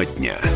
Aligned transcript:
Тема 0.00 0.06
дня. 0.16 0.49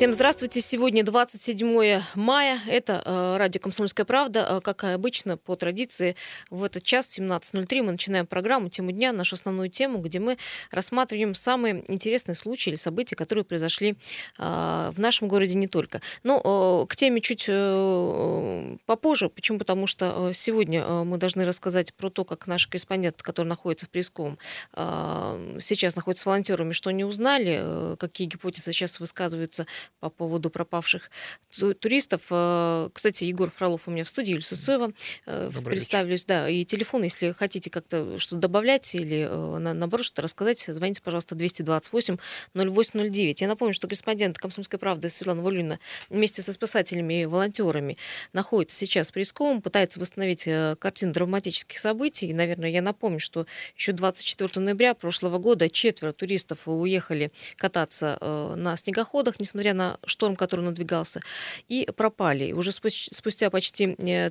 Всем 0.00 0.14
здравствуйте. 0.14 0.62
Сегодня 0.62 1.04
27 1.04 2.00
мая. 2.14 2.58
Это 2.66 3.02
э, 3.04 3.36
радио 3.36 3.60
«Комсомольская 3.60 4.06
правда». 4.06 4.46
Э, 4.48 4.60
как 4.62 4.84
обычно, 4.84 5.36
по 5.36 5.56
традиции, 5.56 6.16
в 6.48 6.64
этот 6.64 6.84
час, 6.84 7.18
17.03, 7.18 7.82
мы 7.82 7.92
начинаем 7.92 8.26
программу 8.26 8.70
«Тему 8.70 8.92
дня», 8.92 9.12
нашу 9.12 9.34
основную 9.34 9.68
тему, 9.68 9.98
где 9.98 10.18
мы 10.18 10.38
рассматриваем 10.70 11.34
самые 11.34 11.84
интересные 11.92 12.34
случаи 12.34 12.70
или 12.70 12.76
события, 12.76 13.14
которые 13.14 13.44
произошли 13.44 13.90
э, 14.38 14.90
в 14.90 14.94
нашем 14.96 15.28
городе 15.28 15.54
не 15.58 15.68
только. 15.68 16.00
Но 16.22 16.86
к 16.86 16.96
теме 16.96 17.20
чуть 17.20 17.44
попозже. 18.86 19.28
Почему? 19.28 19.58
Потому 19.58 19.86
что 19.86 20.30
сегодня 20.32 20.82
мы 21.04 21.18
должны 21.18 21.44
рассказать 21.44 21.92
про 21.92 22.08
то, 22.08 22.24
как 22.24 22.46
наш 22.46 22.66
корреспондент, 22.68 23.20
который 23.20 23.48
находится 23.48 23.84
в 23.84 23.90
Пресковом, 23.90 24.38
сейчас 24.72 25.94
находится 25.94 26.22
с 26.22 26.26
волонтерами, 26.26 26.72
что 26.72 26.88
они 26.88 27.04
узнали, 27.04 27.96
какие 27.98 28.26
гипотезы 28.26 28.72
сейчас 28.72 28.98
высказываются 28.98 29.66
по 30.00 30.08
поводу 30.08 30.50
пропавших 30.50 31.10
туристов. 31.78 32.22
Э, 32.30 32.88
кстати, 32.92 33.24
Егор 33.24 33.50
Фролов 33.50 33.86
у 33.86 33.90
меня 33.90 34.04
в 34.04 34.08
студии, 34.08 34.30
Юлия 34.30 34.42
Сысоева. 34.42 34.92
Э, 35.26 35.50
Добрый 35.52 35.76
Представлюсь, 35.76 36.22
вечер. 36.22 36.28
да. 36.28 36.48
И 36.48 36.64
телефон, 36.64 37.02
если 37.02 37.32
хотите 37.32 37.70
как-то 37.70 38.18
что-то 38.18 38.40
добавлять 38.40 38.94
или 38.94 39.28
э, 39.30 39.58
наоборот 39.58 40.06
что-то 40.06 40.22
рассказать, 40.22 40.64
звоните, 40.66 41.02
пожалуйста, 41.02 41.34
228 41.34 42.16
0809. 42.54 43.40
Я 43.42 43.48
напомню, 43.48 43.74
что 43.74 43.86
корреспондент 43.86 44.38
«Комсомольской 44.38 44.78
правды» 44.78 45.10
Светлана 45.10 45.42
Валюнина 45.42 45.78
вместе 46.08 46.40
со 46.40 46.52
спасателями 46.52 47.22
и 47.22 47.26
волонтерами 47.26 47.98
находится 48.32 48.76
сейчас 48.78 49.10
в 49.10 49.12
Пресковом, 49.12 49.60
пытается 49.60 50.00
восстановить 50.00 50.48
картину 50.78 51.12
драматических 51.12 51.78
событий. 51.78 52.28
И, 52.28 52.34
наверное, 52.34 52.70
я 52.70 52.80
напомню, 52.80 53.20
что 53.20 53.46
еще 53.76 53.92
24 53.92 54.64
ноября 54.64 54.94
прошлого 54.94 55.38
года 55.38 55.68
четверо 55.68 56.12
туристов 56.12 56.66
уехали 56.66 57.32
кататься 57.56 58.18
на 58.56 58.76
снегоходах, 58.76 59.38
несмотря 59.40 59.74
на 59.74 59.79
на 59.80 59.98
шторм, 60.04 60.36
который 60.36 60.64
надвигался, 60.64 61.20
и 61.68 61.88
пропали. 61.96 62.52
Уже 62.52 62.70
спустя 62.72 63.50
почти 63.50 63.96
э, 63.98 64.30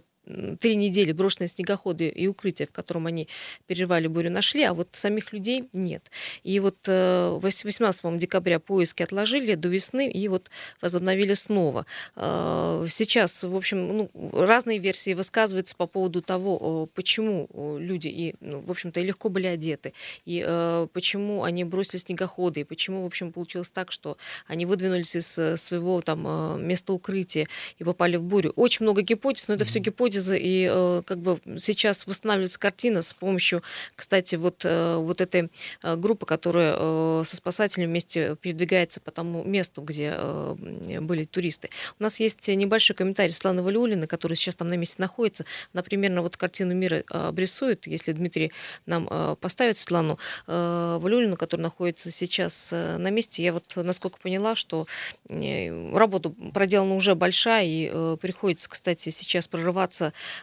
три 0.60 0.76
недели 0.76 1.12
брошенные 1.12 1.48
снегоходы 1.48 2.08
и 2.10 2.28
укрытия, 2.28 2.68
в 2.68 2.72
котором 2.72 3.08
они 3.08 3.28
переживали 3.68 4.08
бурю, 4.08 4.32
нашли, 4.32 4.64
а 4.64 4.74
вот 4.74 4.90
самих 4.92 5.34
людей 5.34 5.66
нет. 5.74 6.12
И 6.44 6.60
вот 6.60 6.88
18 6.88 8.06
э, 8.06 8.18
декабря 8.18 8.60
поиски 8.60 9.04
отложили 9.04 9.56
до 9.56 9.70
весны 9.70 10.10
и 10.10 10.28
вот 10.28 10.50
возобновили 10.82 11.34
снова. 11.34 11.86
Э, 12.16 12.86
сейчас, 12.88 13.44
в 13.44 13.56
общем, 13.56 13.88
ну, 13.88 14.10
разные 14.34 14.80
версии 14.80 15.14
высказываются 15.14 15.76
по 15.76 15.88
поводу 15.88 16.22
того, 16.22 16.88
почему 16.94 17.48
люди 17.80 18.08
и, 18.08 18.36
ну, 18.40 18.62
в 18.62 18.72
общем-то, 18.72 19.00
и 19.00 19.04
легко 19.04 19.30
были 19.30 19.48
одеты, 19.48 19.94
и 20.26 20.44
э, 20.46 20.88
почему 20.94 21.44
они 21.44 21.64
бросили 21.64 21.98
снегоходы, 21.98 22.62
и 22.62 22.64
почему, 22.64 23.04
в 23.04 23.06
общем, 23.06 23.32
получилось 23.32 23.72
так, 23.72 23.92
что 23.92 24.18
они 24.48 24.66
выдвинулись 24.66 25.16
из 25.16 25.28
своего 25.62 26.02
там 26.02 26.66
места 26.66 26.94
укрытия 26.94 27.48
и 27.80 27.84
попали 27.84 28.18
в 28.18 28.24
бурю. 28.24 28.54
Очень 28.56 28.86
много 28.86 29.02
гипотез, 29.02 29.48
но 29.48 29.56
это 29.56 29.66
все 29.66 29.80
гипотезы 29.80 30.19
гипотезы, 30.20 30.38
и 30.40 30.70
э, 30.72 31.02
как 31.06 31.20
бы 31.20 31.40
сейчас 31.58 32.06
восстанавливается 32.08 32.60
картина 32.60 33.02
с 33.02 33.14
помощью, 33.14 33.64
кстати, 33.96 34.36
вот, 34.36 34.62
э, 34.66 34.96
вот 34.98 35.22
этой 35.22 35.50
э, 35.84 35.96
группы, 35.96 36.26
которая 36.26 36.76
э, 36.78 37.24
со 37.26 37.36
спасателями 37.36 37.90
вместе 37.90 38.36
передвигается 38.36 39.00
по 39.00 39.12
тому 39.12 39.44
месту, 39.44 39.82
где 39.82 40.14
э, 40.16 40.56
были 41.02 41.26
туристы. 41.26 41.70
У 42.00 42.04
нас 42.04 42.20
есть 42.20 42.48
небольшой 42.48 42.96
комментарий 42.96 43.32
Светланы 43.32 43.64
Валиулина, 43.64 44.08
который 44.08 44.36
сейчас 44.36 44.56
там 44.56 44.70
на 44.70 44.76
месте 44.76 45.02
находится. 45.02 45.46
Она 45.74 45.84
примерно 45.84 46.22
вот 46.22 46.38
картину 46.38 46.74
мира 46.74 46.96
э, 46.96 47.04
обрисует, 47.10 47.88
если 47.88 48.12
Дмитрий 48.12 48.52
нам 48.86 49.08
э, 49.10 49.36
поставит 49.40 49.78
Светлану 49.78 50.18
э, 50.48 50.98
Валиулину, 51.00 51.38
которая 51.38 51.64
находится 51.64 52.12
сейчас 52.12 52.70
э, 52.72 52.98
на 52.98 53.10
месте. 53.10 53.44
Я 53.44 53.54
вот, 53.54 53.74
насколько 53.76 54.20
поняла, 54.20 54.56
что 54.56 54.88
э, 55.30 55.96
работа 55.96 56.30
проделана 56.54 56.96
уже 56.96 57.16
большая, 57.16 57.66
и 57.66 57.90
э, 57.92 58.18
приходится, 58.22 58.70
кстати, 58.70 59.10
сейчас 59.10 59.48
прорываться 59.48 59.99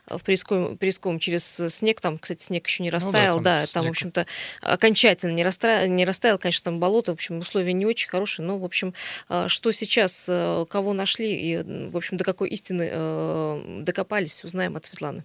в 0.06 0.22
Пресковом, 0.22 0.76
Пресковом 0.76 1.18
через 1.18 1.44
снег. 1.44 2.00
Там, 2.00 2.18
кстати, 2.18 2.42
снег 2.42 2.66
еще 2.66 2.82
не 2.82 2.90
растаял. 2.90 3.38
Ну, 3.38 3.42
да, 3.42 3.60
там, 3.60 3.66
да, 3.66 3.72
там 3.72 3.86
в 3.86 3.88
общем-то, 3.90 4.26
окончательно 4.60 5.32
не 5.32 5.44
растаял, 5.44 5.88
не 5.88 6.04
растаял, 6.04 6.38
конечно, 6.38 6.64
там 6.64 6.80
болото. 6.80 7.12
В 7.12 7.14
общем, 7.14 7.38
условия 7.38 7.72
не 7.72 7.86
очень 7.86 8.08
хорошие. 8.08 8.46
Но, 8.46 8.58
в 8.58 8.64
общем, 8.64 8.94
а, 9.28 9.48
что 9.48 9.72
сейчас, 9.72 10.26
э, 10.28 10.66
кого 10.68 10.92
нашли 10.92 11.34
и, 11.34 11.56
в 11.90 11.96
общем, 11.96 12.16
до 12.16 12.24
какой 12.24 12.48
истины 12.50 12.88
э, 12.90 13.80
докопались, 13.82 14.44
узнаем 14.44 14.76
от 14.76 14.84
Светланы. 14.84 15.24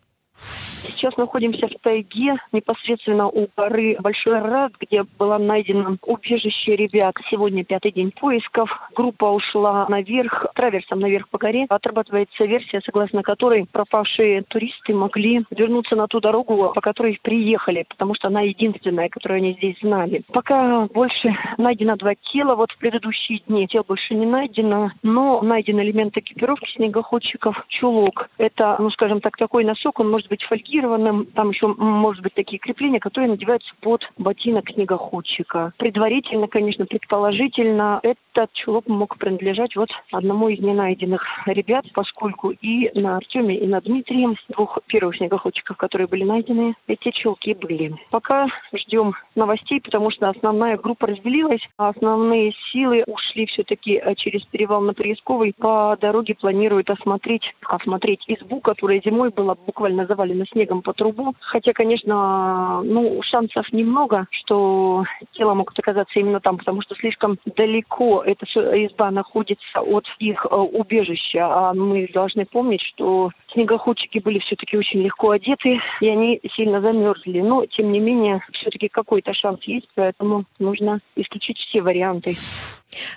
Сейчас 0.83 1.15
находимся 1.15 1.67
в 1.67 1.73
тайге, 1.81 2.35
непосредственно 2.51 3.27
у 3.27 3.47
горы 3.55 3.97
Большой 3.99 4.39
Рад, 4.39 4.73
где 4.79 5.03
было 5.19 5.37
найдено 5.37 5.97
убежище 6.03 6.75
ребят. 6.75 7.15
Сегодня 7.29 7.63
пятый 7.63 7.91
день 7.91 8.11
поисков. 8.11 8.69
Группа 8.95 9.25
ушла 9.25 9.85
наверх, 9.89 10.47
траверсом 10.55 10.99
наверх 10.99 11.29
по 11.29 11.37
горе. 11.37 11.65
Отрабатывается 11.69 12.45
версия, 12.45 12.81
согласно 12.83 13.21
которой 13.21 13.67
пропавшие 13.71 14.41
туристы 14.43 14.93
могли 14.93 15.45
вернуться 15.51 15.95
на 15.95 16.07
ту 16.07 16.19
дорогу, 16.19 16.71
по 16.73 16.81
которой 16.81 17.19
приехали, 17.21 17.85
потому 17.87 18.15
что 18.15 18.29
она 18.29 18.41
единственная, 18.41 19.09
которую 19.09 19.37
они 19.37 19.53
здесь 19.53 19.79
знали. 19.81 20.23
Пока 20.33 20.87
больше 20.87 21.35
найдено 21.57 21.95
два 21.95 22.15
тела. 22.15 22.55
Вот 22.55 22.71
в 22.71 22.77
предыдущие 22.77 23.39
дни 23.47 23.67
тел 23.67 23.85
больше 23.87 24.15
не 24.15 24.25
найдено, 24.25 24.91
но 25.03 25.41
найден 25.41 25.79
элемент 25.79 26.17
экипировки 26.17 26.71
снегоходчиков. 26.71 27.65
Чулок. 27.67 28.29
Это, 28.37 28.77
ну 28.79 28.89
скажем 28.89 29.21
так, 29.21 29.37
такой 29.37 29.63
носок, 29.63 29.99
он 29.99 30.09
может 30.09 30.27
быть 30.27 30.43
фольгированным. 30.71 31.25
Там 31.27 31.49
еще 31.49 31.67
может 31.67 32.23
быть 32.23 32.33
такие 32.33 32.59
крепления, 32.59 32.99
которые 32.99 33.29
надеваются 33.29 33.73
под 33.81 34.09
ботинок 34.17 34.69
снегоходчика. 34.69 35.73
Предварительно, 35.77 36.47
конечно, 36.47 36.85
предположительно, 36.85 37.99
этот 38.03 38.51
чулок 38.53 38.87
мог 38.87 39.17
принадлежать 39.17 39.75
вот 39.75 39.89
одному 40.11 40.49
из 40.49 40.59
ненайденных 40.59 41.23
ребят, 41.45 41.85
поскольку 41.93 42.51
и 42.51 42.89
на 42.99 43.17
Артеме, 43.17 43.57
и 43.57 43.67
на 43.67 43.81
Дмитрием, 43.81 44.35
двух 44.49 44.79
первых 44.87 45.17
снегоходчиков, 45.17 45.77
которые 45.77 46.07
были 46.07 46.23
найдены, 46.23 46.75
эти 46.87 47.11
чулки 47.11 47.53
были. 47.53 47.95
Пока 48.09 48.47
ждем 48.73 49.13
новостей, 49.35 49.81
потому 49.81 50.11
что 50.11 50.29
основная 50.29 50.77
группа 50.77 51.07
разделилась, 51.07 51.67
а 51.77 51.89
основные 51.89 52.53
силы 52.71 53.03
ушли 53.07 53.45
все-таки 53.47 54.01
э, 54.03 54.15
через 54.15 54.43
перевал 54.45 54.81
на 54.81 54.93
Приисковый. 54.93 55.53
По 55.57 55.97
дороге 55.99 56.35
планируют 56.35 56.89
осмотреть, 56.89 57.43
осмотреть 57.63 58.23
избу, 58.27 58.61
которая 58.61 59.01
зимой 59.03 59.29
была 59.29 59.55
буквально 59.55 60.05
завалена 60.05 60.21
завалено 60.21 60.45
снегом 60.61 60.81
по 60.81 60.93
трубу. 60.93 61.35
Хотя, 61.39 61.73
конечно, 61.73 62.81
ну, 62.83 63.21
шансов 63.23 63.71
немного, 63.71 64.27
что 64.31 65.03
тело 65.33 65.53
могут 65.53 65.77
оказаться 65.77 66.19
именно 66.19 66.39
там, 66.39 66.57
потому 66.57 66.81
что 66.81 66.95
слишком 66.95 67.37
далеко 67.45 68.23
эта 68.25 68.45
изба 68.45 69.11
находится 69.11 69.81
от 69.81 70.05
их 70.19 70.45
э, 70.49 70.55
убежища. 70.55 71.47
А 71.47 71.73
мы 71.73 72.07
должны 72.13 72.45
помнить, 72.45 72.81
что 72.81 73.31
снегоходчики 73.53 74.19
были 74.19 74.39
все-таки 74.39 74.77
очень 74.77 75.01
легко 75.01 75.31
одеты, 75.31 75.79
и 75.99 76.07
они 76.07 76.41
сильно 76.55 76.81
замерзли. 76.81 77.41
Но, 77.41 77.65
тем 77.65 77.91
не 77.91 77.99
менее, 77.99 78.41
все-таки 78.53 78.87
какой-то 78.87 79.33
шанс 79.33 79.61
есть, 79.63 79.87
поэтому 79.95 80.45
нужно 80.59 80.99
исключить 81.15 81.57
все 81.57 81.81
варианты. 81.81 82.35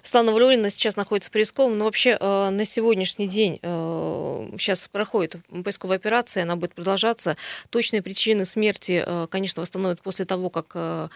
Слана 0.02 0.32
Валюлина 0.32 0.70
сейчас 0.70 0.96
находится 0.96 1.30
в 1.30 1.70
но 1.70 1.84
вообще 1.84 2.16
э, 2.18 2.50
на 2.50 2.64
сегодняшний 2.64 3.26
день 3.26 3.58
э, 3.62 4.48
сейчас 4.58 4.88
проходит 4.88 5.36
поисковая 5.64 5.96
операция, 5.96 6.44
она 6.44 6.56
будет 6.56 6.74
продолжаться. 6.74 7.36
Точные 7.70 8.02
причины 8.02 8.44
смерти, 8.44 9.02
э, 9.04 9.26
конечно, 9.28 9.60
восстановят 9.60 10.00
после 10.00 10.24
того, 10.24 10.50
как 10.50 10.72
э, 10.74 11.08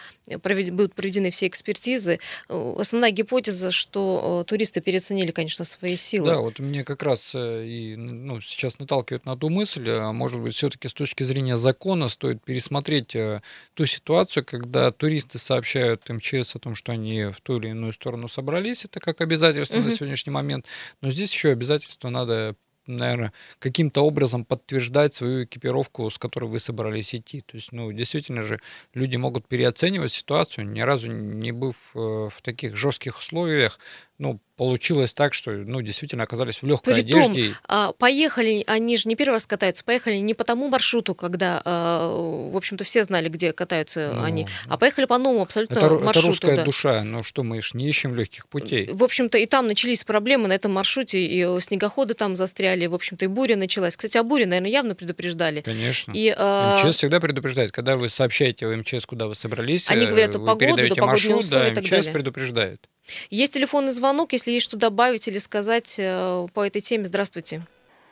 провед, 0.42 0.70
будут 0.70 0.94
проведены 0.94 1.30
все 1.30 1.46
экспертизы. 1.46 2.18
Э, 2.48 2.74
основная 2.78 3.10
гипотеза, 3.10 3.70
что 3.70 4.42
э, 4.42 4.48
туристы 4.48 4.80
переоценили, 4.80 5.30
конечно, 5.30 5.64
свои 5.64 5.96
силы. 5.96 6.30
Да, 6.30 6.40
вот 6.40 6.58
мне 6.58 6.84
как 6.84 7.02
раз 7.02 7.32
э, 7.34 7.64
и 7.64 7.96
ну, 7.96 8.40
сейчас 8.40 8.78
наталкивает 9.10 9.26
на 9.26 9.36
ту 9.36 9.48
мысль, 9.48 9.88
а 9.90 10.12
может 10.12 10.40
быть, 10.40 10.54
все-таки 10.54 10.88
с 10.88 10.94
точки 10.94 11.22
зрения 11.22 11.56
закона 11.56 12.08
стоит 12.08 12.42
пересмотреть 12.42 13.14
э, 13.14 13.42
ту 13.74 13.86
ситуацию, 13.86 14.44
когда 14.44 14.90
туристы 14.90 15.38
сообщают 15.38 16.08
МЧС 16.08 16.56
о 16.56 16.58
том, 16.58 16.74
что 16.74 16.92
они 16.92 17.24
в 17.24 17.40
ту 17.42 17.58
или 17.58 17.68
иную 17.68 17.92
сторону 17.92 18.28
собрались, 18.28 18.48
собрались, 18.48 18.84
это 18.84 19.00
как 19.00 19.20
обязательство 19.20 19.78
угу. 19.78 19.88
на 19.88 19.96
сегодняшний 19.96 20.32
момент. 20.32 20.66
Но 21.00 21.10
здесь 21.10 21.32
еще 21.32 21.50
обязательство 21.50 22.08
надо 22.08 22.54
наверное, 22.86 23.34
каким-то 23.58 24.00
образом 24.00 24.46
подтверждать 24.46 25.14
свою 25.14 25.44
экипировку, 25.44 26.08
с 26.08 26.16
которой 26.16 26.46
вы 26.46 26.58
собрались 26.58 27.14
идти. 27.14 27.42
То 27.42 27.56
есть, 27.56 27.70
ну, 27.70 27.92
действительно 27.92 28.42
же, 28.42 28.60
люди 28.94 29.16
могут 29.16 29.46
переоценивать 29.46 30.14
ситуацию, 30.14 30.66
ни 30.66 30.80
разу 30.80 31.08
не 31.08 31.52
быв 31.52 31.76
э, 31.94 31.98
в 31.98 32.40
таких 32.40 32.76
жестких 32.76 33.18
условиях, 33.18 33.78
ну, 34.18 34.40
получилось 34.56 35.14
так, 35.14 35.32
что, 35.32 35.52
ну, 35.52 35.80
действительно 35.80 36.24
оказались 36.24 36.60
в 36.60 36.66
легкой 36.66 36.94
Притом, 36.94 37.30
одежде. 37.30 37.54
А, 37.68 37.92
поехали, 37.92 38.64
они 38.66 38.96
же 38.96 39.08
не 39.08 39.14
первый 39.14 39.34
раз 39.34 39.46
катаются, 39.46 39.84
поехали 39.84 40.16
не 40.16 40.34
по 40.34 40.42
тому 40.42 40.68
маршруту, 40.68 41.14
когда, 41.14 41.62
а, 41.64 42.08
в 42.50 42.56
общем-то, 42.56 42.82
все 42.82 43.04
знали, 43.04 43.28
где 43.28 43.52
катаются 43.52 44.10
ну, 44.12 44.24
они, 44.24 44.48
а 44.66 44.76
поехали 44.76 45.04
по 45.04 45.16
новому 45.18 45.42
абсолютно 45.42 45.74
это, 45.74 45.88
маршруту. 45.90 46.10
Это 46.10 46.26
русская 46.26 46.56
да. 46.56 46.64
душа, 46.64 47.04
ну 47.04 47.22
что, 47.22 47.44
мы 47.44 47.62
же 47.62 47.70
не 47.74 47.88
ищем 47.88 48.16
легких 48.16 48.48
путей. 48.48 48.90
В 48.92 49.04
общем-то, 49.04 49.38
и 49.38 49.46
там 49.46 49.68
начались 49.68 50.02
проблемы 50.02 50.48
на 50.48 50.54
этом 50.54 50.72
маршруте, 50.72 51.24
и 51.24 51.60
снегоходы 51.60 52.14
там 52.14 52.34
застряли, 52.34 52.86
в 52.86 52.94
общем-то, 52.96 53.24
и 53.26 53.28
буря 53.28 53.54
началась. 53.54 53.96
Кстати, 53.96 54.18
о 54.18 54.24
буре, 54.24 54.46
наверное, 54.46 54.72
явно 54.72 54.96
предупреждали. 54.96 55.60
Конечно. 55.60 56.12
И, 56.12 56.34
а... 56.36 56.82
МЧС 56.82 56.96
всегда 56.96 57.20
предупреждает, 57.20 57.70
когда 57.70 57.96
вы 57.96 58.08
сообщаете 58.08 58.66
в 58.66 58.76
МЧС, 58.76 59.06
куда 59.06 59.28
вы 59.28 59.36
собрались, 59.36 59.88
они 59.88 60.06
говорят 60.06 60.34
о 60.34 60.40
погоде, 60.40 60.88
до 60.88 60.96
погодные 60.96 61.06
маршрут, 61.06 61.44
условия 61.44 61.64
да, 61.66 61.68
и 61.68 61.74
так 61.76 61.84
МЧС 61.84 61.90
далее. 61.90 62.12
предупреждает. 62.12 62.88
Есть 63.30 63.54
телефонный 63.54 63.90
звонок, 63.90 64.32
если 64.32 64.52
есть 64.52 64.64
что 64.64 64.78
добавить 64.78 65.28
или 65.28 65.38
сказать 65.38 65.96
э, 65.98 66.46
по 66.54 66.66
этой 66.66 66.80
теме. 66.80 67.06
Здравствуйте. 67.06 67.62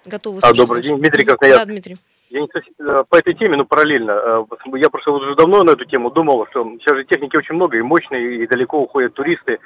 Готовы 0.04 0.40
а, 0.43 0.54
Добрый 0.54 0.82
день, 0.82 0.98
Дмитрий 0.98 1.25
Красноярск. 1.25 1.60
Да, 1.60 1.64
Дмитрий. 1.66 1.96
Я 2.28 2.40
не 2.40 2.48
совсем, 2.52 2.72
э, 2.78 3.04
по 3.08 3.16
этой 3.16 3.34
теме, 3.34 3.56
но 3.56 3.64
параллельно. 3.64 4.10
Э, 4.10 4.44
я 4.76 4.88
просто 4.90 5.10
уже 5.10 5.34
давно 5.34 5.62
на 5.62 5.72
эту 5.72 5.84
тему 5.84 6.10
думал, 6.10 6.46
что 6.50 6.64
сейчас 6.81 6.96
же 6.96 7.04
техники 7.04 7.37
очень 7.37 7.54
много, 7.54 7.76
и 7.76 7.82
мощные, 7.82 8.43
и 8.43 8.46
далеко 8.46 8.81
уходят 8.81 9.14
туристы, 9.14 9.58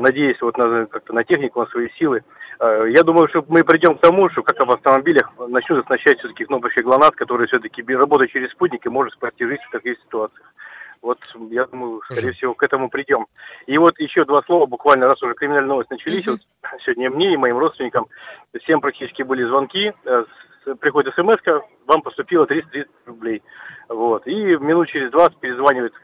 надеясь 0.00 0.40
вот 0.40 0.56
на, 0.56 0.86
как-то 0.86 1.12
на 1.12 1.24
технику, 1.24 1.60
на 1.60 1.66
свои 1.66 1.88
силы. 1.98 2.22
Я 2.60 3.04
думаю, 3.04 3.28
что 3.28 3.44
мы 3.46 3.62
придем 3.62 3.96
к 3.96 4.00
тому, 4.00 4.28
что 4.30 4.42
как 4.42 4.58
в 4.58 4.70
автомобилях 4.72 5.30
начнут 5.48 5.84
оснащать 5.84 6.18
все-таки 6.18 6.44
кнопочкой 6.44 6.82
ГЛОНАСС, 6.82 7.12
который 7.12 7.46
все-таки, 7.46 7.84
работая 7.94 8.26
через 8.26 8.50
спутник, 8.50 8.84
и 8.84 8.88
может 8.88 9.12
спасти 9.12 9.44
жизнь 9.44 9.62
в 9.68 9.70
таких 9.70 9.96
ситуациях. 10.00 10.52
Вот 11.02 11.18
я 11.50 11.66
думаю, 11.66 12.00
скорее 12.04 12.32
всего, 12.32 12.54
к 12.54 12.62
этому 12.62 12.88
придем. 12.88 13.26
И 13.66 13.78
вот 13.78 13.98
еще 13.98 14.24
два 14.24 14.42
слова, 14.42 14.66
буквально, 14.66 15.06
раз 15.06 15.22
уже 15.22 15.34
криминальные 15.34 15.68
новости 15.68 15.92
начались, 15.92 16.26
вот 16.26 16.40
сегодня 16.84 17.10
мне 17.10 17.34
и 17.34 17.36
моим 17.36 17.58
родственникам, 17.58 18.06
всем 18.60 18.80
практически 18.80 19.22
были 19.22 19.44
звонки, 19.44 19.92
э, 20.04 20.24
приходит 20.80 21.14
смс 21.14 21.38
вам 21.86 22.02
поступило 22.02 22.46
330 22.46 22.90
рублей. 23.06 23.42
Вот. 23.88 24.26
И 24.26 24.34
минут 24.34 24.88
через 24.88 25.10
20 25.10 25.38
перезванивает 25.38 25.94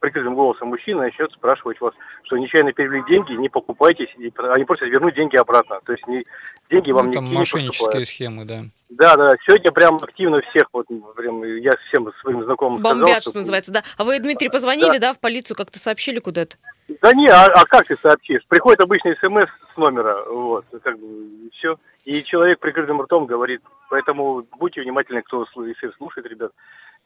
прикрытым 0.00 0.34
голосом 0.34 0.68
мужчина 0.68 1.02
и 1.02 1.04
начнет 1.06 1.32
спрашивать 1.32 1.80
вас, 1.80 1.94
что 2.24 2.36
нечаянно 2.36 2.72
перевели 2.72 3.02
деньги, 3.08 3.32
не 3.32 3.48
покупайтесь, 3.48 4.08
они 4.16 4.64
просят 4.64 4.88
вернуть 4.88 5.14
деньги 5.14 5.36
обратно. 5.36 5.80
То 5.84 5.92
есть 5.92 6.06
не, 6.06 6.24
деньги 6.70 6.92
вам 6.92 7.06
ну, 7.06 7.12
там 7.12 7.24
не 7.24 7.34
мошеннические 7.34 8.04
схемы, 8.04 8.44
да. 8.44 8.64
Да, 8.90 9.16
да, 9.16 9.36
сегодня 9.46 9.70
прям 9.70 9.96
активно 10.02 10.42
всех, 10.50 10.66
вот 10.72 10.86
прям 11.16 11.42
я 11.44 11.70
всем 11.88 12.12
своим 12.20 12.44
знакомым 12.44 12.82
Бомбят, 12.82 13.06
сказал, 13.06 13.20
что... 13.20 13.30
что 13.30 13.38
называется, 13.38 13.72
да. 13.72 13.82
А 13.96 14.04
вы, 14.04 14.18
Дмитрий, 14.18 14.50
позвонили, 14.50 14.98
да, 14.98 15.08
да 15.08 15.12
в 15.12 15.20
полицию, 15.20 15.56
как-то 15.56 15.78
сообщили 15.78 16.18
куда-то? 16.18 16.56
Да 17.00 17.12
не, 17.14 17.28
а, 17.28 17.46
а 17.46 17.64
как 17.64 17.86
ты 17.86 17.96
сообщишь? 17.96 18.44
Приходит 18.46 18.80
обычный 18.80 19.16
смс 19.16 19.48
с 19.72 19.76
номера, 19.76 20.22
вот, 20.28 20.66
как 20.82 20.98
бы, 20.98 21.06
и 21.06 21.50
все. 21.54 21.76
И 22.04 22.22
человек 22.24 22.58
прикрытым 22.58 23.00
ртом 23.00 23.24
говорит, 23.24 23.62
поэтому 23.88 24.44
будьте 24.58 24.82
внимательны, 24.82 25.22
кто 25.22 25.44
эфир 25.44 25.94
слушает, 25.96 26.26
ребят. 26.26 26.52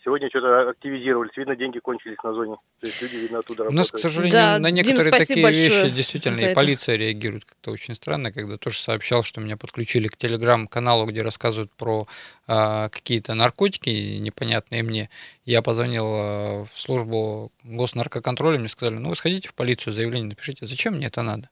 Сегодня 0.05 0.29
что-то 0.29 0.69
активизировались. 0.69 1.35
Видно, 1.35 1.57
деньги 1.57 1.79
кончились 1.79 2.19
на 2.23 2.35
зоне. 2.35 2.57
То 2.81 2.87
есть 2.87 3.01
люди, 3.01 3.17
видно, 3.17 3.39
оттуда 3.39 3.65
работают. 3.65 3.73
У 3.73 3.79
нас, 3.79 3.91
к 3.91 3.99
сожалению, 3.99 4.33
да, 4.33 4.59
на 4.59 4.71
некоторые 4.71 5.11
Дим, 5.11 5.19
такие 5.19 5.51
вещи 5.51 5.89
действительно 5.89 6.37
и 6.37 6.55
полиция 6.55 6.97
реагирует 6.97 7.47
как-то 7.47 7.71
очень 7.71 7.95
странно, 7.95 8.31
когда 8.31 8.59
тоже 8.59 8.79
сообщал, 8.79 9.23
что 9.23 9.41
меня 9.41 9.57
подключили 9.57 10.09
к 10.09 10.19
телеграм-каналу, 10.19 11.07
где 11.07 11.23
рассказывают 11.23 11.73
про 11.73 12.07
а, 12.47 12.91
какие-то 12.91 13.33
наркотики 13.33 14.19
непонятные 14.19 14.83
мне. 14.83 15.09
Я 15.47 15.63
позвонил 15.63 16.05
а, 16.07 16.65
в 16.67 16.79
службу 16.79 17.51
госнаркоконтроля, 17.63 18.59
мне 18.59 18.69
сказали, 18.69 18.97
ну 18.97 19.09
вы 19.09 19.15
сходите 19.15 19.49
в 19.49 19.55
полицию, 19.55 19.95
заявление 19.95 20.29
напишите. 20.29 20.67
Зачем 20.67 20.95
мне 20.95 21.07
это 21.07 21.23
надо? 21.23 21.49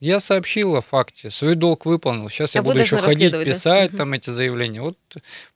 Я 0.00 0.20
сообщил 0.20 0.76
о 0.76 0.80
факте, 0.80 1.30
свой 1.30 1.54
долг 1.54 1.86
выполнил. 1.86 2.28
Сейчас 2.28 2.56
а 2.56 2.58
я 2.58 2.62
буду 2.62 2.78
еще 2.78 2.96
ходить, 2.96 3.32
писать 3.44 3.92
да? 3.92 3.98
там 3.98 4.12
эти 4.14 4.30
заявления. 4.30 4.80
Вот 4.80 4.98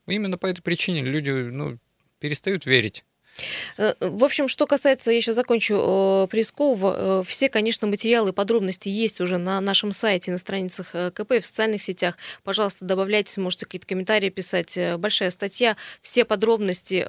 именно 0.06 0.37
по 0.37 0.47
этой 0.47 0.61
причине 0.61 1.03
люди 1.03 1.31
ну, 1.31 1.79
перестают 2.25 2.65
верить. 2.65 3.05
Э, 3.77 3.95
в 4.01 4.25
общем, 4.25 4.49
что 4.49 4.67
касается, 4.67 5.11
я 5.11 5.21
сейчас 5.21 5.35
закончу 5.35 5.75
э, 5.75 6.27
Прескова, 6.31 7.21
э, 7.21 7.23
все, 7.27 7.49
конечно, 7.49 7.87
материалы 7.87 8.31
и 8.31 8.33
подробности 8.33 8.89
есть 8.89 9.21
уже 9.21 9.39
на 9.39 9.61
нашем 9.61 9.93
сайте, 9.93 10.31
на 10.31 10.39
страницах 10.39 10.95
КП, 11.15 11.33
в 11.41 11.45
социальных 11.45 11.83
сетях. 11.83 12.17
Пожалуйста, 12.43 12.85
добавляйте, 12.85 13.41
можете 13.41 13.67
какие-то 13.67 13.87
комментарии 13.87 14.29
писать. 14.29 14.79
Большая 14.99 15.31
статья, 15.31 15.77
все 16.03 16.25
подробности 16.25 17.01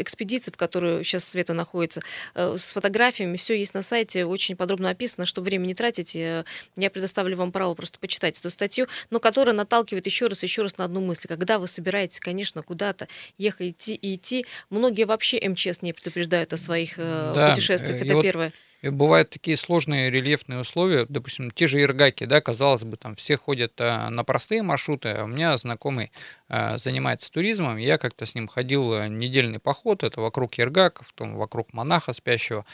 экспедиции, 0.00 0.50
в 0.50 0.56
которой 0.56 1.04
сейчас 1.04 1.24
Света 1.24 1.52
находится, 1.52 2.02
с 2.34 2.72
фотографиями, 2.72 3.36
все 3.36 3.58
есть 3.58 3.74
на 3.74 3.82
сайте, 3.82 4.24
очень 4.24 4.56
подробно 4.56 4.90
описано, 4.90 5.26
чтобы 5.26 5.46
время 5.46 5.66
не 5.66 5.74
тратить. 5.74 6.14
Я 6.14 6.44
предоставлю 6.76 7.36
вам 7.36 7.52
право 7.52 7.74
просто 7.74 7.98
почитать 7.98 8.38
эту 8.38 8.50
статью, 8.50 8.86
но 9.10 9.20
которая 9.20 9.54
наталкивает 9.54 10.06
еще 10.06 10.26
раз, 10.26 10.42
еще 10.42 10.62
раз 10.62 10.78
на 10.78 10.84
одну 10.84 11.00
мысль. 11.00 11.28
Когда 11.28 11.58
вы 11.58 11.66
собираетесь, 11.66 12.20
конечно, 12.20 12.62
куда-то 12.62 13.08
ехать 13.36 13.70
идти 13.70 13.94
и 13.94 14.14
идти, 14.14 14.46
многие 14.70 15.04
вообще 15.04 15.38
МЧС 15.48 15.82
не 15.82 15.92
предупреждают 15.92 16.52
о 16.52 16.56
своих 16.56 16.94
э, 16.98 17.32
да. 17.34 17.50
путешествиях. 17.50 18.02
Это 18.02 18.18
и 18.18 18.22
первое. 18.22 18.52
Вот 18.82 18.92
бывают 18.92 19.30
такие 19.30 19.56
сложные 19.56 20.10
рельефные 20.10 20.60
условия, 20.60 21.04
допустим, 21.08 21.50
те 21.50 21.66
же 21.66 21.82
Иргаки, 21.82 22.24
да, 22.24 22.40
казалось 22.40 22.84
бы, 22.84 22.96
там 22.96 23.16
все 23.16 23.36
ходят 23.36 23.72
а, 23.78 24.08
на 24.08 24.22
простые 24.22 24.62
маршруты, 24.62 25.08
а 25.08 25.24
у 25.24 25.26
меня 25.26 25.56
знакомый 25.58 26.12
занимается 26.48 27.30
туризмом, 27.30 27.76
я 27.76 27.98
как-то 27.98 28.24
с 28.24 28.34
ним 28.34 28.48
ходил 28.48 28.94
э, 28.94 29.08
недельный 29.08 29.58
поход, 29.58 30.02
это 30.02 30.20
вокруг 30.20 30.58
Иргаков, 30.58 31.12
там 31.14 31.36
вокруг 31.36 31.72
монаха 31.72 32.12
спящего, 32.12 32.64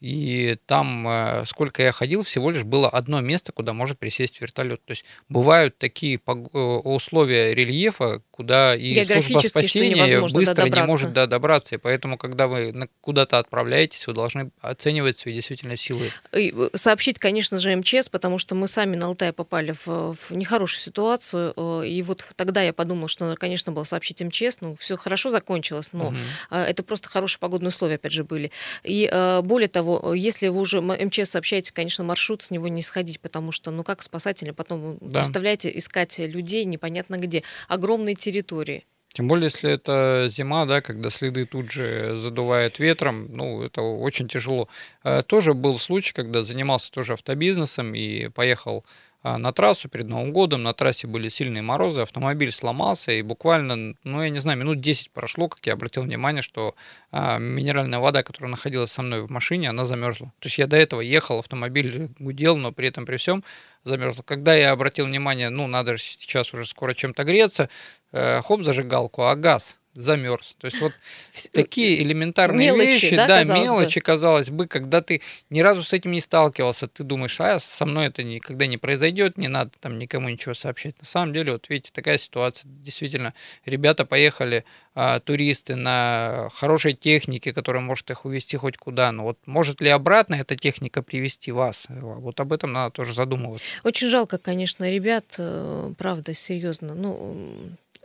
и 0.00 0.56
там, 0.66 1.08
э, 1.08 1.44
сколько 1.46 1.82
я 1.82 1.90
ходил, 1.90 2.22
всего 2.22 2.52
лишь 2.52 2.62
было 2.62 2.88
одно 2.88 3.20
место, 3.20 3.50
куда 3.50 3.72
может 3.72 3.98
присесть 3.98 4.40
вертолет. 4.40 4.84
То 4.84 4.92
есть 4.92 5.04
бывают 5.28 5.76
такие 5.76 6.20
э, 6.24 6.30
условия 6.30 7.52
рельефа, 7.52 8.22
куда 8.30 8.76
и 8.76 9.04
служба 9.04 9.48
спасения 9.48 10.20
быстро 10.20 10.68
не 10.68 10.82
может 10.84 11.12
да, 11.12 11.26
добраться. 11.26 11.74
И 11.74 11.78
поэтому, 11.78 12.16
когда 12.16 12.46
вы 12.46 12.88
куда-то 13.00 13.38
отправляетесь, 13.38 14.06
вы 14.06 14.12
должны 14.12 14.50
оценивать 14.60 15.18
свои 15.18 15.34
действительно 15.34 15.76
силы. 15.76 16.10
И 16.32 16.54
сообщить, 16.74 17.18
конечно 17.18 17.58
же, 17.58 17.74
МЧС, 17.74 18.08
потому 18.08 18.38
что 18.38 18.54
мы 18.54 18.68
сами 18.68 18.94
на 18.94 19.06
Алтай 19.06 19.32
попали 19.32 19.72
в, 19.72 20.14
в 20.14 20.30
нехорошую 20.30 20.78
ситуацию. 20.78 21.82
И 21.82 22.00
вот 22.02 22.24
тогда 22.36 22.62
я 22.62 22.72
подумала, 22.72 23.08
что, 23.08 23.17
конечно, 23.38 23.72
было 23.72 23.84
сообщить 23.84 24.20
МЧС. 24.20 24.60
Ну, 24.60 24.74
все 24.76 24.96
хорошо 24.96 25.28
закончилось, 25.28 25.90
но 25.92 26.08
угу. 26.08 26.16
это 26.50 26.82
просто 26.82 27.08
хорошие 27.08 27.38
погодные 27.40 27.68
условия, 27.68 27.96
опять 27.96 28.12
же, 28.12 28.24
были. 28.24 28.50
И 28.84 29.08
более 29.42 29.68
того, 29.68 29.88
того, 29.88 30.14
если 30.14 30.48
вы 30.48 30.60
уже 30.60 30.80
МЧС 30.80 31.30
сообщаете, 31.30 31.72
конечно, 31.72 32.04
маршрут 32.04 32.42
с 32.42 32.50
него 32.50 32.68
не 32.68 32.82
сходить, 32.82 33.20
потому 33.20 33.52
что, 33.52 33.70
ну 33.70 33.84
как 33.84 34.02
спасатели 34.02 34.50
потом, 34.50 34.98
да. 35.00 35.20
представляете, 35.20 35.76
искать 35.76 36.18
людей 36.18 36.64
непонятно 36.64 37.16
где, 37.16 37.42
огромные 37.68 38.14
территории. 38.14 38.84
Тем 39.14 39.26
более, 39.26 39.46
если 39.46 39.70
это 39.70 40.28
зима, 40.30 40.66
да, 40.66 40.80
когда 40.82 41.10
следы 41.10 41.46
тут 41.46 41.72
же 41.72 42.16
задувает 42.16 42.78
ветром, 42.78 43.28
ну, 43.34 43.62
это 43.62 43.80
очень 43.80 44.28
тяжело. 44.28 44.68
Э, 45.02 45.22
тоже 45.22 45.54
был 45.54 45.78
случай, 45.78 46.12
когда 46.12 46.44
занимался 46.44 46.92
тоже 46.92 47.14
автобизнесом 47.14 47.94
и 47.94 48.28
поехал 48.28 48.84
а, 48.84 49.07
на 49.36 49.52
трассу 49.52 49.88
перед 49.88 50.06
Новым 50.06 50.32
годом. 50.32 50.62
На 50.62 50.72
трассе 50.72 51.06
были 51.06 51.28
сильные 51.28 51.62
морозы, 51.62 52.00
автомобиль 52.00 52.52
сломался, 52.52 53.12
и 53.12 53.22
буквально, 53.22 53.94
ну, 54.04 54.22
я 54.22 54.30
не 54.30 54.38
знаю, 54.38 54.58
минут 54.58 54.80
10 54.80 55.10
прошло, 55.10 55.48
как 55.48 55.66
я 55.66 55.74
обратил 55.74 56.02
внимание, 56.02 56.40
что 56.40 56.74
а, 57.12 57.38
минеральная 57.38 57.98
вода, 57.98 58.22
которая 58.22 58.50
находилась 58.50 58.92
со 58.92 59.02
мной 59.02 59.22
в 59.22 59.30
машине, 59.30 59.68
она 59.68 59.84
замерзла. 59.84 60.32
То 60.38 60.46
есть 60.46 60.58
я 60.58 60.66
до 60.66 60.76
этого 60.76 61.00
ехал, 61.00 61.40
автомобиль 61.40 62.08
гудел, 62.18 62.56
но 62.56 62.72
при 62.72 62.88
этом 62.88 63.04
при 63.04 63.16
всем 63.18 63.44
замерзла. 63.84 64.22
Когда 64.22 64.54
я 64.54 64.70
обратил 64.70 65.06
внимание, 65.06 65.50
ну, 65.50 65.66
надо 65.66 65.96
же 65.96 66.02
сейчас 66.02 66.54
уже 66.54 66.64
скоро 66.64 66.94
чем-то 66.94 67.24
греться, 67.24 67.68
э, 68.12 68.40
хоп, 68.42 68.62
зажигалку, 68.62 69.24
а 69.24 69.34
газ 69.34 69.76
замерз. 69.98 70.54
То 70.58 70.66
есть 70.66 70.80
вот 70.80 70.92
такие 71.52 72.02
элементарные 72.02 72.68
мелочи, 72.68 72.86
вещи, 72.86 73.16
да, 73.16 73.26
да 73.26 73.38
казалось 73.40 73.64
мелочи, 73.64 73.98
бы. 73.98 74.04
казалось 74.04 74.50
бы, 74.50 74.66
когда 74.66 75.02
ты 75.02 75.20
ни 75.50 75.60
разу 75.60 75.82
с 75.82 75.92
этим 75.92 76.12
не 76.12 76.20
сталкивался, 76.20 76.86
ты 76.88 77.02
думаешь, 77.02 77.40
а 77.40 77.58
со 77.58 77.84
мной 77.84 78.06
это 78.06 78.22
никогда 78.22 78.66
не 78.66 78.78
произойдет, 78.78 79.36
не 79.36 79.48
надо 79.48 79.72
там 79.80 79.98
никому 79.98 80.28
ничего 80.28 80.54
сообщать. 80.54 80.98
На 81.00 81.06
самом 81.06 81.32
деле, 81.32 81.52
вот 81.52 81.68
видите, 81.68 81.90
такая 81.92 82.18
ситуация. 82.18 82.68
Действительно, 82.68 83.34
ребята 83.64 84.04
поехали, 84.04 84.64
а, 85.00 85.20
туристы 85.20 85.76
на 85.76 86.48
хорошей 86.54 86.92
технике, 86.94 87.52
которая 87.52 87.80
может 87.80 88.10
их 88.10 88.24
увезти 88.24 88.56
хоть 88.56 88.76
куда. 88.76 89.12
Но 89.12 89.22
вот 89.22 89.38
может 89.46 89.80
ли 89.80 89.90
обратно 89.90 90.34
эта 90.34 90.56
техника 90.56 91.02
привести 91.02 91.52
вас? 91.52 91.86
Вот 91.88 92.40
об 92.40 92.52
этом 92.52 92.72
надо 92.72 92.90
тоже 92.90 93.14
задумываться. 93.14 93.64
Очень 93.84 94.08
жалко, 94.08 94.38
конечно, 94.38 94.90
ребят, 94.90 95.36
э, 95.38 95.92
правда, 95.96 96.34
серьезно. 96.34 96.94
Ну, 96.94 97.36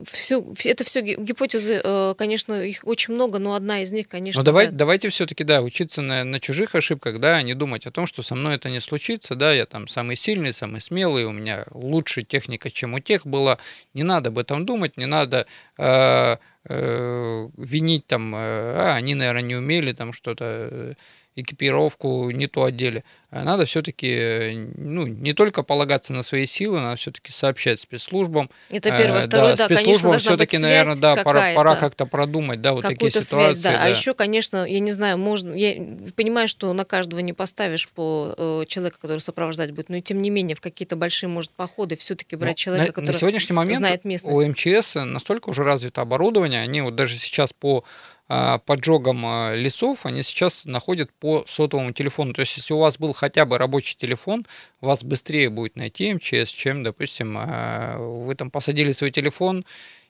все, 0.01 0.43
это 0.65 0.83
все 0.83 1.01
гипотезы, 1.01 1.79
э, 1.83 2.15
конечно, 2.17 2.63
их 2.63 2.81
очень 2.83 3.13
много, 3.13 3.39
но 3.39 3.53
одна 3.53 3.81
из 3.81 3.91
них, 3.91 4.07
конечно. 4.07 4.39
Но 4.39 4.43
давай, 4.43 4.67
да. 4.67 4.73
давайте 4.73 5.09
все-таки, 5.09 5.43
да, 5.43 5.61
учиться 5.61 6.01
на, 6.01 6.23
на 6.23 6.39
чужих 6.39 6.75
ошибках, 6.75 7.19
да, 7.19 7.37
а 7.37 7.41
не 7.41 7.53
думать 7.53 7.85
о 7.85 7.91
том, 7.91 8.07
что 8.07 8.23
со 8.23 8.35
мной 8.35 8.55
это 8.55 8.69
не 8.69 8.79
случится, 8.79 9.35
да, 9.35 9.53
я 9.53 9.65
там 9.65 9.87
самый 9.87 10.15
сильный, 10.15 10.53
самый 10.53 10.81
смелый, 10.81 11.25
у 11.25 11.31
меня 11.31 11.65
лучше 11.71 12.23
техника, 12.23 12.71
чем 12.71 12.95
у 12.95 12.99
тех 12.99 13.27
была. 13.27 13.59
Не 13.93 14.03
надо 14.03 14.29
об 14.29 14.39
этом 14.39 14.65
думать, 14.65 14.97
не 14.97 15.05
надо 15.05 15.45
э, 15.77 16.37
э, 16.65 17.49
винить 17.57 18.07
там, 18.07 18.33
э, 18.35 18.37
а, 18.39 18.95
они, 18.95 19.15
наверное, 19.15 19.43
не 19.43 19.55
умели 19.55 19.93
там 19.93 20.13
что-то. 20.13 20.95
Экипировку 21.35 22.29
не 22.29 22.47
то 22.47 22.63
одели. 22.63 23.03
А 23.29 23.43
надо 23.43 23.65
все-таки 23.65 24.51
ну, 24.75 25.07
не 25.07 25.33
только 25.33 25.63
полагаться 25.63 26.13
на 26.13 26.21
свои 26.21 26.45
силы, 26.45 26.79
надо 26.79 26.97
все-таки 26.97 27.31
сообщать 27.31 27.81
спецслужбам. 27.81 28.51
Это 28.69 28.89
первое. 28.89 29.21
Э, 29.21 29.27
Второе, 29.27 29.55
да, 29.55 29.67
да 29.67 29.75
спецслужбам 29.75 30.19
все-таки, 30.19 30.59
наверное, 30.59 30.97
да, 30.97 31.15
пора, 31.23 31.55
пора 31.55 31.75
как-то 31.75 32.05
продумать, 32.05 32.61
да, 32.61 32.73
вот 32.73 32.83
такие 32.83 33.09
ситуации. 33.09 33.27
Связь, 33.27 33.57
да. 33.57 33.71
да. 33.71 33.83
А 33.83 33.89
еще, 33.89 34.13
конечно, 34.13 34.65
я 34.65 34.79
не 34.79 34.91
знаю, 34.91 35.17
можно, 35.17 35.51
я 35.53 35.73
понимаю, 36.15 36.47
что 36.47 36.71
на 36.73 36.85
каждого 36.85 37.21
не 37.21 37.33
поставишь 37.33 37.89
по 37.89 38.35
э, 38.37 38.65
человека, 38.67 38.99
который 39.01 39.19
сопровождать 39.19 39.71
будет, 39.71 39.89
но 39.89 39.99
тем 39.99 40.21
не 40.21 40.29
менее 40.29 40.55
в 40.55 40.61
какие-то 40.61 40.95
большие, 40.95 41.27
может, 41.27 41.51
походы 41.51 41.95
все-таки 41.95 42.35
брать 42.35 42.51
ну, 42.51 42.55
человека, 42.55 42.85
на, 42.85 42.93
который 42.93 43.13
на 43.15 43.19
сегодняшний 43.19 43.55
момент 43.55 43.77
знает 43.77 44.05
местность. 44.05 44.37
У 44.37 44.45
МЧС 44.45 44.95
настолько 44.95 45.49
уже 45.49 45.63
развито 45.63 46.01
оборудование, 46.01 46.61
они 46.61 46.81
вот 46.81 46.95
даже 46.95 47.17
сейчас 47.17 47.51
по 47.51 47.83
а, 47.83 47.83
поджогом 48.27 49.25
а, 49.25 49.53
лесов, 49.53 50.05
они 50.05 50.23
сейчас 50.23 50.65
находят 50.65 51.11
по 51.13 51.43
сотовому 51.47 51.91
телефону. 51.91 52.33
То 52.33 52.41
есть, 52.41 52.57
если 52.57 52.73
у 52.73 52.79
вас 52.79 52.97
был 52.97 53.13
хотя 53.13 53.45
бы 53.45 53.57
рабочий 53.57 53.95
телефон, 53.97 54.45
вас 54.81 55.03
быстрее 55.03 55.49
будет 55.49 55.75
найти 55.75 56.13
МЧС, 56.13 56.49
чем, 56.49 56.83
допустим, 56.83 57.35
а, 57.37 57.97
вы 57.97 58.33
там 58.35 58.49
посадили 58.49 58.91
свой 58.91 59.11
телефон, 59.11 59.65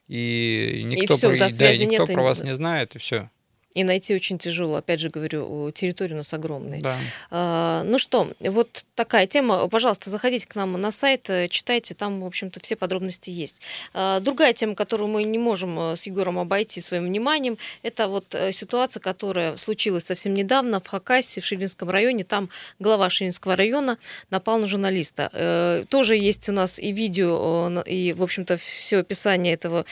и 0.06 0.82
никто, 0.84 1.14
и 1.14 1.16
все, 1.16 1.28
про, 1.30 1.38
да, 1.38 1.48
да, 1.50 1.72
никто 1.72 2.04
нет, 2.04 2.12
про 2.12 2.22
вас 2.22 2.42
не 2.42 2.54
знает, 2.54 2.94
и 2.94 2.98
все. 2.98 3.30
И 3.74 3.82
найти 3.82 4.14
очень 4.14 4.38
тяжело. 4.38 4.76
Опять 4.76 5.00
же 5.00 5.10
говорю, 5.10 5.70
территория 5.72 6.14
у 6.14 6.18
нас 6.18 6.32
огромная. 6.32 6.80
Да. 6.80 6.96
А, 7.30 7.82
ну 7.84 7.98
что, 7.98 8.30
вот 8.38 8.84
такая 8.94 9.26
тема. 9.26 9.68
Пожалуйста, 9.68 10.10
заходите 10.10 10.46
к 10.46 10.54
нам 10.54 10.80
на 10.80 10.92
сайт, 10.92 11.28
э, 11.28 11.48
читайте, 11.48 11.94
там, 11.94 12.20
в 12.20 12.26
общем-то, 12.26 12.60
все 12.60 12.76
подробности 12.76 13.30
есть. 13.30 13.60
А, 13.92 14.20
другая 14.20 14.52
тема, 14.52 14.76
которую 14.76 15.08
мы 15.08 15.24
не 15.24 15.38
можем 15.38 15.78
э, 15.80 15.96
с 15.96 16.06
Егором 16.06 16.38
обойти 16.38 16.80
своим 16.80 17.06
вниманием, 17.06 17.58
это 17.82 18.06
вот 18.06 18.32
э, 18.34 18.52
ситуация, 18.52 19.00
которая 19.00 19.56
случилась 19.56 20.04
совсем 20.04 20.34
недавно 20.34 20.78
в 20.78 20.86
Хакасии, 20.86 21.40
в 21.40 21.44
Ширинском 21.44 21.90
районе. 21.90 22.22
Там 22.22 22.50
глава 22.78 23.10
Ширинского 23.10 23.56
района 23.56 23.98
напал 24.30 24.58
на 24.58 24.66
журналиста. 24.66 25.84
Тоже 25.90 26.16
есть 26.16 26.48
у 26.48 26.52
нас 26.52 26.78
и 26.78 26.92
видео, 26.92 27.82
и, 27.86 28.12
в 28.12 28.22
общем-то, 28.22 28.56
все 28.56 28.98
описание 28.98 29.54
этого 29.54 29.84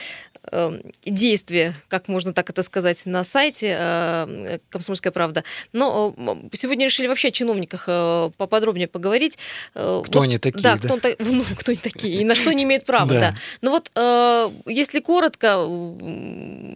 действия, 1.05 1.73
как 1.87 2.07
можно 2.07 2.33
так 2.33 2.49
это 2.49 2.63
сказать, 2.63 3.05
на 3.05 3.23
сайте 3.23 3.75
э, 3.77 4.59
«Комсомольская 4.69 5.11
правда». 5.11 5.43
Но 5.71 6.13
э, 6.17 6.35
сегодня 6.53 6.85
решили 6.85 7.07
вообще 7.07 7.29
о 7.29 7.31
чиновниках 7.31 7.85
э, 7.87 8.31
поподробнее 8.37 8.87
поговорить. 8.87 9.37
Кто 9.71 10.03
вот, 10.05 10.15
они 10.15 10.37
такие? 10.37 10.61
Да, 10.61 10.77
да? 10.77 10.97
Кто, 10.97 11.09
ну, 11.19 11.43
кто 11.57 11.71
они 11.71 11.79
такие 11.79 12.21
и 12.21 12.25
на 12.25 12.35
что 12.35 12.49
они 12.49 12.63
имеют 12.63 12.85
право, 12.85 13.13
да. 13.13 13.35
Ну 13.61 13.71
вот, 13.71 13.89
если 14.67 14.99
коротко, 14.99 15.57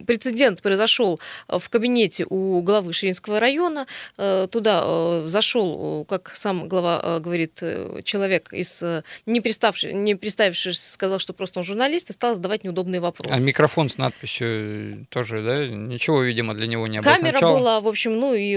прецедент 0.06 0.62
произошел 0.62 1.20
в 1.48 1.68
кабинете 1.68 2.26
у 2.28 2.62
главы 2.62 2.92
Ширинского 2.92 3.40
района. 3.40 3.86
Туда 4.16 5.26
зашел, 5.26 6.04
как 6.06 6.32
сам 6.34 6.68
глава 6.68 7.20
говорит, 7.20 7.62
человек 8.04 8.52
из 8.52 8.82
не, 9.26 9.40
представившись, 9.40 10.92
сказал, 10.92 11.18
что 11.18 11.32
просто 11.32 11.60
он 11.60 11.64
журналист, 11.64 12.10
и 12.10 12.12
стал 12.12 12.34
задавать 12.34 12.64
неудобные 12.64 13.00
вопросы. 13.00 13.36
А 13.36 13.40
микрофон 13.58 13.88
с 13.88 13.98
надписью 13.98 15.06
тоже, 15.10 15.42
да? 15.42 15.66
Ничего, 15.66 16.22
видимо, 16.22 16.54
для 16.54 16.68
него 16.68 16.86
не 16.86 16.98
обозначало. 16.98 17.32
Камера 17.32 17.58
была, 17.58 17.80
в 17.80 17.88
общем, 17.88 18.16
ну 18.16 18.32
и 18.34 18.56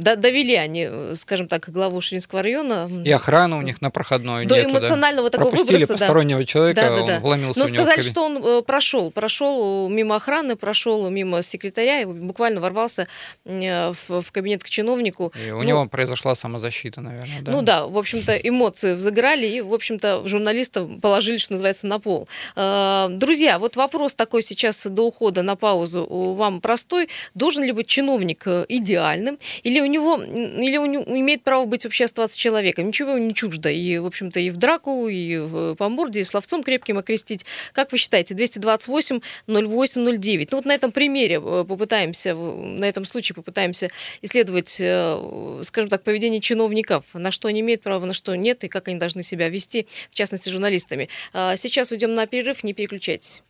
довели 0.00 0.54
они, 0.54 1.14
скажем 1.14 1.46
так, 1.46 1.68
главу 1.68 2.00
Ширинского 2.00 2.42
района. 2.42 2.90
И 3.04 3.10
охрана 3.12 3.56
у 3.56 3.62
них 3.62 3.80
на 3.80 3.90
проходной 3.90 4.46
До 4.46 4.56
нету, 4.56 4.70
эмоционального 4.70 5.30
да? 5.30 5.38
такого 5.38 5.50
Пропустили 5.50 5.82
выброса. 5.82 5.92
постороннего 5.92 6.40
да. 6.40 6.46
человека, 6.46 6.80
да, 6.80 6.96
да, 6.96 7.06
да. 7.06 7.14
он 7.16 7.20
вломился 7.20 7.60
Но 7.60 7.68
сказали, 7.68 8.02
что 8.02 8.24
он 8.24 8.44
э, 8.44 8.62
прошел, 8.62 9.12
прошел 9.12 9.88
мимо 9.88 10.16
охраны, 10.16 10.56
прошел 10.56 11.08
мимо 11.08 11.42
секретаря, 11.42 12.00
и 12.00 12.04
буквально 12.04 12.60
ворвался 12.60 13.06
э, 13.44 13.92
в, 13.92 14.22
в 14.22 14.32
кабинет 14.32 14.64
к 14.64 14.68
чиновнику. 14.68 15.32
И 15.46 15.50
у 15.50 15.58
ну, 15.58 15.62
него 15.62 15.86
произошла 15.86 16.34
самозащита, 16.34 17.00
наверное, 17.00 17.42
да? 17.42 17.52
Ну 17.52 17.62
да, 17.62 17.86
в 17.86 17.96
общем-то, 17.96 18.34
эмоции 18.36 18.94
взыграли, 18.94 19.46
и, 19.46 19.60
в 19.60 19.72
общем-то, 19.72 20.26
журналиста 20.26 20.84
положили, 20.84 21.36
что 21.36 21.52
называется, 21.52 21.86
на 21.86 22.00
пол. 22.00 22.28
Э, 22.56 23.06
друзья, 23.10 23.60
вот 23.60 23.76
вопрос 23.84 24.14
такой 24.14 24.42
сейчас 24.42 24.86
до 24.86 25.02
ухода 25.02 25.42
на 25.42 25.56
паузу 25.56 26.06
вам 26.06 26.60
простой. 26.60 27.08
Должен 27.34 27.64
ли 27.64 27.72
быть 27.72 27.86
чиновник 27.86 28.42
э, 28.46 28.64
идеальным? 28.68 29.38
Или 29.62 29.80
у 29.80 29.86
него, 29.86 30.22
или 30.22 30.78
у 30.78 30.86
него 30.86 31.04
имеет 31.04 31.42
право 31.42 31.66
быть 31.66 31.84
вообще 31.84 32.04
оставаться 32.04 32.38
человеком? 32.38 32.86
Ничего 32.86 33.18
не 33.18 33.34
чуждо. 33.34 33.68
И, 33.70 33.98
в 33.98 34.06
общем-то, 34.06 34.40
и 34.40 34.50
в 34.50 34.56
драку, 34.56 35.08
и 35.08 35.36
в, 35.36 35.74
по 35.74 35.88
морде, 35.88 36.20
и 36.20 36.24
словцом 36.24 36.62
крепким 36.62 36.98
окрестить. 36.98 37.44
Как 37.72 37.92
вы 37.92 37.98
считаете, 37.98 38.34
228 38.34 39.20
08 39.46 40.18
09? 40.18 40.50
Ну 40.50 40.58
вот 40.58 40.64
на 40.64 40.72
этом 40.72 40.90
примере 40.92 41.36
э, 41.36 41.64
попытаемся, 41.68 42.34
на 42.34 42.84
этом 42.84 43.04
случае 43.04 43.34
попытаемся 43.34 43.90
исследовать, 44.22 44.76
э, 44.80 45.60
скажем 45.62 45.90
так, 45.90 46.02
поведение 46.04 46.40
чиновников, 46.40 47.04
на 47.12 47.30
что 47.30 47.48
они 47.48 47.60
имеют 47.60 47.82
право, 47.82 48.06
на 48.06 48.14
что 48.14 48.34
нет, 48.34 48.64
и 48.64 48.68
как 48.68 48.88
они 48.88 48.98
должны 48.98 49.22
себя 49.22 49.50
вести, 49.50 49.86
в 50.10 50.14
частности, 50.14 50.48
журналистами. 50.48 51.08
А 51.34 51.56
сейчас 51.56 51.90
уйдем 51.92 52.14
на 52.14 52.26
перерыв, 52.26 52.64
не 52.64 52.72
переключайтесь. 52.72 53.42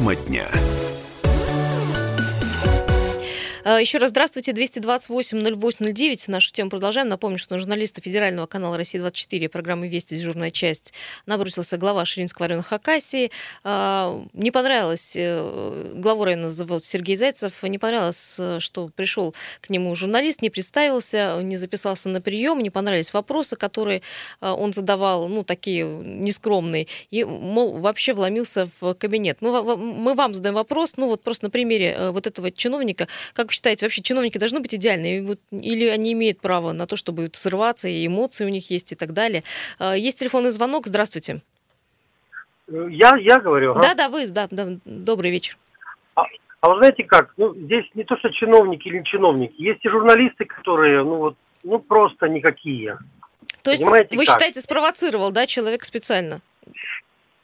Тема 0.00 0.14
дня. 0.14 0.69
А, 3.62 3.78
Еще 3.78 3.98
раз 3.98 4.10
здравствуйте, 4.10 4.52
228-08-09. 4.52 6.24
Нашу 6.28 6.52
тему 6.52 6.70
продолжаем. 6.70 7.08
Напомню, 7.08 7.38
что 7.38 7.54
на 7.54 7.60
журналиста 7.60 8.00
федерального 8.00 8.46
канала 8.46 8.76
«Россия-24» 8.78 9.48
программы 9.48 9.88
«Вести. 9.88 10.16
Дежурная 10.16 10.50
часть» 10.50 10.94
набросился 11.26 11.76
глава 11.76 12.04
Ширинского 12.06 12.48
района 12.48 12.62
Хакасии. 12.62 13.30
А, 13.62 14.24
не 14.32 14.50
понравилось, 14.50 15.12
э, 15.14 15.92
главу 15.94 16.24
района 16.24 16.48
зовут 16.48 16.84
Сергей 16.84 17.16
Зайцев, 17.16 17.62
не 17.62 17.78
понравилось, 17.78 18.36
э, 18.38 18.60
что 18.60 18.88
пришел 18.88 19.34
к 19.60 19.68
нему 19.68 19.94
журналист, 19.94 20.40
не 20.40 20.48
представился, 20.48 21.38
не 21.42 21.56
записался 21.58 22.08
на 22.08 22.20
прием, 22.22 22.62
не 22.62 22.70
понравились 22.70 23.12
вопросы, 23.12 23.56
которые 23.56 24.00
э, 24.40 24.48
он 24.48 24.72
задавал, 24.72 25.28
ну, 25.28 25.44
такие 25.44 25.84
нескромные, 25.84 26.86
и, 27.10 27.24
мол, 27.24 27.78
вообще 27.78 28.14
вломился 28.14 28.68
в 28.80 28.94
кабинет. 28.94 29.38
Мы, 29.40 29.76
мы 29.76 30.14
вам 30.14 30.32
задаем 30.32 30.54
вопрос, 30.54 30.94
ну, 30.96 31.08
вот 31.08 31.22
просто 31.22 31.44
на 31.44 31.50
примере 31.50 32.10
вот 32.10 32.26
этого 32.26 32.50
чиновника, 32.50 33.06
как 33.34 33.50
считаете, 33.60 33.84
вообще 33.84 34.02
чиновники 34.02 34.38
должны 34.38 34.60
быть 34.60 34.74
идеальны? 34.74 35.36
Или 35.50 35.86
они 35.86 36.14
имеют 36.14 36.40
право 36.40 36.72
на 36.72 36.86
то, 36.86 36.96
чтобы 36.96 37.28
срываться, 37.32 37.88
и 37.88 38.06
эмоции 38.06 38.46
у 38.46 38.48
них 38.48 38.70
есть 38.70 38.92
и 38.92 38.96
так 38.96 39.12
далее? 39.12 39.42
А, 39.78 39.94
есть 39.94 40.18
телефонный 40.18 40.50
звонок. 40.50 40.86
Здравствуйте. 40.86 41.42
Я, 42.68 43.16
я 43.16 43.38
говорю. 43.38 43.74
Да, 43.74 43.94
да, 43.94 44.08
вы, 44.08 44.28
да, 44.28 44.48
да, 44.50 44.66
добрый 44.86 45.30
вечер. 45.30 45.58
А, 46.14 46.22
а 46.62 46.70
вы 46.70 46.78
знаете 46.78 47.04
как? 47.04 47.34
Ну, 47.36 47.54
здесь 47.54 47.84
не 47.94 48.04
то, 48.04 48.16
что 48.16 48.30
чиновники 48.30 48.88
или 48.88 48.98
не 48.98 49.04
чиновники. 49.04 49.54
Есть 49.58 49.84
и 49.84 49.88
журналисты, 49.90 50.46
которые, 50.46 51.00
ну 51.00 51.16
вот, 51.16 51.36
ну 51.62 51.78
просто 51.80 52.28
никакие. 52.28 52.98
То 53.62 53.72
есть 53.72 53.82
Понимаете, 53.82 54.16
вы 54.16 54.24
как? 54.24 54.36
считаете, 54.36 54.60
спровоцировал, 54.62 55.32
да, 55.32 55.46
человек 55.46 55.84
специально? 55.84 56.40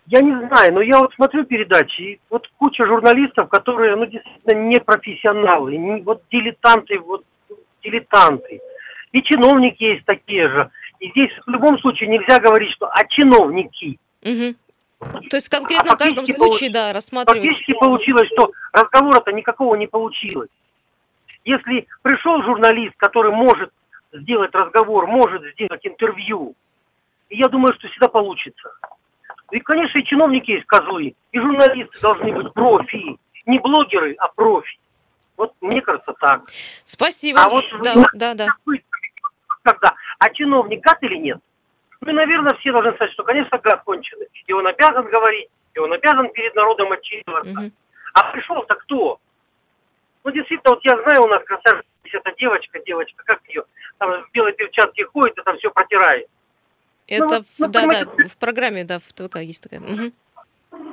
Я 0.07 0.21
не 0.21 0.33
знаю, 0.47 0.75
но 0.75 0.81
я 0.83 1.01
вот 1.01 1.13
смотрю 1.15 1.45
передачи, 1.45 2.01
и 2.01 2.21
вот 2.31 2.47
куча 2.59 2.87
журналистов, 2.87 3.49
которые, 3.49 3.97
ну, 3.97 4.07
действительно 4.07 4.69
не 4.69 4.81
профессионалы, 4.81 5.77
не, 5.77 6.01
вот 6.03 6.23
дилетанты, 6.31 6.99
вот 7.01 7.25
дилетанты. 7.83 8.61
И 9.13 9.23
чиновники 9.23 9.83
есть 9.83 10.05
такие 10.05 10.49
же. 10.49 10.71
И 11.01 11.11
здесь 11.11 11.31
в 11.45 11.51
любом 11.51 11.79
случае 11.81 12.09
нельзя 12.09 12.39
говорить, 12.39 12.71
что 12.73 12.87
а 12.87 13.05
чиновники. 13.09 13.99
Угу. 14.23 15.29
То 15.29 15.37
есть 15.37 15.49
конкретно 15.49 15.93
а 15.93 15.95
в 15.97 15.99
каждом 15.99 16.27
случае, 16.27 16.71
получ... 16.71 16.73
да, 16.73 16.93
рассматривать. 16.93 17.43
Фактически 17.43 17.73
получилось, 17.75 18.29
что 18.33 18.53
разговора-то 18.73 19.33
никакого 19.33 19.75
не 19.75 19.87
получилось. 19.87 20.51
Если 21.45 21.87
пришел 22.03 22.43
журналист, 22.43 22.95
который 22.97 23.33
может 23.33 23.71
сделать 24.13 24.55
разговор, 24.55 25.07
может 25.07 25.43
сделать 25.55 25.85
интервью, 25.85 26.55
я 27.29 27.49
думаю, 27.49 27.75
что 27.75 27.89
всегда 27.89 28.09
получится. 28.09 28.71
И, 29.51 29.61
конечно, 29.61 29.99
и 29.99 30.05
чиновники 30.05 30.51
есть 30.51 30.67
козлы, 30.67 31.15
и 31.33 31.39
журналисты 31.39 32.01
должны 32.01 32.33
быть 32.33 32.53
профи. 32.53 33.17
Не 33.47 33.59
блогеры, 33.61 34.15
а 34.19 34.29
профи. 34.29 34.79
Вот 35.37 35.53
мне 35.61 35.81
кажется 35.81 36.13
так. 36.21 36.43
Спасибо. 36.85 37.41
А 37.41 37.49
вот 37.49 37.65
да, 37.83 37.93
ну, 37.95 38.05
да, 38.15 38.35
да. 38.35 38.47
Когда? 39.63 39.95
А 40.19 40.31
чиновник 40.31 40.83
гад 40.83 40.99
или 41.03 41.17
нет? 41.17 41.39
Ну, 42.01 42.13
наверное, 42.13 42.55
все 42.57 42.73
должны 42.73 42.93
сказать, 42.95 43.13
что, 43.13 43.23
конечно, 43.23 43.59
гад 43.59 43.83
конченый. 43.85 44.27
И 44.47 44.53
он 44.53 44.67
обязан 44.67 45.05
говорить, 45.05 45.49
и 45.75 45.79
он 45.79 45.93
обязан 45.93 46.29
перед 46.31 46.55
народом 46.55 46.91
отчитываться. 46.93 47.51
Угу. 47.51 47.71
А 48.15 48.33
пришел-то 48.33 48.75
кто? 48.77 49.19
Ну, 50.25 50.31
действительно, 50.31 50.75
вот 50.75 50.85
я 50.85 51.01
знаю, 51.03 51.23
у 51.23 51.29
нас 51.29 51.43
красавица, 51.45 51.87
эта 52.05 52.33
девочка, 52.37 52.81
девочка, 52.81 53.23
как 53.25 53.41
ее, 53.49 53.65
там 53.99 54.11
в 54.11 54.31
белой 54.33 54.53
перчатке 54.53 55.05
ходит 55.05 55.39
и 55.39 55.43
там 55.43 55.57
все 55.59 55.71
протирает. 55.71 56.29
Это, 57.07 57.25
ну, 57.25 57.43
в, 57.43 57.59
ну, 57.59 57.69
да, 57.69 57.87
да, 57.87 58.25
в 58.25 58.37
программе, 58.37 58.85
да, 58.85 58.99
в 58.99 59.13
ТВК 59.13 59.37
есть 59.37 59.63
такая. 59.63 59.81
Угу. 59.81 60.13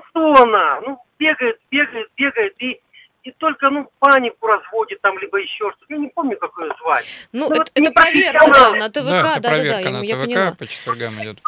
Что 0.09 0.33
она? 0.43 0.81
Ну, 0.81 0.99
бегает, 1.17 1.59
бегает, 1.71 2.07
бегает, 2.15 2.53
и, 2.59 2.79
и 3.23 3.31
только, 3.31 3.69
ну, 3.71 3.89
панику 3.99 4.45
разводит 4.45 5.01
там, 5.01 5.17
либо 5.17 5.39
еще 5.39 5.71
что-то. 5.71 5.85
Я 5.89 5.97
не 5.97 6.09
помню, 6.09 6.37
как 6.37 6.51
ее 6.61 6.71
звать. 6.79 7.05
Ну, 7.31 7.49
ну 7.49 7.55
это, 7.61 7.71
это 7.73 7.91
проверка, 7.91 8.47
да, 8.47 8.71
на 8.75 8.89
ТВК, 8.89 9.03
да, 9.05 9.39
да, 9.39 9.39
да, 9.39 9.63
да, 9.63 9.79
я, 9.79 9.89
на 9.89 10.03
я 10.03 10.15
ТВК 10.15 10.23
поняла. 10.23 10.55
по 10.57 10.67
четвергам 10.67 11.13
идет. 11.23 11.39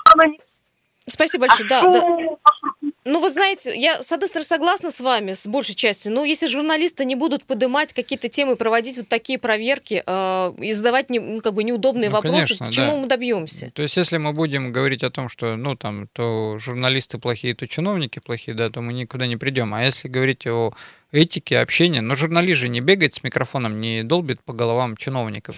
Спасибо 1.08 1.48
большое, 1.48 1.68
а 1.68 1.84
да, 1.84 2.02
да. 2.02 2.85
Ну, 3.08 3.20
вы 3.20 3.30
знаете, 3.30 3.72
я, 3.80 4.02
с 4.02 4.12
одной 4.12 4.28
стороны, 4.28 4.48
согласна 4.48 4.90
с 4.90 5.00
вами, 5.00 5.34
с 5.34 5.46
большей 5.46 5.76
части, 5.76 6.10
но 6.10 6.26
если 6.26 6.48
журналисты 6.48 7.06
не 7.06 7.14
будут 7.14 7.44
поднимать 7.44 7.94
какие-то 7.94 8.30
темы, 8.30 8.56
проводить 8.56 8.98
вот 8.98 9.08
такие 9.08 9.38
проверки 9.38 10.02
э, 10.04 10.54
и 10.60 10.74
задавать 10.74 11.12
не, 11.12 11.20
ну, 11.20 11.40
как 11.40 11.54
бы 11.54 11.64
неудобные 11.64 12.10
Ну, 12.10 12.16
вопросы, 12.16 12.58
конечно, 12.58 12.66
к 12.66 12.70
чему 12.72 12.92
да. 12.94 12.98
мы 12.98 13.08
добьемся? 13.08 13.72
То 13.76 13.84
есть, 13.84 13.96
если 13.96 14.18
мы 14.18 14.34
будем 14.34 14.72
говорить 14.72 15.04
о 15.04 15.12
том, 15.12 15.30
что, 15.30 15.56
ну, 15.56 15.76
там, 15.76 16.08
то 16.14 16.58
журналисты 16.58 17.20
плохие, 17.20 17.54
то 17.54 17.68
чиновники 17.68 18.18
плохие, 18.18 18.58
да, 18.58 18.72
то 18.72 18.82
мы 18.82 18.92
никуда 18.92 19.28
не 19.28 19.38
придем. 19.38 19.76
А 19.76 19.84
если 19.84 20.08
говорить 20.08 20.48
о 20.48 20.74
этике 21.12 21.60
общения, 21.60 22.02
но 22.02 22.16
журналист 22.16 22.62
же 22.62 22.70
не 22.70 22.82
бегает 22.82 23.14
с 23.14 23.22
микрофоном, 23.22 23.80
не 23.80 24.04
долбит 24.04 24.42
по 24.42 24.54
головам 24.54 24.98
чиновников. 24.98 25.58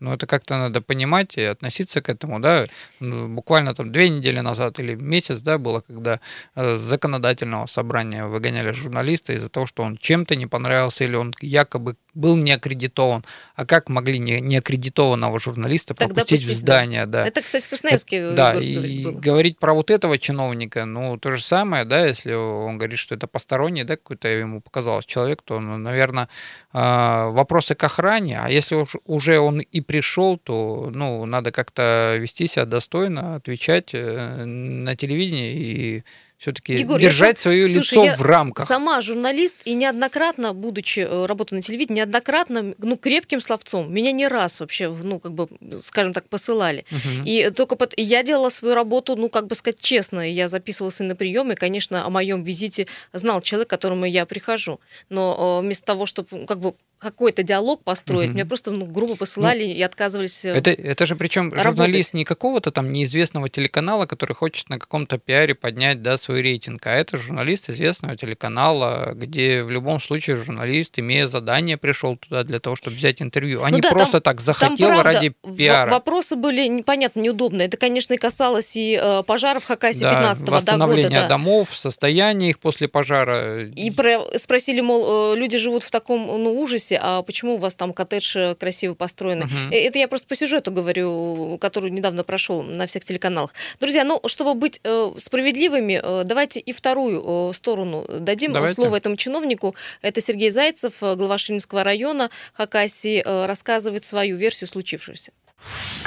Ну, 0.00 0.12
это 0.12 0.26
как-то 0.26 0.56
надо 0.58 0.80
понимать 0.80 1.36
и 1.36 1.42
относиться 1.42 2.00
к 2.00 2.08
этому, 2.08 2.40
да. 2.40 2.66
Ну, 3.00 3.28
буквально 3.28 3.74
там 3.74 3.92
две 3.92 4.08
недели 4.08 4.40
назад 4.40 4.78
или 4.78 4.94
месяц, 4.94 5.40
да, 5.40 5.58
было, 5.58 5.80
когда 5.80 6.20
э, 6.54 6.76
с 6.76 6.80
законодательного 6.80 7.66
собрания 7.66 8.26
выгоняли 8.26 8.70
журналиста 8.72 9.32
из-за 9.32 9.48
того, 9.48 9.66
что 9.66 9.82
он 9.82 9.96
чем-то 9.96 10.36
не 10.36 10.46
понравился 10.46 11.04
или 11.04 11.16
он 11.16 11.34
якобы 11.40 11.96
был 12.18 12.36
не 12.36 12.52
аккредитован. 12.52 13.24
А 13.54 13.64
как 13.64 13.88
могли 13.88 14.18
не, 14.18 14.40
неаккредитованного 14.40 15.38
журналиста 15.40 15.94
Тогда 15.94 16.14
пропустить 16.14 16.42
в 16.42 16.46
пустить, 16.46 16.64
да. 16.64 16.72
здание, 16.74 17.06
да? 17.06 17.26
Это, 17.26 17.42
кстати, 17.42 17.64
в 17.64 17.68
Красноярске 17.68 18.16
Это- 18.16 18.34
да, 18.36 18.54
и 18.54 19.04
было. 19.04 19.12
говорить 19.20 19.58
про 19.58 19.72
вот 19.74 19.90
этого 19.90 20.18
чиновника, 20.18 20.84
ну, 20.84 21.16
то 21.18 21.30
же 21.36 21.42
самое, 21.42 21.84
да, 21.84 22.06
если 22.06 22.32
он 22.34 22.78
говорит, 22.78 22.98
что 22.98 23.14
это 23.14 23.26
посторонний, 23.26 23.84
да, 23.84 23.96
какой-то 23.96 24.28
ему 24.28 24.60
показалось 24.60 25.06
человек, 25.06 25.42
то, 25.42 25.60
ну, 25.60 25.78
наверное, 25.78 26.28
вопросы 26.72 27.74
к 27.74 27.84
охране, 27.84 28.38
а 28.40 28.48
если 28.50 28.74
уж- 28.74 28.96
уже 29.06 29.38
он 29.38 29.60
и 29.60 29.80
пришел, 29.80 30.36
то, 30.38 30.90
ну, 30.94 31.24
надо 31.26 31.50
как-то 31.50 32.16
вести 32.18 32.46
себя 32.48 32.64
достойно, 32.64 33.36
отвечать 33.36 33.90
э, 33.94 34.44
на 34.44 34.96
телевидении 34.96 35.54
и 35.54 36.04
все-таки 36.38 36.74
Егор, 36.74 36.98
я 36.98 37.08
держать 37.08 37.36
сам- 37.36 37.50
свое 37.50 37.66
слушай, 37.66 37.94
лицо 37.94 38.04
я 38.04 38.16
в 38.16 38.22
рамках. 38.22 38.68
Сама 38.68 39.00
журналист 39.00 39.56
и 39.64 39.74
неоднократно, 39.74 40.54
будучи 40.54 41.00
э, 41.00 41.26
работая 41.26 41.56
на 41.56 41.62
телевидении, 41.62 41.98
неоднократно, 42.00 42.74
ну, 42.78 42.96
крепким 42.96 43.40
словцом, 43.40 43.92
меня 43.92 44.12
не 44.12 44.28
раз 44.28 44.60
вообще, 44.60 44.88
ну, 44.88 45.18
как 45.18 45.32
бы, 45.34 45.48
скажем 45.82 46.12
так, 46.12 46.28
посылали. 46.28 46.84
Мгм. 46.92 47.24
И 47.24 47.50
только 47.50 47.74
под... 47.74 47.94
я 47.96 48.22
делала 48.22 48.50
свою 48.50 48.76
работу, 48.76 49.16
ну, 49.16 49.28
как 49.28 49.48
бы 49.48 49.56
сказать 49.56 49.80
честно, 49.80 50.20
я 50.20 50.46
записывалась 50.46 51.00
и 51.00 51.04
на 51.04 51.16
прием, 51.16 51.50
и, 51.50 51.56
конечно, 51.56 52.06
о 52.06 52.10
моем 52.10 52.44
визите 52.44 52.86
знал 53.12 53.40
человек, 53.40 53.66
к 53.66 53.70
которому 53.70 54.04
я 54.04 54.24
прихожу. 54.24 54.78
Но 55.08 55.58
э, 55.58 55.64
вместо 55.64 55.86
того, 55.86 56.06
чтобы, 56.06 56.46
как 56.46 56.60
бы, 56.60 56.74
какой-то 56.98 57.42
диалог 57.42 57.82
построить, 57.84 58.28
Мгм. 58.28 58.36
меня 58.36 58.46
просто 58.46 58.70
ну, 58.70 58.86
грубо 58.86 59.16
посылали 59.16 59.64
и 59.64 59.80
отказывались. 59.82 60.44
э, 60.44 60.50
Это, 60.54 60.70
это 60.70 61.06
же 61.06 61.16
причем 61.16 61.50
работать. 61.52 61.64
журналист 61.64 62.14
не 62.14 62.24
какого-то 62.24 62.70
там 62.72 62.92
неизвестного 62.92 63.48
телеканала, 63.48 64.06
который 64.06 64.34
хочет 64.34 64.68
на 64.68 64.78
каком-то 64.78 65.18
пиаре 65.18 65.54
поднять 65.54 66.02
да, 66.02 66.16
свой 66.16 66.42
рейтинг, 66.42 66.86
а 66.86 66.90
это 66.94 67.16
журналист 67.16 67.70
известного 67.70 68.16
телеканала, 68.16 69.12
где 69.14 69.62
в 69.62 69.70
любом 69.70 70.00
случае 70.00 70.36
журналист, 70.36 70.98
имея 70.98 71.26
задание, 71.26 71.76
пришел 71.76 72.16
туда 72.16 72.44
для 72.44 72.60
того, 72.60 72.76
чтобы 72.76 72.96
взять 72.96 73.20
интервью, 73.22 73.62
а 73.62 73.68
Ну 73.70 73.76
не 73.76 73.80
да, 73.80 73.90
просто 73.90 74.20
там- 74.20 74.36
так 74.36 74.36
Там, 74.38 74.44
захотел 74.44 74.88
правда, 74.88 75.02
ради 75.04 75.32
пиара. 75.56 75.90
Вопросы 75.90 76.36
были 76.36 76.66
непонятно, 76.66 77.20
неудобные. 77.20 77.66
Это, 77.68 77.76
конечно, 77.76 78.14
и 78.14 78.16
касалось 78.16 78.76
и 78.76 78.98
э, 79.00 79.22
пожаров 79.26 79.64
в 79.64 79.66
Хакасии 79.66 80.00
Да, 80.00 80.14
15 80.14 80.40
до 80.44 80.46
года. 80.52 80.56
восстановление 80.56 81.20
да. 81.22 81.28
домов, 81.28 81.70
состояние 81.76 82.50
их 82.50 82.58
после 82.58 82.88
пожара. 82.88 83.64
И 83.68 83.90
про- 83.90 84.36
спросили, 84.36 84.80
мол, 84.80 85.34
э, 85.34 85.36
люди 85.38 85.58
живут 85.58 85.82
в 85.82 85.90
таком 85.90 86.26
ну, 86.26 86.58
ужасе, 86.60 86.87
а 87.00 87.22
почему 87.22 87.54
у 87.54 87.58
вас 87.58 87.74
там 87.74 87.92
коттедж 87.92 88.36
э, 88.36 88.54
красиво 88.54 88.94
построены? 88.94 89.44
Мгм. 89.46 89.70
Э, 89.72 89.76
Это 89.76 89.98
я 89.98 90.08
просто 90.08 90.26
по 90.26 90.34
сюжету 90.34 90.70
говорю, 90.70 91.58
который 91.60 91.90
недавно 91.90 92.24
прошел 92.24 92.62
на 92.62 92.86
всех 92.86 93.04
телеканалах. 93.04 93.54
Друзья, 93.80 94.04
ну, 94.04 94.20
чтобы 94.26 94.54
быть 94.54 94.80
э, 94.84 95.12
справедливыми, 95.16 96.00
э, 96.02 96.24
давайте 96.24 96.60
и 96.60 96.72
вторую 96.72 97.50
э, 97.50 97.52
сторону 97.54 98.06
дадим 98.08 98.52
Давайте. 98.52 98.74
слово 98.74 98.96
этому 98.96 99.16
чиновнику. 99.16 99.74
Это 100.02 100.20
Сергей 100.20 100.50
Зайцев, 100.50 101.02
э, 101.02 101.14
глава 101.14 101.38
Шинского 101.38 101.84
района 101.84 102.30
Хакасии, 102.52 103.22
э, 103.24 103.46
рассказывает 103.46 104.04
свою 104.04 104.36
версию 104.36 104.68
случившегося. 104.68 105.32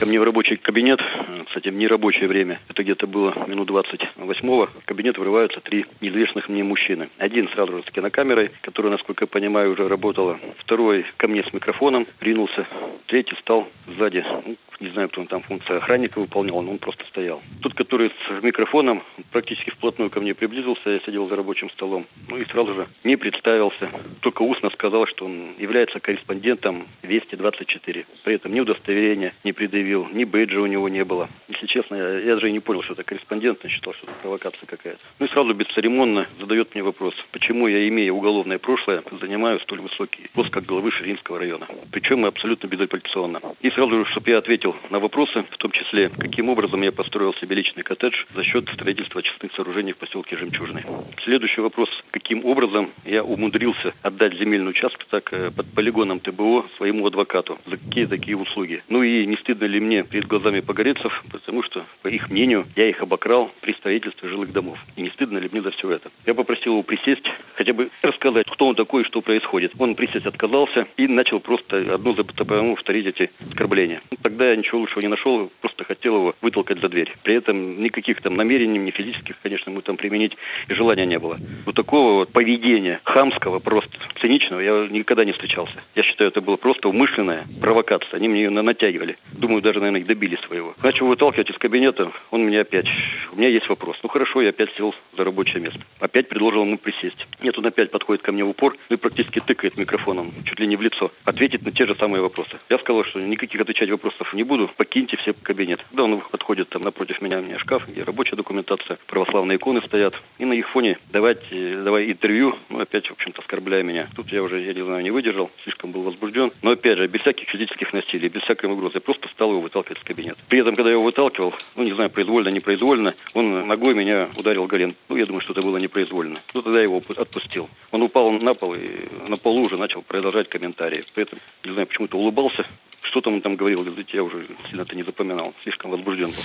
Ко 0.01 0.07
мне 0.07 0.19
в 0.19 0.23
рабочий 0.23 0.57
кабинет, 0.57 0.99
кстати, 1.45 1.69
в 1.69 1.75
нерабочее 1.75 2.27
время, 2.27 2.59
это 2.69 2.81
где-то 2.81 3.05
было 3.05 3.35
минут 3.47 3.67
28 3.67 4.49
в 4.49 4.85
кабинет 4.85 5.19
врываются 5.19 5.59
три 5.59 5.85
неизвестных 6.01 6.49
мне 6.49 6.63
мужчины. 6.63 7.09
Один 7.19 7.47
сразу 7.49 7.77
же 7.77 7.83
с 7.83 7.91
кинокамерой, 7.91 8.49
которая, 8.61 8.93
насколько 8.93 9.25
я 9.25 9.27
понимаю, 9.27 9.73
уже 9.73 9.87
работала. 9.87 10.39
Второй 10.57 11.05
ко 11.17 11.27
мне 11.27 11.43
с 11.43 11.53
микрофоном 11.53 12.07
ринулся. 12.19 12.65
Третий 13.05 13.35
стал 13.41 13.67
сзади. 13.95 14.25
Ну, 14.45 14.55
не 14.79 14.89
знаю, 14.89 15.09
кто 15.09 15.21
он 15.21 15.27
там 15.27 15.43
функция 15.43 15.77
охранника 15.77 16.19
выполнял, 16.19 16.61
но 16.63 16.71
он 16.71 16.79
просто 16.79 17.05
стоял. 17.05 17.43
Тот, 17.61 17.75
который 17.75 18.09
с 18.09 18.43
микрофоном 18.43 19.03
практически 19.31 19.69
вплотную 19.69 20.09
ко 20.09 20.19
мне 20.19 20.33
приблизился, 20.33 20.89
я 20.89 20.99
сидел 21.01 21.29
за 21.29 21.35
рабочим 21.35 21.69
столом. 21.69 22.07
Ну 22.27 22.37
и 22.37 22.45
сразу 22.45 22.73
же 22.73 22.87
не 23.03 23.15
представился. 23.15 23.91
Только 24.21 24.41
устно 24.41 24.71
сказал, 24.71 25.05
что 25.05 25.25
он 25.25 25.53
является 25.59 25.99
корреспондентом 25.99 26.87
Вести 27.03 27.35
24. 27.35 28.05
При 28.23 28.35
этом 28.35 28.53
ни 28.53 28.59
удостоверения 28.59 29.33
не 29.43 29.53
предъявил, 29.53 30.07
ни 30.11 30.23
бейджа 30.23 30.59
у 30.59 30.65
него 30.65 30.89
не 30.89 31.03
было. 31.03 31.29
Если 31.47 31.67
честно, 31.67 31.95
я, 31.95 32.19
я 32.19 32.33
даже 32.35 32.49
и 32.49 32.51
не 32.51 32.59
понял, 32.59 32.83
что 32.83 32.93
это 32.93 33.03
корреспондент, 33.03 33.59
я 33.63 33.69
считал, 33.69 33.93
что 33.93 34.07
это 34.07 34.15
провокация 34.21 34.65
какая-то. 34.65 34.99
Ну 35.19 35.25
и 35.25 35.29
сразу 35.29 35.53
бесцеремонно 35.53 36.27
задает 36.39 36.73
мне 36.73 36.83
вопрос, 36.83 37.13
почему 37.31 37.67
я, 37.67 37.87
имея 37.87 38.11
уголовное 38.11 38.59
прошлое, 38.59 39.03
занимаю 39.19 39.59
столь 39.61 39.81
высокий 39.81 40.29
пост, 40.33 40.49
как 40.51 40.65
главы 40.65 40.91
Ширинского 40.91 41.39
района. 41.39 41.67
Причем 41.91 42.25
абсолютно 42.25 42.67
безапелляционно. 42.67 43.41
И 43.61 43.69
сразу 43.71 43.97
же, 43.97 44.05
чтобы 44.11 44.29
я 44.29 44.37
ответил 44.37 44.75
на 44.89 44.99
вопросы, 44.99 45.43
в 45.49 45.57
том 45.57 45.71
числе, 45.71 46.09
каким 46.09 46.49
образом 46.49 46.81
я 46.81 46.91
построил 46.91 47.33
себе 47.35 47.55
личный 47.55 47.83
коттедж 47.83 48.15
за 48.35 48.43
счет 48.43 48.69
строительства 48.73 49.19
очистных 49.19 49.53
сооружений 49.53 49.93
в 49.93 49.97
поселке 49.97 50.37
Жемчужный. 50.37 50.83
Следующий 51.23 51.61
вопрос, 51.61 51.89
каким 52.11 52.45
образом 52.45 52.91
я 53.05 53.23
умудрился 53.23 53.93
отдать 54.01 54.37
земельный 54.37 54.69
участок 54.69 55.05
так 55.09 55.31
э, 55.33 55.51
под 55.51 55.67
полигоном 55.73 56.19
ТБО 56.19 56.65
своему 56.77 57.05
адвокату, 57.05 57.59
за 57.65 57.77
какие 57.77 58.05
такие 58.05 58.37
услуги. 58.37 58.83
Ну 58.89 59.03
и 59.03 59.25
не 59.31 59.37
стыдно 59.37 59.63
ли 59.63 59.79
мне 59.79 60.03
перед 60.03 60.27
глазами 60.27 60.59
погорецов, 60.59 61.23
потому 61.31 61.63
что, 61.63 61.85
по 62.01 62.09
их 62.09 62.29
мнению, 62.29 62.67
я 62.75 62.89
их 62.89 63.01
обокрал 63.01 63.49
при 63.61 63.71
строительстве 63.73 64.27
жилых 64.27 64.51
домов. 64.51 64.77
И 64.97 65.01
не 65.01 65.09
стыдно 65.11 65.37
ли 65.37 65.47
мне 65.49 65.61
за 65.61 65.71
все 65.71 65.89
это. 65.89 66.11
Я 66.25 66.33
попросил 66.33 66.73
его 66.73 66.83
присесть, 66.83 67.23
хотя 67.55 67.71
бы 67.71 67.89
рассказать, 68.01 68.45
кто 68.51 68.67
он 68.67 68.75
такой 68.75 69.03
и 69.03 69.05
что 69.05 69.21
происходит. 69.21 69.71
Он 69.79 69.95
присесть 69.95 70.25
отказался 70.25 70.85
и 70.97 71.07
начал 71.07 71.39
просто 71.39 71.95
одно 71.95 72.13
за 72.13 72.23
другим 72.23 72.75
повторить 72.75 73.05
эти 73.05 73.31
оскорбления. 73.49 74.01
Ну, 74.11 74.17
тогда 74.21 74.49
я 74.49 74.55
ничего 74.57 74.79
лучшего 74.81 74.99
не 75.01 75.07
нашел, 75.07 75.49
просто 75.61 75.85
хотел 75.85 76.15
его 76.15 76.35
вытолкать 76.41 76.81
за 76.81 76.89
дверь. 76.89 77.13
При 77.23 77.35
этом 77.35 77.81
никаких 77.81 78.21
там 78.21 78.35
намерений, 78.35 78.79
ни 78.79 78.91
физических, 78.91 79.35
конечно, 79.41 79.69
ему 79.69 79.81
там 79.81 79.95
применить 79.95 80.35
и 80.67 80.73
желания 80.73 81.05
не 81.05 81.19
было. 81.19 81.37
Вот 81.65 81.75
такого 81.75 82.15
вот 82.15 82.33
поведения 82.33 82.99
хамского, 83.05 83.59
просто 83.59 83.97
циничного 84.19 84.59
я 84.59 84.87
никогда 84.89 85.23
не 85.23 85.31
встречался. 85.31 85.75
Я 85.95 86.03
считаю, 86.03 86.29
это 86.29 86.41
было 86.41 86.57
просто 86.57 86.89
умышленная 86.89 87.45
провокация. 87.61 88.17
Они 88.17 88.27
мне 88.27 88.43
ее 88.43 88.49
на- 88.49 88.61
натягивали. 88.61 89.17
Думаю, 89.33 89.61
даже, 89.61 89.79
наверное, 89.79 90.01
и 90.01 90.03
добились 90.03 90.39
своего. 90.41 90.75
Начал 90.83 91.07
выталкивать 91.07 91.49
из 91.49 91.57
кабинета, 91.57 92.11
он 92.31 92.43
мне 92.43 92.59
опять. 92.59 92.87
У 93.31 93.37
меня 93.37 93.47
есть 93.47 93.67
вопрос. 93.69 93.97
Ну 94.03 94.09
хорошо, 94.09 94.41
я 94.41 94.49
опять 94.49 94.73
сел 94.75 94.93
за 95.15 95.23
рабочее 95.23 95.61
место. 95.61 95.79
Опять 95.99 96.27
предложил 96.27 96.63
ему 96.63 96.77
присесть. 96.77 97.27
Нет, 97.41 97.57
он 97.57 97.65
опять 97.65 97.91
подходит 97.91 98.23
ко 98.23 98.31
мне 98.31 98.43
в 98.43 98.49
упор 98.49 98.75
и 98.89 98.95
практически 98.97 99.39
тыкает 99.39 99.77
микрофоном, 99.77 100.33
чуть 100.45 100.59
ли 100.59 100.67
не 100.67 100.75
в 100.75 100.81
лицо. 100.81 101.11
Ответить 101.23 101.63
на 101.63 101.71
те 101.71 101.85
же 101.85 101.95
самые 101.95 102.21
вопросы. 102.21 102.59
Я 102.69 102.77
сказал, 102.79 103.05
что 103.05 103.19
никаких 103.19 103.61
отвечать 103.61 103.89
вопросов 103.89 104.33
не 104.33 104.43
буду, 104.43 104.69
покиньте 104.75 105.17
все 105.17 105.33
кабинет. 105.33 105.81
Когда 105.89 106.03
он 106.03 106.19
подходит 106.19 106.69
там 106.69 106.83
напротив 106.83 107.21
меня, 107.21 107.39
у 107.39 107.43
меня 107.43 107.57
шкаф, 107.59 107.87
где 107.87 108.03
рабочая 108.03 108.35
документация, 108.35 108.97
православные 109.07 109.57
иконы 109.57 109.81
стоят. 109.81 110.13
И 110.39 110.45
на 110.45 110.53
их 110.53 110.69
фоне 110.69 110.97
давать, 111.11 111.43
э, 111.51 111.81
давай 111.83 112.11
интервью, 112.11 112.57
ну 112.69 112.79
опять, 112.79 113.07
в 113.07 113.11
общем-то, 113.11 113.41
оскорбляя 113.41 113.83
меня. 113.83 114.09
Тут 114.15 114.31
я 114.31 114.43
уже, 114.43 114.61
я 114.61 114.73
не 114.73 114.83
знаю, 114.83 115.03
не 115.03 115.11
выдержал, 115.11 115.49
слишком 115.63 115.91
был 115.91 116.03
возбужден. 116.03 116.51
Но 116.61 116.71
опять 116.71 116.97
же, 116.97 117.07
без 117.07 117.21
всяких 117.21 117.47
физических 117.49 117.93
насилий, 117.93 118.29
без 118.29 118.41
всякой 118.41 118.69
угрозы, 118.69 118.99
просто 119.13 119.27
стал 119.35 119.51
его 119.51 119.61
выталкивать 119.61 119.99
из 119.99 120.03
кабинета. 120.03 120.39
При 120.47 120.59
этом, 120.59 120.75
когда 120.75 120.89
я 120.89 120.93
его 120.93 121.03
выталкивал, 121.03 121.53
ну 121.75 121.83
не 121.83 121.93
знаю, 121.93 122.09
произвольно, 122.09 122.49
непроизвольно, 122.49 123.15
он 123.33 123.67
ногой 123.67 123.93
меня 123.93 124.29
ударил 124.35 124.67
голен. 124.67 124.95
Ну, 125.09 125.15
я 125.17 125.25
думаю, 125.25 125.41
что 125.41 125.53
это 125.53 125.61
было 125.61 125.77
непроизвольно. 125.77 126.41
Ну, 126.53 126.61
тогда 126.61 126.79
я 126.79 126.83
его 126.83 127.01
отпустил. 127.17 127.69
Он 127.91 128.01
упал 128.01 128.31
на 128.31 128.53
пол 128.53 128.75
и 128.75 129.07
на 129.27 129.37
полу 129.37 129.63
уже 129.63 129.77
начал 129.77 130.01
продолжать 130.01 130.49
комментарии. 130.49 131.03
При 131.13 131.23
этом, 131.23 131.39
не 131.63 131.71
знаю, 131.73 131.87
почему-то 131.87 132.17
улыбался. 132.17 132.65
Что 133.11 133.21
там 133.21 133.35
он 133.35 133.41
там 133.41 133.57
говорил, 133.57 133.83
говорит, 133.83 134.09
я 134.13 134.23
уже 134.23 134.47
сильно 134.69 134.83
это 134.83 134.95
не 134.95 135.03
запоминал. 135.03 135.53
Слишком 135.63 135.91
возбужден 135.91 136.27
был. 136.27 136.43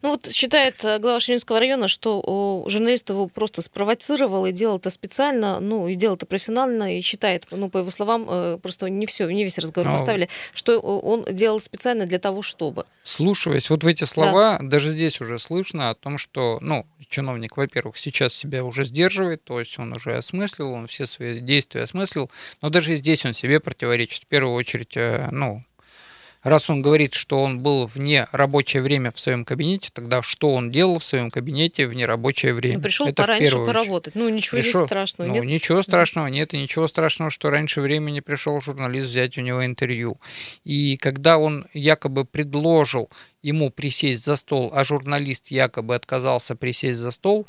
Ну 0.00 0.10
вот 0.10 0.30
считает 0.32 0.82
э, 0.82 0.98
глава 0.98 1.20
Ширинского 1.20 1.60
района, 1.60 1.88
что 1.88 2.64
журналист 2.66 3.10
его 3.10 3.28
просто 3.28 3.60
спровоцировал 3.60 4.46
и 4.46 4.52
делал 4.52 4.78
это 4.78 4.88
специально, 4.88 5.60
ну 5.60 5.86
и 5.86 5.94
делал 5.94 6.16
это 6.16 6.24
профессионально, 6.24 6.96
и 6.96 7.02
считает, 7.02 7.46
ну 7.50 7.68
по 7.68 7.78
его 7.78 7.90
словам, 7.90 8.26
э, 8.26 8.58
просто 8.62 8.88
не 8.88 9.04
все, 9.04 9.28
не 9.28 9.44
весь 9.44 9.58
разговор 9.58 9.90
Ну, 9.90 9.98
поставили, 9.98 10.30
что 10.54 10.78
он 10.80 11.24
делал 11.30 11.60
специально 11.60 12.06
для 12.06 12.18
того, 12.18 12.40
чтобы. 12.40 12.86
Слушаясь 13.04 13.68
вот 13.68 13.84
в 13.84 13.86
эти 13.86 14.04
слова, 14.04 14.58
даже 14.62 14.92
здесь 14.92 15.20
уже 15.20 15.38
слышно 15.38 15.90
о 15.90 15.94
том, 15.94 16.16
что, 16.16 16.58
ну, 16.62 16.86
чиновник, 17.10 17.56
во-первых, 17.56 17.98
сейчас 17.98 18.32
себя 18.32 18.64
уже 18.64 18.86
сдерживает, 18.86 19.44
то 19.44 19.60
есть 19.60 19.78
он 19.78 19.92
уже 19.92 20.14
осмыслил, 20.14 20.72
он 20.72 20.86
все 20.86 21.06
свои 21.06 21.40
действия 21.40 21.82
осмыслил, 21.82 22.30
но 22.62 22.70
даже 22.70 22.94
и 22.94 22.96
здесь 22.96 23.26
он 23.26 23.34
себе 23.34 23.60
противоречит. 23.60 24.24
В 24.24 24.26
первую 24.26 24.54
очередь, 24.54 24.96
э, 24.96 25.28
ну, 25.32 25.64
раз 26.42 26.70
он 26.70 26.82
говорит, 26.82 27.14
что 27.14 27.42
он 27.42 27.60
был 27.60 27.86
вне 27.86 28.26
рабочее 28.32 28.82
время 28.82 29.12
в 29.12 29.18
своем 29.20 29.44
кабинете, 29.44 29.90
тогда 29.92 30.22
что 30.22 30.52
он 30.52 30.70
делал 30.70 30.98
в 30.98 31.04
своем 31.04 31.30
кабинете 31.30 31.86
в 31.86 31.94
нерабочее 31.94 32.54
время? 32.54 32.76
Ну, 32.78 32.82
пришел 32.82 33.06
Это 33.06 33.22
в 33.22 33.26
пораньше 33.26 33.56
поработать. 33.56 34.14
Ну, 34.14 34.28
ничего 34.28 34.60
Пришел- 34.60 34.80
здесь 34.80 34.88
страшного, 34.88 35.28
Ну, 35.28 35.34
нет? 35.34 35.44
ничего 35.44 35.82
страшного 35.82 36.26
нет, 36.28 36.54
и 36.54 36.58
ничего 36.58 36.88
страшного, 36.88 37.30
что 37.30 37.50
раньше 37.50 37.80
времени 37.80 38.20
пришел 38.20 38.60
журналист 38.60 39.08
взять 39.08 39.38
у 39.38 39.40
него 39.40 39.64
интервью. 39.64 40.20
И 40.64 40.96
когда 40.96 41.38
он 41.38 41.66
якобы 41.74 42.24
предложил 42.24 43.10
ему 43.42 43.70
присесть 43.70 44.24
за 44.24 44.36
стол, 44.36 44.70
а 44.74 44.84
журналист 44.84 45.48
якобы 45.50 45.94
отказался 45.94 46.56
присесть 46.56 46.98
за 47.00 47.10
стол, 47.10 47.46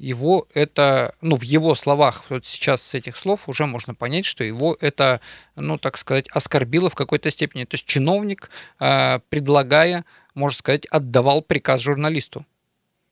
его 0.00 0.48
это, 0.54 1.14
ну, 1.20 1.36
в 1.36 1.42
его 1.42 1.74
словах, 1.74 2.24
вот 2.30 2.46
сейчас 2.46 2.82
с 2.82 2.94
этих 2.94 3.16
слов 3.16 3.48
уже 3.48 3.66
можно 3.66 3.94
понять, 3.94 4.24
что 4.24 4.42
его 4.42 4.76
это, 4.80 5.20
ну, 5.56 5.78
так 5.78 5.98
сказать, 5.98 6.26
оскорбило 6.28 6.88
в 6.88 6.94
какой-то 6.94 7.30
степени. 7.30 7.64
То 7.64 7.74
есть 7.74 7.86
чиновник, 7.86 8.50
э, 8.80 9.20
предлагая, 9.28 10.04
можно 10.34 10.56
сказать, 10.56 10.86
отдавал 10.86 11.42
приказ 11.42 11.82
журналисту. 11.82 12.46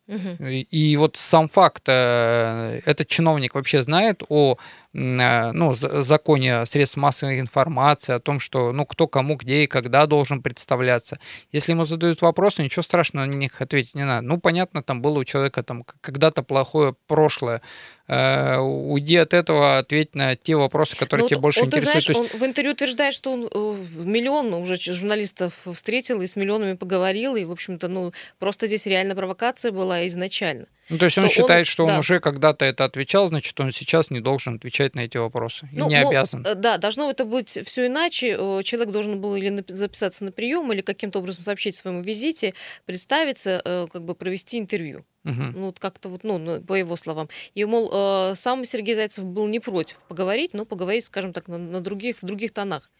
Мгм. 0.06 0.46
И, 0.46 0.62
и 0.62 0.96
вот 0.96 1.16
сам 1.16 1.48
факт, 1.48 1.82
э, 1.86 2.80
этот 2.86 3.08
чиновник 3.08 3.54
вообще 3.54 3.82
знает 3.82 4.22
о 4.30 4.56
ну, 4.98 5.74
за- 5.74 6.02
законе 6.02 6.66
средств 6.66 6.96
массовой 6.96 7.40
информации, 7.40 8.14
о 8.14 8.20
том, 8.20 8.40
что 8.40 8.72
ну, 8.72 8.84
кто 8.84 9.06
кому, 9.06 9.36
где 9.36 9.64
и 9.64 9.66
когда 9.66 10.06
должен 10.06 10.42
представляться. 10.42 11.18
Если 11.52 11.72
ему 11.72 11.84
задают 11.84 12.20
вопросы, 12.22 12.62
ничего 12.62 12.82
страшного 12.82 13.24
на 13.26 13.32
них 13.32 13.60
ответить 13.62 13.94
не 13.94 14.04
надо. 14.04 14.26
Ну, 14.26 14.38
понятно, 14.38 14.82
там 14.82 15.00
было 15.02 15.20
у 15.20 15.24
человека 15.24 15.62
там 15.62 15.84
когда-то 16.00 16.42
плохое 16.42 16.94
прошлое. 17.06 17.62
Э, 18.08 18.56
Уйди 18.58 19.16
от 19.16 19.34
этого, 19.34 19.78
ответь 19.78 20.14
на 20.14 20.34
те 20.34 20.56
вопросы, 20.56 20.96
которые 20.96 21.24
Ну, 21.24 21.28
тебя 21.28 21.36
вот 21.36 21.42
больше 21.42 21.60
ты 21.60 21.66
интересуют. 21.66 21.92
знаешь, 21.92 22.04
То 22.06 22.12
есть 22.22 22.34
он 22.34 22.40
в 22.40 22.44
интервью 22.44 22.72
утверждает, 22.72 23.14
что 23.14 23.32
он 23.32 23.44
э, 23.44 24.04
миллион 24.04 24.54
уже 24.54 24.76
журналистов 24.76 25.60
встретил 25.72 26.22
и 26.22 26.26
с 26.26 26.34
миллионами 26.34 26.72
поговорил, 26.74 27.36
и, 27.36 27.44
в 27.44 27.52
общем-то, 27.52 27.88
ну, 27.88 28.12
просто 28.38 28.66
здесь 28.66 28.86
реально 28.86 29.14
провокация 29.14 29.72
была 29.72 30.06
изначально. 30.06 30.66
Ну, 30.90 30.98
то 30.98 31.04
есть 31.04 31.18
он 31.18 31.24
то 31.24 31.28
он- 31.28 31.34
считает, 31.34 31.66
что 31.66 31.84
он 31.84 31.90
да. 31.90 31.98
уже 31.98 32.18
когда-то 32.20 32.64
это 32.64 32.84
отвечал, 32.84 33.28
значит, 33.28 33.58
он 33.60 33.72
сейчас 33.72 34.10
не 34.10 34.20
должен 34.20 34.56
отвечать 34.56 34.94
на 34.94 35.00
эти 35.00 35.16
вопросы. 35.18 35.68
И 35.72 35.76
Ну, 35.76 35.88
не 35.88 36.00
мол, 36.00 36.10
обязан. 36.10 36.46
э, 36.46 36.54
Да, 36.54 36.78
должно 36.78 37.10
это 37.10 37.24
быть 37.24 37.58
все 37.64 37.86
иначе. 37.86 38.36
Э, 38.38 38.62
Человек 38.62 38.90
должен 38.92 39.20
был 39.20 39.36
или 39.36 39.64
записаться 39.68 40.24
на 40.24 40.32
прием, 40.32 40.72
или 40.72 40.80
каким-то 40.80 41.18
образом 41.18 41.42
сообщить 41.42 41.74
о 41.74 41.78
своем 41.78 42.00
визите, 42.02 42.54
представиться, 42.86 43.60
э, 43.64 43.86
как 43.92 44.04
бы 44.04 44.14
провести 44.14 44.58
интервью. 44.58 45.04
Мгм. 45.24 45.52
Ну, 45.56 45.66
вот 45.66 45.78
как-то 45.78 46.08
вот, 46.08 46.24
ну, 46.24 46.38
ну, 46.38 46.60
по 46.62 46.74
его 46.74 46.96
словам. 46.96 47.28
И, 47.54 47.64
мол, 47.64 48.34
сам 48.34 48.64
Сергей 48.64 48.94
Зайцев 48.94 49.24
был 49.24 49.46
не 49.46 49.60
против 49.60 49.98
поговорить, 50.08 50.54
но 50.54 50.64
поговорить, 50.64 51.04
скажем 51.04 51.32
так, 51.32 51.48
на, 51.48 51.58
на 51.58 51.80
других, 51.80 52.16
в 52.22 52.24
других 52.24 52.52
тонах. 52.52 52.90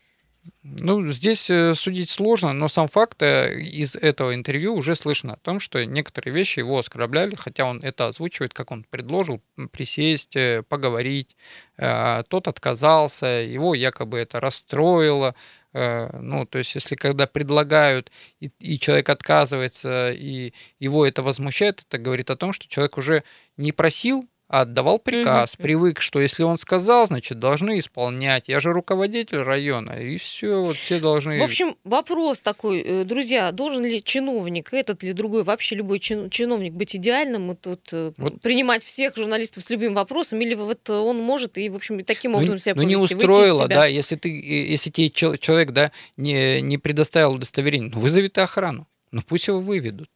Ну, 0.62 1.06
здесь 1.08 1.50
э, 1.50 1.74
судить 1.74 2.10
сложно, 2.10 2.52
но 2.52 2.68
сам 2.68 2.88
факт 2.88 3.22
э, 3.22 3.58
из 3.60 3.96
этого 3.96 4.34
интервью 4.34 4.74
уже 4.74 4.96
слышно 4.96 5.34
о 5.34 5.36
том, 5.36 5.60
что 5.60 5.84
некоторые 5.84 6.34
вещи 6.34 6.60
его 6.60 6.78
оскорбляли, 6.78 7.34
хотя 7.34 7.64
он 7.64 7.80
это 7.82 8.06
озвучивает, 8.06 8.54
как 8.54 8.70
он 8.70 8.84
предложил 8.84 9.42
присесть, 9.72 10.36
э, 10.36 10.62
поговорить. 10.68 11.36
Э, 11.76 12.22
Тот 12.28 12.48
отказался, 12.48 13.26
его 13.26 13.74
якобы 13.74 14.18
это 14.18 14.40
расстроило. 14.40 15.34
Ну, 15.74 16.46
то 16.46 16.58
есть, 16.58 16.74
если 16.74 16.96
когда 16.96 17.26
предлагают, 17.26 18.10
и, 18.40 18.50
и 18.58 18.78
человек 18.78 19.10
отказывается, 19.10 20.10
и 20.12 20.54
его 20.80 21.06
это 21.06 21.22
возмущает, 21.22 21.84
это 21.86 21.98
говорит 21.98 22.30
о 22.30 22.36
том, 22.36 22.54
что 22.54 22.66
человек 22.66 22.96
уже 22.96 23.22
не 23.58 23.72
просил, 23.72 24.26
а 24.48 24.62
отдавал 24.62 24.98
приказ, 24.98 25.54
Мгм. 25.58 25.62
привык, 25.62 26.00
что 26.00 26.20
если 26.20 26.42
он 26.42 26.58
сказал, 26.58 27.06
значит, 27.06 27.38
должны 27.38 27.78
исполнять. 27.78 28.48
Я 28.48 28.60
же 28.60 28.72
руководитель 28.72 29.38
района, 29.42 29.92
и 29.92 30.16
все, 30.16 30.62
вот 30.64 30.76
все 30.76 30.98
должны... 31.00 31.38
В 31.38 31.42
общем, 31.42 31.76
вопрос 31.84 32.40
такой, 32.40 32.80
э, 32.80 33.04
друзья, 33.04 33.52
должен 33.52 33.84
ли 33.84 34.02
чиновник, 34.02 34.72
этот 34.72 35.04
или 35.04 35.12
другой, 35.12 35.42
вообще 35.42 35.74
любой 35.76 35.98
чин- 35.98 36.30
чиновник 36.30 36.72
быть 36.72 36.96
идеальным, 36.96 37.48
вот, 37.48 37.66
вот, 37.66 37.88
э, 37.92 38.12
Вот. 38.16 38.40
принимать 38.40 38.82
всех 38.84 39.16
журналистов 39.16 39.62
с 39.62 39.70
любым 39.70 39.94
вопросом, 39.94 40.40
или 40.40 40.54
вот 40.54 40.88
он 40.88 41.18
может 41.18 41.58
и, 41.58 41.68
в 41.68 41.76
общем, 41.76 42.00
и 42.00 42.02
таким 42.02 42.32
Ну, 42.32 42.38
образом 42.38 42.58
себя 42.58 42.74
ну, 42.74 42.82
не 42.82 42.94
повести, 42.96 43.14
выйти 43.14 43.24
из 43.26 43.28
устроило, 43.30 43.64
себя? 43.64 43.76
да, 43.76 43.86
если 43.86 44.16
ты, 44.16 44.30
э, 44.30 44.70
если 44.70 44.88
тебе 44.90 45.10
чел- 45.10 45.36
человек, 45.36 45.72
да, 45.72 45.92
не, 46.16 46.62
не 46.62 46.78
предоставил 46.78 47.34
удостоверение, 47.34 47.90
ну, 47.94 48.00
вызови 48.00 48.28
ты 48.28 48.40
охрану, 48.40 48.86
ну, 49.10 49.20
пусть 49.20 49.46
его 49.48 49.60
выведут. 49.60 50.08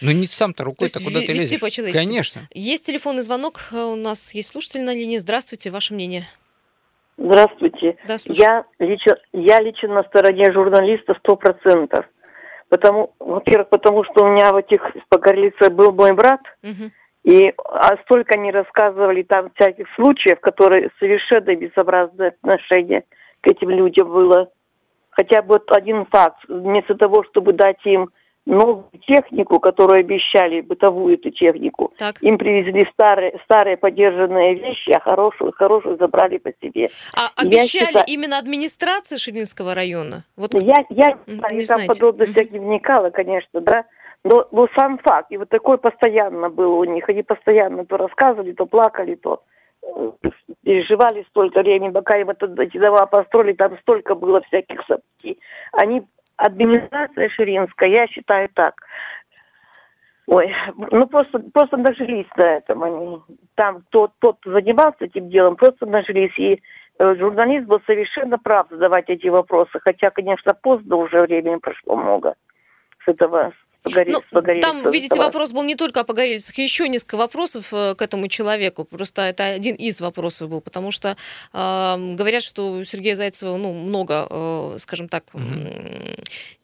Ну, 0.00 0.12
не 0.12 0.26
сам-то 0.26 0.58
То 0.58 0.64
рукой-то 0.64 0.98
куда 1.02 1.20
ты 1.20 1.26
вести 1.32 1.42
лезешь. 1.44 1.60
по-человечески. 1.60 2.04
Конечно. 2.06 2.40
Есть 2.52 2.86
телефонный 2.86 3.22
звонок, 3.22 3.60
э, 3.72 3.76
у 3.82 3.96
нас 3.96 4.32
есть 4.34 4.50
слушатель 4.50 4.82
на 4.82 4.94
линии. 4.94 5.18
Здравствуйте, 5.18 5.70
ваше 5.70 5.94
мнение. 5.94 6.24
Здравствуйте. 7.16 7.96
Да. 8.06 8.16
Я 8.28 8.64
лично, 8.78 9.16
я 9.32 9.60
лично 9.60 9.88
на 9.94 10.02
стороне 10.04 10.52
журналиста 10.52 11.14
сто 11.18 11.36
процентов. 11.36 12.06
Потому, 12.68 13.14
во-первых, 13.18 13.70
потому 13.70 14.04
что 14.04 14.24
у 14.24 14.28
меня 14.28 14.52
в 14.52 14.56
этих 14.56 14.80
погорлицах 15.08 15.70
был 15.72 15.90
мой 15.92 16.12
брат, 16.12 16.40
Мгм. 16.62 16.92
и 17.24 17.52
а 17.56 17.96
столько 18.04 18.34
они 18.34 18.52
рассказывали 18.52 19.22
там 19.22 19.50
всяких 19.56 19.86
случаев, 19.96 20.38
которые 20.40 20.90
совершенно 21.00 21.56
безобразное 21.56 22.28
отношение 22.42 23.04
к 23.40 23.46
этим 23.50 23.70
людям 23.70 24.08
было. 24.08 24.50
Хотя 25.10 25.42
бы 25.42 25.54
вот 25.54 25.72
один 25.72 26.04
факт. 26.06 26.38
Вместо 26.46 26.94
того, 26.94 27.24
чтобы 27.24 27.52
дать 27.52 27.84
им 27.84 28.10
новую 28.48 28.84
технику, 29.06 29.60
которую 29.60 30.00
обещали, 30.00 30.60
бытовую 30.62 31.14
эту 31.14 31.30
технику, 31.30 31.92
Так. 31.98 32.22
им 32.22 32.38
привезли 32.38 32.88
старые, 32.92 33.38
старые 33.44 33.76
подержанные 33.76 34.54
вещи, 34.54 34.90
а 34.90 35.00
хорошую, 35.00 35.52
хорошую 35.52 35.98
забрали 35.98 36.38
по 36.38 36.50
себе. 36.62 36.88
А 37.14 37.30
Я 37.42 37.46
обещали 37.46 37.86
считаю- 37.86 38.04
именно 38.08 38.38
администрация 38.38 39.18
Ширинского 39.18 39.74
района? 39.74 40.24
Вот 40.36 40.54
Ну, 40.54 40.60
Я, 40.62 40.84
я 40.88 41.18
не 41.26 41.36
там 41.66 41.80
Мгм. 42.50 42.52
не 42.52 42.58
вникала, 42.58 43.10
конечно, 43.10 43.60
да. 43.60 43.84
Но, 44.24 44.48
но 44.50 44.66
сам 44.76 44.98
факт, 44.98 45.30
и 45.30 45.36
вот 45.36 45.48
такой 45.48 45.78
постоянно 45.78 46.48
был 46.50 46.78
у 46.78 46.84
них. 46.84 47.08
Они 47.08 47.22
постоянно 47.22 47.84
то 47.84 47.96
рассказывали, 47.96 48.52
то 48.52 48.66
плакали, 48.66 49.14
то 49.14 49.42
э, 49.82 50.10
переживали 50.64 51.24
столько 51.30 51.60
времени, 51.60 51.92
пока 51.92 52.18
им 52.18 52.30
это, 52.30 52.48
дома 52.48 53.06
построили, 53.06 53.52
там 53.52 53.78
столько 53.82 54.14
было 54.16 54.40
всяких 54.42 54.80
событий. 54.86 55.38
Они, 55.72 56.02
администрация 56.38 57.28
Ширинская, 57.30 57.90
я 57.90 58.06
считаю 58.06 58.48
так. 58.54 58.74
Ой, 60.26 60.54
ну 60.90 61.06
просто, 61.06 61.38
просто 61.52 61.76
нажились 61.76 62.28
на 62.36 62.56
этом 62.56 62.82
они. 62.82 63.20
Там 63.54 63.82
тот, 63.90 64.12
тот, 64.20 64.36
занимался 64.44 65.04
этим 65.04 65.30
делом, 65.30 65.56
просто 65.56 65.86
нажились. 65.86 66.38
И 66.38 66.62
э, 66.98 67.14
журналист 67.16 67.66
был 67.66 67.80
совершенно 67.86 68.38
прав 68.38 68.66
задавать 68.70 69.08
эти 69.08 69.28
вопросы. 69.28 69.78
Хотя, 69.82 70.10
конечно, 70.10 70.52
поздно 70.54 70.96
уже 70.96 71.22
времени 71.22 71.56
прошло 71.56 71.96
много 71.96 72.34
с 73.04 73.08
этого 73.08 73.52
с 73.84 73.88
погоре- 73.90 74.10
Ну, 74.12 74.20
там, 74.60 74.90
видите, 74.90 75.14
вопрос 75.18 75.52
был 75.52 75.62
не 75.64 75.74
только 75.76 76.00
о 76.00 76.04
погорельцах, 76.04 76.56
еще 76.58 76.88
несколько 76.88 77.16
вопросов 77.16 77.68
э, 77.72 77.94
к 77.94 78.02
этому 78.02 78.28
человеку. 78.28 78.84
Просто 78.84 79.22
это 79.22 79.46
один 79.46 79.74
из 79.76 80.00
вопросов 80.00 80.50
был, 80.50 80.60
потому 80.60 80.90
что 80.90 81.16
э, 81.52 82.14
говорят, 82.14 82.42
что 82.42 82.72
у 82.72 82.84
Сергея 82.84 83.14
Зайцева 83.16 83.56
ну, 83.56 83.72
много, 83.72 84.26
э, 84.28 84.76
скажем 84.78 85.08
так, 85.08 85.24
м, 85.34 85.68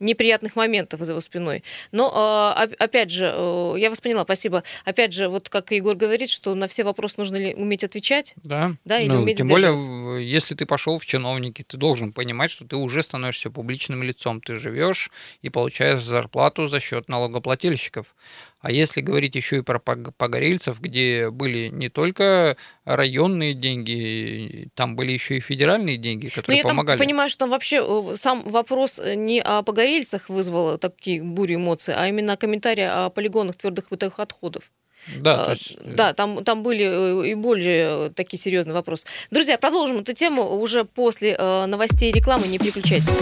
неприятных 0.00 0.56
моментов 0.56 1.00
за 1.00 1.12
его 1.12 1.20
спиной. 1.20 1.62
Но, 1.92 2.54
э, 2.58 2.64
оп- 2.64 2.74
опять 2.78 3.10
же, 3.10 3.32
э, 3.34 3.74
я 3.78 3.90
вас 3.90 4.00
поняла, 4.00 4.24
спасибо. 4.24 4.62
Опять 4.84 5.12
же, 5.12 5.28
вот 5.28 5.48
как 5.48 5.70
Егор 5.72 5.94
говорит, 5.96 6.30
что 6.30 6.54
на 6.54 6.66
все 6.68 6.84
вопросы 6.84 7.16
нужно 7.18 7.36
ли 7.36 7.54
уметь 7.54 7.84
отвечать. 7.84 8.34
Да. 8.42 8.72
Да, 8.84 8.98
или 8.98 9.08
Ну, 9.08 9.22
уметь 9.22 9.38
тем 9.38 9.46
более, 9.48 10.24
если 10.26 10.54
ты 10.54 10.66
пошел 10.66 10.98
в 10.98 11.06
чиновники, 11.06 11.62
ты 11.66 11.76
должен 11.76 12.12
понимать, 12.12 12.50
что 12.50 12.66
ты 12.66 12.76
уже 12.76 13.02
становишься 13.02 13.50
публичным 13.50 14.02
лицом. 14.02 14.40
Ты 14.40 14.56
живешь 14.58 15.10
и 15.42 15.48
получаешь 15.50 16.02
зарплату 16.02 16.68
за 16.68 16.80
счет 16.80 17.03
налогоплательщиков. 17.08 18.14
А 18.60 18.70
если 18.72 19.00
говорить 19.02 19.34
еще 19.34 19.58
и 19.58 19.60
про 19.62 19.78
пог- 19.78 20.12
погорельцев, 20.16 20.80
где 20.80 21.30
были 21.30 21.68
не 21.68 21.88
только 21.90 22.56
районные 22.84 23.54
деньги, 23.54 24.68
там 24.74 24.96
были 24.96 25.12
еще 25.12 25.36
и 25.36 25.40
федеральные 25.40 25.96
деньги, 25.98 26.26
Но 26.26 26.30
которые 26.30 26.62
Ну, 26.62 26.68
я 26.68 26.70
помогали. 26.70 26.98
понимаю, 26.98 27.28
что 27.30 27.40
там 27.40 27.50
вообще 27.50 27.82
э, 27.86 28.16
сам 28.16 28.42
вопрос 28.48 29.00
не 29.16 29.40
о 29.42 29.62
погорельцах 29.62 30.28
вызвал 30.28 30.78
такие 30.78 31.22
бури 31.22 31.56
эмоций, 31.56 31.94
а 31.96 32.08
именно 32.08 32.36
комментарии 32.36 32.84
о 32.84 33.10
полигонах 33.10 33.56
твердых 33.56 33.88
бытовых 33.90 34.18
отходов. 34.20 34.70
Да, 35.18 35.48
А, 35.48 35.52
есть, 35.52 35.76
э, 35.78 35.92
да, 35.94 36.14
там, 36.14 36.42
там 36.44 36.62
были 36.62 37.24
э, 37.24 37.28
и 37.32 37.34
более 37.34 38.08
такие 38.10 38.40
серьезные 38.40 38.72
вопросы. 38.74 39.06
Друзья, 39.30 39.58
продолжим 39.58 39.98
эту 39.98 40.14
тему 40.14 40.58
уже 40.58 40.84
после 40.84 41.36
новостей 41.36 42.10
и 42.10 42.14
рекламы. 42.14 42.46
Не 42.48 42.58
переключайтесь. 42.58 43.18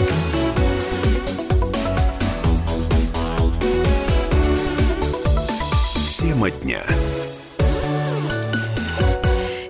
Тема 6.43 6.51
дня. 6.63 6.83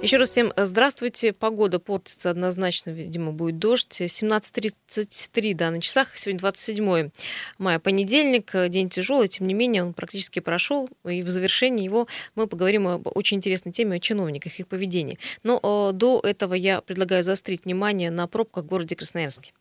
Еще 0.02 0.18
раз 0.18 0.32
всем 0.32 0.52
э, 0.56 0.66
здравствуйте. 0.66 1.32
Погода 1.32 1.78
портится 1.80 2.32
однозначно, 2.32 2.90
видимо, 2.90 3.32
будет 3.32 3.60
дождь. 3.60 4.02
17.33, 4.02 5.54
да, 5.54 5.70
на 5.70 5.80
часах. 5.82 6.18
Сегодня 6.18 6.40
27 6.40 7.12
мая, 7.60 7.80
понедельник. 7.80 8.56
Э, 8.56 8.70
День 8.70 8.90
тяжелый, 8.90 9.28
тем 9.28 9.46
не 9.46 9.54
менее, 9.54 9.84
он 9.84 9.94
практически 9.94 10.40
прошел. 10.40 10.90
И 11.08 11.22
в 11.22 11.30
завершении 11.30 11.86
его 11.86 12.08
мы 12.34 12.48
поговорим 12.48 12.88
об 12.88 13.08
очень 13.16 13.38
интересной 13.38 13.72
теме 13.72 13.98
о 13.98 14.00
чиновниках, 14.00 14.60
их 14.60 14.68
поведении. 14.68 15.20
Но 15.44 15.60
э, 15.62 15.94
до 15.94 16.22
этого 16.24 16.56
я 16.56 16.82
предлагаю 16.82 17.22
заострить 17.22 17.66
внимание 17.66 18.10
на 18.10 18.26
пробках 18.26 18.64
в 18.64 18.68
городе 18.68 18.96
Красноярске. 18.96 19.54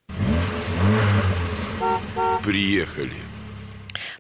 Приехали. 2.43 3.32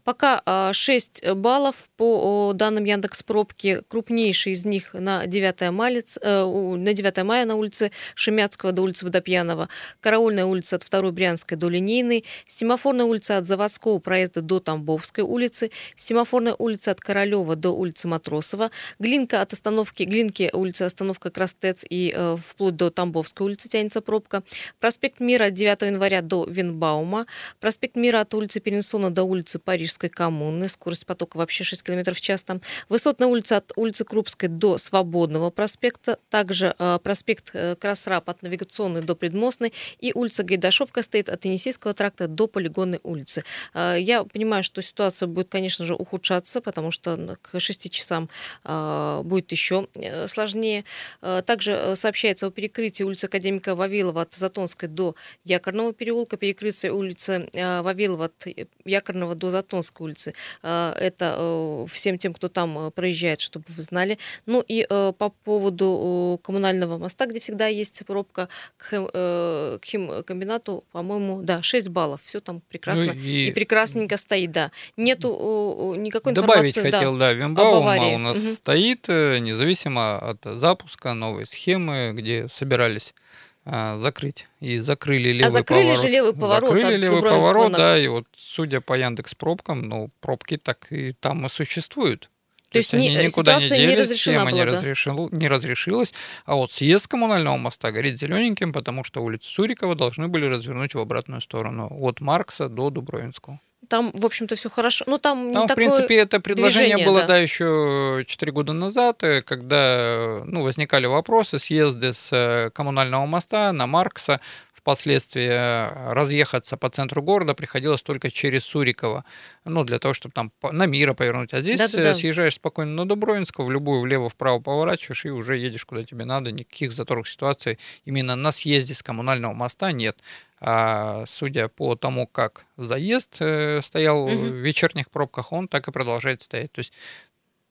Пока 0.05 0.73
6 0.73 1.23
а, 1.23 1.35
баллов 1.35 1.89
по 1.97 2.53
данным 2.55 2.85
Яндекс 2.85 3.23
Пробки. 3.23 3.83
Крупнейший 3.89 4.53
из 4.53 4.65
них 4.65 4.95
на 4.95 5.27
9 5.27 5.71
мая, 5.71 6.03
на 6.23 6.93
9 6.93 7.23
мая 7.25 7.45
на 7.45 7.55
улице 7.55 7.93
Шемяцкого 8.15 8.73
до 8.73 8.83
улицы 8.83 9.05
Водопьянова, 9.05 9.69
Караульная 10.01 10.45
улица 10.45 10.77
от 10.77 10.85
2 10.89 11.11
Брянской 11.13 11.57
до 11.57 11.69
Линейной, 11.69 12.25
Семафорная 12.47 13.05
улица 13.05 13.37
от 13.37 13.47
Заводского 13.47 13.99
проезда 13.99 14.43
до 14.43 14.61
Тамбовской 14.61 15.25
улицы, 15.25 15.71
Семафорная 15.97 16.55
улица 16.59 16.91
от 16.91 17.01
Королева 17.01 17.55
до 17.55 17.71
улицы 17.71 18.09
Матросова, 18.09 18.71
Глинка 18.99 19.41
от 19.41 19.53
остановки 19.53 20.03
Глинки, 20.03 20.51
улица 20.53 20.87
остановка 20.87 21.31
Крастец 21.31 21.85
и 21.89 22.13
э, 22.15 22.37
вплоть 22.37 22.77
до 22.77 22.91
Тамбовской 22.91 23.47
улицы 23.47 23.69
тянется 23.69 24.01
пробка, 24.01 24.43
проспект 24.81 25.21
Мира 25.21 25.45
от 25.47 25.55
9 25.55 25.83
января 25.83 26.23
до 26.23 26.45
Винбаума, 26.45 27.27
проспект 27.61 27.97
Мира 27.97 28.21
от 28.21 28.35
улицы 28.35 28.61
Перенсона 28.61 29.11
до 29.11 29.23
улицы 29.23 29.59
Парижской 29.93 30.09
коммуны, 30.09 30.69
скорость 30.69 31.07
потока 31.07 31.37
вообще 31.37 31.65
6 31.65 31.83
км 31.83 32.15
в 32.15 32.21
час 32.21 32.43
там. 32.43 32.61
Высотная 32.89 33.29
улица 33.29 33.59
от 33.59 33.73
улицы 33.77 34.05
Крупской 34.05 34.49
до 34.49 34.79
Свободного 34.79 35.51
проспекта, 35.51 36.19
также 36.31 36.75
э, 36.79 36.99
проспект 37.03 37.51
э, 37.53 37.77
Красрап 37.77 38.31
от 38.31 38.43
Навигационной 38.43 39.03
до 39.03 39.15
Предмостной 39.15 39.73
и 40.01 40.13
улица 40.15 40.45
Гайдашовка 40.45 41.03
стоит 41.03 41.29
от 41.29 41.45
Енисейского 41.45 41.93
тракта 41.93 42.27
до 42.27 42.47
Полигонной 42.47 43.01
улицы. 43.03 43.45
Э, 43.75 43.97
я 43.99 44.25
понимаю, 44.25 44.63
что 44.63 44.81
ситуация 44.81 45.27
будет, 45.27 45.51
конечно 45.51 45.85
же, 45.85 45.95
ухудшаться, 45.95 46.61
потому 46.61 46.91
что 46.91 47.37
к 47.43 47.61
6 47.61 47.91
часам 47.91 48.31
э, 48.65 49.21
будет 49.25 49.53
еще 49.53 49.89
э, 49.95 50.27
сложнее. 50.27 50.85
Э, 51.21 51.43
также 51.45 51.95
сообщается 51.97 52.47
о 52.47 52.51
перекрытии 52.51 53.05
улицы 53.05 53.27
Академика 53.27 53.75
Вавилова 53.75 54.23
от 54.23 54.35
Затонской 54.35 54.89
до 54.89 55.15
Якорного 55.45 55.93
переулка, 55.93 56.37
перекрытие 56.37 56.93
улицы 56.93 57.49
Вавилова 57.53 58.27
от 58.27 58.47
Якорного 58.85 59.35
до 59.35 59.51
Затонской 59.51 59.82
улицы. 60.01 60.35
Э, 60.63 60.93
это 60.99 61.37
э, 61.39 61.87
всем 61.91 62.19
тем, 62.19 62.35
кто 62.35 62.49
там 62.49 62.79
э, 62.79 62.91
проезжает, 62.91 63.41
чтобы 63.41 63.65
вы 63.69 63.83
знали. 63.83 64.19
Ну 64.47 64.65
и 64.67 64.87
э, 64.89 65.13
по 65.17 65.31
поводу 65.31 66.41
коммунального 66.43 66.99
моста, 66.99 67.27
где 67.27 67.41
всегда 67.41 67.67
есть 67.67 68.05
пробка 68.07 68.49
к, 68.77 68.89
хим, 68.91 69.07
к 69.07 69.85
химкомбинату, 69.85 70.85
по-моему, 70.93 71.43
да, 71.43 71.63
6 71.63 71.89
баллов. 71.89 72.21
Все 72.25 72.41
там 72.41 72.61
прекрасно 72.69 73.07
ну, 73.07 73.13
и... 73.13 73.49
и 73.49 73.53
прекрасненько 73.53 74.17
стоит, 74.17 74.53
да. 74.53 74.71
Нету 74.97 75.95
никакой 75.97 76.33
Добавить 76.33 76.71
информации. 76.71 76.91
хотел, 76.91 77.13
да, 77.17 77.29
да 77.29 77.33
Вимбаума 77.33 78.15
у 78.15 78.19
нас 78.19 78.39
угу. 78.39 78.53
стоит, 78.55 79.09
независимо 79.09 80.19
от 80.19 80.45
запуска 80.45 81.15
новой 81.15 81.47
схемы, 81.47 82.13
где 82.15 82.49
собирались 82.49 83.15
а, 83.15 83.23
закрыть. 83.65 84.49
И 84.61 84.79
закрыли 84.79 85.31
левый 85.31 85.47
а 85.47 85.51
закрыли 85.51 85.83
поворот. 85.83 86.03
же 86.03 86.09
левый 86.09 86.35
поворот. 86.35 86.73
Закрыли 86.73 86.97
левый 86.97 87.23
поворот, 87.23 87.73
на... 87.73 87.79
да, 87.79 87.99
и 87.99 88.09
вот 88.09 88.27
судя 88.37 88.81
по 88.81 88.95
Яндекс 88.95 89.35
пробкам, 89.35 89.83
ну, 89.83 90.11
пробки 90.21 90.57
так 90.57 90.87
и 90.91 91.13
там 91.13 91.47
и 91.47 91.49
существуют. 91.49 92.31
То, 92.73 92.77
То 92.77 92.79
есть 92.79 92.95
они 92.95 93.11
не, 93.11 93.25
никуда 93.25 93.61
не 93.61 93.69
делись, 93.69 93.87
не 93.87 93.97
разрешена 93.97 94.41
была, 94.41 94.51
не, 94.53 94.65
да? 94.65 94.73
разрешил, 94.73 95.29
не 95.31 95.47
разрешилась. 95.47 96.15
А 96.47 96.55
вот 96.55 96.73
съезд 96.73 97.07
коммунального 97.07 97.59
моста 97.59 97.93
горит 97.93 98.19
зелененьким, 98.19 98.73
потому 98.73 99.05
что 99.05 99.23
улицу 99.23 99.47
Сурикова 99.53 99.95
должны 99.95 100.29
были 100.29 100.47
развернуть 100.47 100.95
в 100.95 100.99
обратную 100.99 101.43
сторону. 101.43 101.89
От 101.91 102.23
Маркса 102.23 102.71
до 102.71 102.89
Дубровинского. 102.89 103.61
Там, 103.93 104.11
в 104.15 104.25
общем-то, 104.25 104.57
все 104.57 104.71
хорошо. 104.71 105.05
Ну, 105.07 105.19
там, 105.19 105.53
там 105.53 105.65
не 105.65 105.69
в 105.69 105.75
принципе, 105.75 106.17
это 106.17 106.41
предложение 106.41 106.95
движение, 106.97 107.07
было, 107.07 107.21
да. 107.21 107.27
да, 107.27 107.37
еще 107.37 108.25
4 108.27 108.51
года 108.51 108.73
назад, 108.73 109.23
э, 109.23 109.43
когда 109.43 110.41
ну, 110.47 110.63
возникали 110.63 111.05
вопросы, 111.05 111.59
съезды 111.59 112.15
с 112.15 112.31
э, 112.33 112.71
коммунального 112.71 113.27
моста 113.27 113.71
на 113.75 113.87
Маркса, 113.87 114.41
впоследствии 114.83 115.47
э, 115.49 116.13
разъехаться 116.13 116.77
по 116.77 116.91
центру 116.91 117.23
города 117.23 117.55
приходилось 117.55 118.03
только 118.03 118.31
через 118.31 118.65
Сурикова, 118.65 119.25
ну, 119.65 119.85
для 119.85 120.01
того, 120.01 120.13
чтобы 120.13 120.33
там 120.33 120.53
на 120.73 120.87
Мира 120.87 121.15
повернуть. 121.15 121.55
А 121.55 121.61
здесь 121.61 121.79
Да-да-да. 121.79 122.15
съезжаешь 122.15 122.55
спокойно 122.55 122.93
на 122.93 123.07
Дубровинского, 123.07 123.67
в 123.67 123.71
любую 123.71 124.01
влево-вправо 124.01 124.59
поворачиваешь 124.59 125.25
и 125.25 125.31
уже 125.31 125.57
едешь 125.57 125.85
куда 125.85 126.03
тебе 126.03 126.25
надо, 126.25 126.51
никаких 126.51 126.93
заторных 126.93 127.29
ситуаций 127.29 127.79
именно 128.05 128.35
на 128.35 128.51
съезде 128.51 128.95
с 128.95 129.03
коммунального 129.03 129.53
моста 129.53 129.93
нет. 129.93 130.19
А 130.65 131.25
судя 131.27 131.69
по 131.69 131.95
тому, 131.95 132.27
как 132.27 132.67
заезд 132.77 133.37
э, 133.41 133.81
стоял 133.83 134.25
угу. 134.25 134.33
в 134.33 134.53
вечерних 134.55 135.11
пробках, 135.11 135.53
он 135.53 135.69
так 135.69 135.89
и 135.89 135.93
продолжает 135.93 136.43
стоять. 136.43 136.73
То 136.73 136.81
есть 136.81 136.93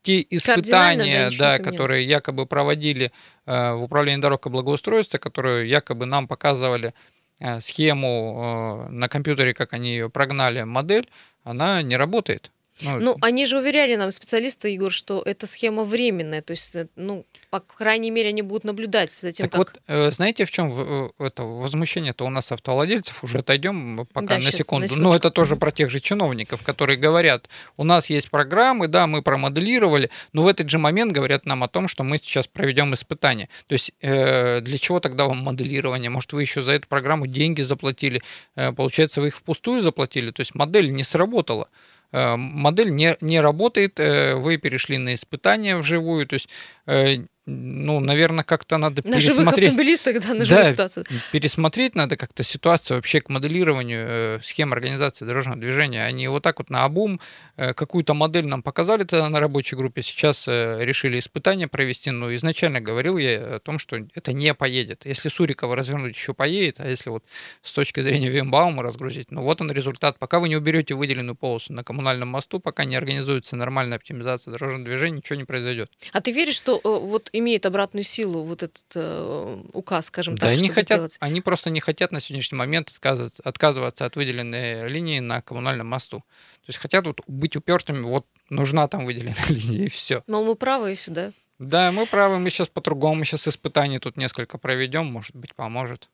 те 0.03 0.25
испытания, 0.29 1.29
да, 1.37 1.57
да 1.57 1.63
которые 1.63 2.05
якобы 2.05 2.45
проводили 2.45 3.11
э, 3.45 3.73
в 3.73 3.83
управлении 3.83 4.21
дорог 4.21 4.45
и 4.45 4.49
благоустройства, 4.49 5.17
которые 5.17 5.69
якобы 5.69 6.05
нам 6.05 6.27
показывали 6.27 6.93
э, 7.39 7.61
схему 7.61 8.87
э, 8.87 8.91
на 8.91 9.07
компьютере, 9.09 9.53
как 9.53 9.73
они 9.73 9.91
ее 9.91 10.09
прогнали, 10.09 10.63
модель, 10.63 11.09
она 11.43 11.81
не 11.81 11.97
работает. 11.97 12.51
Ну, 12.82 13.00
ну, 13.00 13.17
они 13.22 13.46
же 13.46 13.58
уверяли 13.58 13.96
нам, 13.96 14.12
специалисты, 14.12 14.70
Егор, 14.70 14.91
что 14.91 15.22
эта 15.22 15.48
схема 15.48 15.84
временная, 15.84 16.41
то 16.41 16.52
есть, 16.52 16.76
э, 16.76 16.88
ну, 16.96 17.26
по 17.50 17.60
крайней 17.60 18.12
мере, 18.12 18.30
они 18.30 18.41
будут 18.41 18.63
наблюдать 18.63 19.12
за 19.12 19.32
тем, 19.32 19.50
так 19.50 19.52
как... 19.52 19.74
вот, 19.74 19.82
э, 19.88 20.12
знаете, 20.12 20.46
в 20.46 20.52
чем 20.52 20.74
э, 20.76 21.10
это 21.20 21.44
возмущение-то 21.44 22.26
у 22.26 22.30
нас 22.30 22.52
автовладельцев? 22.52 23.24
Уже 23.24 23.39
отойдем 23.39 24.06
пока 24.13 24.28
да, 24.28 24.36
на, 24.36 24.41
сейчас, 24.41 24.56
секунду. 24.56 24.88
на 24.96 25.02
Но 25.02 25.15
это 25.15 25.32
тоже 25.32 25.56
про 25.56 25.72
тех 25.72 25.89
же 25.89 26.00
чиновников, 26.00 26.63
которые 26.63 26.98
говорят, 26.98 27.50
у 27.78 27.84
нас 27.84 28.10
есть 28.10 28.30
программы, 28.30 28.88
да, 28.88 29.08
мы 29.08 29.22
промоделировали, 29.22 30.10
но 30.34 30.44
в 30.44 30.48
этот 30.48 30.70
же 30.70 30.78
момент 30.78 31.12
говорят 31.12 31.46
нам 31.46 31.63
о 31.63 31.67
том, 31.67 31.88
что 31.88 32.04
мы 32.04 32.17
сейчас 32.17 32.48
проведем 32.48 32.94
испытания. 32.94 33.50
То 33.67 33.74
есть 33.74 33.91
э, 34.02 34.62
для 34.62 34.78
чего 34.78 35.00
тогда 35.00 35.26
вам 35.26 35.39
моделирование? 35.39 36.10
Может, 36.10 36.34
вы 36.34 36.41
еще 36.41 36.62
за 36.62 36.72
эту 36.72 36.88
программу 36.88 37.28
деньги 37.28 37.62
заплатили? 37.62 38.22
Э, 38.56 38.72
получается, 38.72 39.22
вы 39.22 39.28
их 39.28 39.36
впустую 39.36 39.82
заплатили? 39.82 40.32
То 40.32 40.41
есть 40.41 40.56
модель 40.56 40.91
не 40.91 41.04
сработала. 41.04 41.70
Э, 42.12 42.36
модель 42.36 42.93
не, 42.93 43.17
не 43.21 43.39
работает, 43.39 44.00
э, 44.00 44.36
вы 44.36 44.58
перешли 44.58 44.97
на 44.97 45.15
испытания 45.15 45.78
вживую, 45.78 46.28
то 46.28 46.34
есть 46.36 46.50
э, 46.86 47.26
ну, 47.47 47.99
наверное, 47.99 48.43
как-то 48.43 48.77
надо 48.77 49.01
на 49.04 49.19
пересмотреть. 49.19 49.69
автомобилистах, 49.69 50.21
да, 50.21 50.34
на 50.36 50.45
да, 50.45 50.63
ситуацию. 50.63 51.06
пересмотреть 51.32 51.95
надо 51.95 52.15
как-то 52.15 52.43
ситуацию 52.43 52.97
вообще 52.97 53.19
к 53.19 53.30
моделированию 53.30 54.06
э, 54.08 54.39
схем 54.43 54.73
организации 54.73 55.25
дорожного 55.25 55.60
движения. 55.60 56.06
Они 56.06 56.27
вот 56.27 56.43
так 56.43 56.60
вот 56.60 56.69
на 56.69 56.84
обум 56.84 57.19
э, 57.58 57.73
какую-то 57.73 58.13
модель 58.13 58.45
нам 58.45 58.62
показали 58.62 59.06
тогда 59.06 59.27
на 59.27 59.39
рабочей 59.39 59.75
группе, 59.75 60.04
сейчас 60.04 60.47
э, 60.47 60.77
решили 60.82 61.17
испытания 61.17 61.67
провести, 61.67 62.12
но 62.12 62.34
изначально 62.36 62.80
говорил 62.80 63.17
я 63.17 63.56
о 63.56 63.60
том, 63.60 63.80
что 63.80 63.97
это 64.13 64.34
не 64.34 64.54
поедет. 64.54 65.08
Если 65.08 65.30
Сурикова 65.30 65.75
развернуть, 65.75 66.15
еще 66.15 66.36
поедет, 66.36 66.80
а 66.80 66.88
если 66.88 67.10
вот 67.10 67.23
с 67.63 67.71
точки 67.71 68.01
зрения 68.01 68.30
Вимбаума 68.30 68.84
разгрузить, 68.84 69.32
ну 69.32 69.41
вот 69.41 69.62
он 69.62 69.71
результат. 69.71 70.19
Пока 70.19 70.39
вы 70.39 70.47
не 70.47 70.58
уберете 70.58 70.93
выделенную 70.93 71.36
полосу 71.36 71.73
на 71.73 71.84
коммунальном 71.84 72.27
мосту, 72.27 72.60
пока 72.60 72.86
не 72.86 72.95
организуется 72.95 73.56
нормальная 73.56 73.97
оптимизация 73.97 74.51
дорожного 74.51 74.86
движения, 74.86 75.17
ничего 75.17 75.38
не 75.38 75.45
произойдет. 75.45 75.89
А 76.12 76.21
ты 76.21 76.32
веришь, 76.32 76.56
что 76.56 76.80
вот 76.84 77.32
имеет 77.41 77.65
обратную 77.65 78.04
силу 78.04 78.43
вот 78.43 78.63
этот 78.63 78.84
э, 78.95 79.63
указ, 79.73 80.06
скажем 80.06 80.36
да, 80.36 80.47
так, 80.47 80.58
они 80.58 80.69
хотят, 80.69 80.97
сделать? 80.97 81.17
Они 81.19 81.41
просто 81.41 81.69
не 81.69 81.80
хотят 81.80 82.12
на 82.12 82.21
сегодняшний 82.21 82.58
момент 82.58 82.89
отказываться, 82.89 83.43
отказываться 83.43 84.06
от 84.06 84.15
выделенной 84.15 84.88
линии 84.88 85.19
на 85.19 85.41
коммунальном 85.41 85.88
мосту. 85.88 86.19
То 86.19 86.69
есть 86.69 86.80
хотят 86.80 87.06
вот 87.06 87.21
быть 87.27 87.56
упертыми, 87.56 88.04
вот 88.04 88.25
нужна 88.49 88.88
там 88.88 89.06
выделенная 89.06 89.36
линия, 89.49 89.86
и 89.86 89.89
все. 89.89 90.23
Мол, 90.27 90.45
мы 90.45 90.56
правы, 90.56 90.93
и 90.93 90.95
все, 90.95 91.12
да? 91.12 91.34
Да, 91.60 91.91
мы 91.91 92.08
правы, 92.08 92.39
мы 92.39 92.49
сейчас 92.49 92.69
по-другому, 92.69 93.23
сейчас 93.23 93.47
испытаний 93.47 93.99
тут 93.99 94.17
несколько 94.17 94.58
проведем, 94.58 95.06
может 95.06 95.36
быть, 95.36 95.54
поможет. 95.54 96.10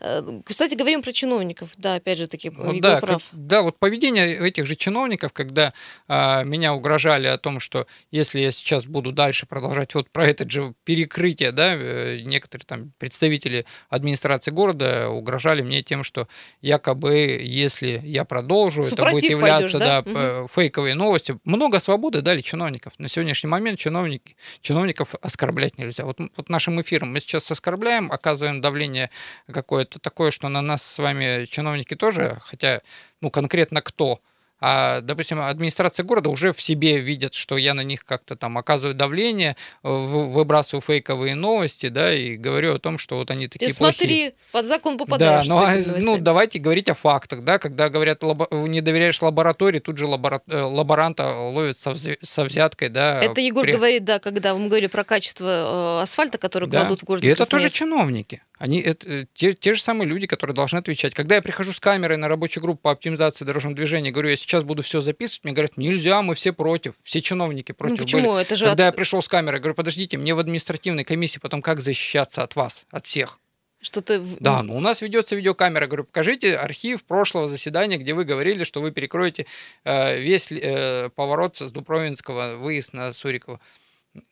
Э, 0.00 0.22
кстати, 0.44 0.74
говорим 0.74 1.02
про 1.02 1.12
чиновников, 1.12 1.70
да, 1.76 1.94
опять 1.94 2.18
же 2.18 2.26
таки, 2.26 2.50
ну, 2.50 2.78
да, 2.80 3.00
прав. 3.00 3.24
Как, 3.30 3.46
да, 3.46 3.62
вот 3.62 3.78
поведение 3.78 4.36
этих 4.36 4.66
же 4.66 4.76
чиновников, 4.76 5.32
когда 5.32 5.72
а, 6.08 6.44
меня 6.44 6.74
угрожали 6.74 7.26
о 7.26 7.38
том, 7.38 7.60
что 7.60 7.86
если 8.10 8.40
я 8.40 8.50
сейчас 8.50 8.84
буду 8.84 9.12
дальше 9.12 9.46
продолжать 9.46 9.94
вот 9.94 10.10
про 10.10 10.26
это 10.26 10.48
же 10.48 10.74
перекрытие, 10.84 11.52
да, 11.52 11.74
э, 11.74 12.20
некоторые 12.24 12.66
там 12.66 12.92
представители 12.98 13.66
администрации 13.88 14.50
города 14.50 15.08
угрожали 15.08 15.62
мне 15.62 15.82
тем, 15.82 16.04
что 16.04 16.28
якобы 16.60 17.40
если 17.42 18.00
я 18.04 18.24
продолжу, 18.24 18.84
Супротив 18.84 19.06
это 19.06 19.12
будет 19.12 19.30
являться 19.30 19.78
пойдешь, 19.78 19.88
да? 19.88 20.02
Да, 20.02 20.40
угу. 20.42 20.48
фейковые 20.48 20.94
новости. 20.94 21.38
Много 21.44 21.80
свободы 21.80 22.22
дали 22.22 22.40
чиновников. 22.40 22.94
На 22.98 23.08
сегодняшний 23.08 23.48
момент 23.48 23.78
чиновники, 23.78 24.36
чиновников 24.60 25.14
оскорблять 25.20 25.78
нельзя. 25.78 26.04
Вот, 26.04 26.18
вот 26.18 26.48
нашим 26.48 26.80
эфиром 26.80 27.12
мы 27.12 27.20
сейчас 27.20 27.50
оскорбляем, 27.50 28.10
оказываем 28.10 28.60
давление 28.60 29.10
какое-то 29.56 29.98
такое, 29.98 30.30
что 30.30 30.48
на 30.48 30.60
нас 30.60 30.82
с 30.82 30.98
вами 30.98 31.46
чиновники 31.46 31.96
тоже, 31.96 32.38
хотя, 32.42 32.82
ну, 33.20 33.30
конкретно 33.30 33.80
кто– 33.80 34.20
а, 34.58 35.02
допустим, 35.02 35.40
администрация 35.40 36.04
города 36.04 36.30
уже 36.30 36.52
в 36.52 36.62
себе 36.62 36.98
видит, 36.98 37.34
что 37.34 37.58
я 37.58 37.74
на 37.74 37.82
них 37.82 38.04
как-то 38.04 38.36
там 38.36 38.56
оказываю 38.56 38.94
давление, 38.94 39.54
выбрасываю 39.82 40.80
фейковые 40.80 41.34
новости, 41.34 41.88
да, 41.88 42.12
и 42.14 42.36
говорю 42.36 42.74
о 42.74 42.78
том, 42.78 42.96
что 42.98 43.16
вот 43.16 43.30
они 43.30 43.48
такие 43.48 43.68
Ты 43.68 43.74
смотри, 43.74 43.98
плохие. 44.06 44.32
под 44.52 44.66
закон 44.66 44.96
попадаешь. 44.96 45.46
Да, 45.46 45.54
ну, 45.54 45.60
а, 45.60 46.00
ну 46.00 46.18
давайте 46.18 46.58
говорить 46.58 46.88
о 46.88 46.94
фактах, 46.94 47.44
да, 47.44 47.58
когда 47.58 47.90
говорят, 47.90 48.22
лабо... 48.22 48.48
не 48.50 48.80
доверяешь 48.80 49.20
лаборатории, 49.20 49.78
тут 49.78 49.98
же 49.98 50.06
лабора... 50.06 50.40
Э, 50.46 50.62
лаборанта 50.62 51.36
ловят 51.36 51.76
со, 51.76 51.90
вз... 51.90 52.16
со 52.22 52.44
взяткой, 52.44 52.88
да. 52.88 53.20
Это 53.22 53.42
Егор 53.42 53.62
при... 53.62 53.72
говорит, 53.72 54.04
да, 54.04 54.20
когда 54.20 54.54
мы 54.54 54.68
говорили 54.68 54.86
про 54.86 55.04
качество 55.04 55.98
э, 55.98 56.02
асфальта, 56.02 56.38
который 56.38 56.66
да. 56.66 56.80
кладут 56.80 57.02
в 57.02 57.04
городе. 57.04 57.26
И 57.26 57.30
это 57.30 57.44
тоже 57.44 57.68
чиновники 57.68 58.42
Они 58.58 58.80
это 58.80 59.06
э, 59.08 59.26
те, 59.34 59.52
те 59.52 59.74
же 59.74 59.82
самые 59.82 60.08
люди, 60.08 60.26
которые 60.26 60.54
должны 60.54 60.78
отвечать. 60.78 61.14
Когда 61.14 61.34
я 61.34 61.42
прихожу 61.42 61.72
с 61.72 61.80
камерой 61.80 62.16
на 62.16 62.28
рабочую 62.28 62.62
группу 62.62 62.80
по 62.82 62.90
оптимизации 62.90 63.44
дорожного 63.44 63.76
движения, 63.76 64.10
говорю, 64.10 64.30
я 64.30 64.36
сейчас 64.36 64.64
буду 64.64 64.82
все 64.82 65.00
записывать, 65.02 65.44
мне 65.44 65.52
говорят, 65.52 65.76
нельзя, 65.76 66.22
мы 66.22 66.34
все 66.34 66.52
против, 66.52 66.94
все 67.02 67.20
чиновники 67.20 67.72
против. 67.72 67.98
Ну 67.98 68.04
почему? 68.04 68.30
были. 68.32 68.42
Это 68.42 68.56
же 68.56 68.64
Когда 68.66 68.88
от- 68.88 68.94
я 68.94 68.96
пришел 68.96 69.22
с 69.22 69.28
камерой, 69.28 69.60
говорю, 69.60 69.74
подождите, 69.74 70.16
мне 70.16 70.34
в 70.34 70.38
административной 70.38 71.04
комиссии 71.04 71.38
потом 71.38 71.60
как 71.60 71.80
защищаться 71.80 72.42
от 72.42 72.56
вас, 72.56 72.84
от 72.90 73.06
всех? 73.06 73.38
что-то... 73.82 74.18
в- 74.20 74.38
Да, 74.40 74.62
ну 74.62 74.74
у 74.76 74.80
нас 74.80 75.00
ведется 75.02 75.36
видеокамера. 75.36 75.86
Говорю, 75.86 76.04
покажите 76.04 76.56
архив 76.56 77.04
прошлого 77.04 77.46
заседания, 77.48 77.98
где 77.98 78.14
вы 78.14 78.24
говорили, 78.24 78.64
что 78.64 78.80
вы 78.80 78.90
перекроете 78.90 79.46
э, 79.84 80.18
весь 80.18 80.50
э, 80.50 81.10
поворот 81.14 81.58
с 81.58 81.70
Дубровинского, 81.70 82.56
выезд 82.56 82.94
на 82.94 83.12
Суриково. 83.12 83.60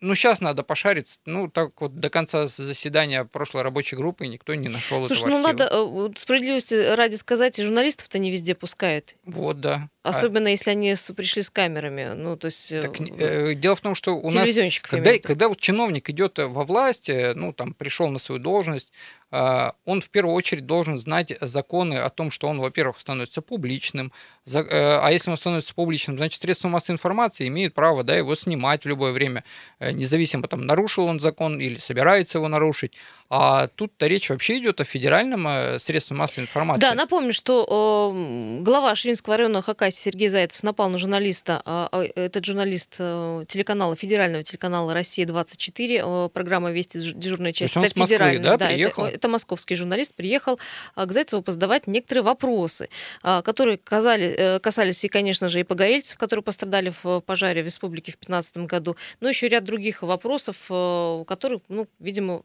Ну, 0.01 0.15
сейчас 0.15 0.41
надо 0.41 0.63
пошариться. 0.63 1.21
Ну, 1.25 1.49
так 1.49 1.81
вот 1.81 1.99
до 1.99 2.11
конца 2.11 2.47
заседания 2.47 3.25
прошлой 3.25 3.63
рабочей 3.63 3.97
группы 3.97 4.27
никто 4.27 4.55
не 4.55 4.69
нашел 4.69 5.03
Слушай, 5.03 5.21
этого 5.21 5.31
ну 5.31 5.47
архива. 5.47 5.65
надо 5.65 6.11
э, 6.15 6.19
справедливости 6.19 6.75
ради 6.95 7.17
сказать, 7.17 7.59
и 7.59 7.63
журналистов-то 7.63 8.19
не 8.19 8.31
везде 8.31 8.55
пускают. 8.55 9.17
Вот, 9.25 9.61
да. 9.61 9.89
А, 10.05 10.11
Особенно 10.11 10.49
если 10.49 10.71
они 10.71 10.95
пришли 11.17 11.43
с 11.43 11.49
камерами. 11.49 12.13
Ну, 12.15 12.37
то 12.37 12.49
есть... 12.49 12.71
э, 12.71 12.83
так, 12.83 13.01
э, 13.01 13.55
дело 13.55 13.75
в 13.75 13.81
том, 13.81 13.95
что 13.95 14.15
у 14.15 14.31
нас 14.31 14.47
Когда, 14.83 15.19
когда 15.19 15.49
вот 15.49 15.59
чиновник 15.59 16.11
идет 16.11 16.39
э, 16.39 16.47
во 16.47 16.67
власть, 16.67 17.09
э, 17.09 17.33
ну, 17.35 17.55
там, 17.55 17.73
пришел 17.73 18.11
на 18.11 18.19
свою 18.19 18.39
должность, 18.39 18.93
а, 19.31 19.75
он 19.87 20.03
в 20.03 20.11
первую 20.11 20.35
очередь 20.35 20.67
должен 20.67 20.99
знать 20.99 21.33
законы 21.41 21.95
о 21.95 22.11
том, 22.11 22.31
что 22.31 22.49
он, 22.49 22.61
во-первых, 22.61 23.01
становится 23.01 23.41
публичным, 23.41 24.13
а 24.47 25.09
если 25.11 25.31
он 25.31 25.37
становится 25.37 25.75
публичным, 25.75 26.19
значит, 26.19 26.41
средства 26.43 26.69
массовой 26.69 26.95
информации 26.95 27.49
имеют 27.49 27.75
право, 27.75 28.05
да, 28.05 28.15
его 28.15 28.37
снимать 28.37 28.85
в 28.85 28.89
любое 28.89 29.11
время, 29.11 29.43
независимо, 29.81 30.47
там, 30.47 30.67
нарушил 30.67 31.07
он 31.07 31.19
закон 31.19 31.59
или 31.59 31.79
собирается 31.79 32.39
его 32.39 32.47
нарушить. 32.47 32.93
А 33.31 33.69
тут-то 33.69 34.07
речь 34.07 34.29
вообще 34.29 34.59
идет 34.59 34.81
о 34.81 34.85
федеральном 34.85 35.47
э, 35.49 35.79
средстве 35.79 36.17
массовой 36.17 36.45
информации. 36.45 36.81
Да, 36.83 36.95
напомню, 36.95 37.33
что 37.33 38.13
э, 38.15 38.61
глава 38.63 38.95
Ширинского 38.95 39.37
района 39.37 39.63
Хакасии 39.63 39.99
Сергей 39.99 40.29
Зайцев 40.29 40.63
напал 40.63 40.91
на 40.91 40.99
журналиста. 40.99 41.63
а, 41.65 41.89
Этот 42.15 42.45
журналист 42.45 42.97
э, 42.99 43.45
телеканала, 43.49 43.97
федерального 43.97 44.43
телеканала 44.43 44.93
«Россия-24», 44.93 46.27
э, 46.27 46.29
программа 46.29 46.71
«Вести» 46.71 46.99
дежурная 47.15 47.53
часть. 47.53 47.73
это 47.77 47.81
Москвы, 47.81 48.07
федеральная, 48.07 48.57
да, 48.59 48.67
это- 48.67 48.75
приехал? 48.75 49.05
Это, 49.07 49.29
московский 49.29 49.75
журналист, 49.75 50.15
приехал 50.15 50.61
а, 50.95 51.07
к 51.07 51.13
Зайцеву 51.13 51.43
позадавать 51.43 51.87
некоторые 51.87 52.23
вопросы, 52.25 52.89
а, 53.23 53.43
которые 53.43 53.79
казали, 53.79 54.27
э, 54.37 54.59
касались 54.61 55.03
и, 55.05 55.09
конечно 55.09 55.49
же, 55.49 55.61
и 55.61 55.65
погорельцев, 55.65 56.19
которые 56.19 56.43
пострадали 56.43 56.91
в 56.91 57.07
э, 57.07 57.21
пожаре 57.21 57.63
в 57.63 57.65
республике 57.65 58.13
в 58.13 58.17
2015 58.17 58.59
году, 58.67 58.97
но 59.21 59.29
еще 59.29 59.49
ряд 59.49 59.65
других 59.65 60.03
вопросов, 60.03 60.57
э, 60.69 61.25
которые, 61.27 61.61
ну, 61.69 61.87
видимо, 61.99 62.43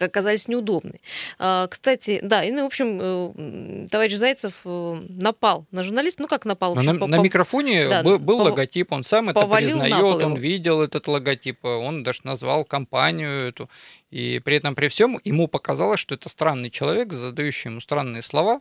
оказались 0.00 0.48
неудобны. 0.48 1.00
А, 1.38 1.66
Кстати, 1.68 2.20
да, 2.22 2.44
и, 2.44 2.50
ну, 2.50 2.62
в 2.62 2.66
общем, 2.66 2.98
э, 3.00 3.88
товарищ 3.88 4.14
Зайцев 4.14 4.54
э, 4.64 5.00
напал 5.08 5.66
на 5.70 5.82
журналиста, 5.82 6.22
ну, 6.22 6.28
как 6.28 6.44
напал, 6.44 6.72
общем, 6.76 6.94
на, 6.94 6.98
по- 7.00 7.06
на 7.06 7.18
микрофоне 7.18 7.88
да, 7.88 8.02
был, 8.02 8.18
был 8.18 8.40
пов- 8.40 8.44
логотип, 8.50 8.92
он 8.92 9.04
сам 9.04 9.30
это 9.30 9.46
признает, 9.46 9.92
он 10.04 10.20
его. 10.20 10.36
видел 10.36 10.82
этот 10.82 11.06
логотип, 11.08 11.64
он 11.64 12.02
даже 12.02 12.20
назвал 12.24 12.64
компанию 12.64 13.48
эту. 13.48 13.68
И 14.10 14.40
при 14.44 14.56
этом, 14.56 14.74
при 14.74 14.88
всем, 14.88 15.18
ему 15.24 15.48
показалось, 15.48 16.00
что 16.00 16.14
это 16.14 16.28
странный 16.28 16.70
человек, 16.70 17.12
задающий 17.12 17.70
ему 17.70 17.80
странные 17.80 18.22
слова, 18.22 18.60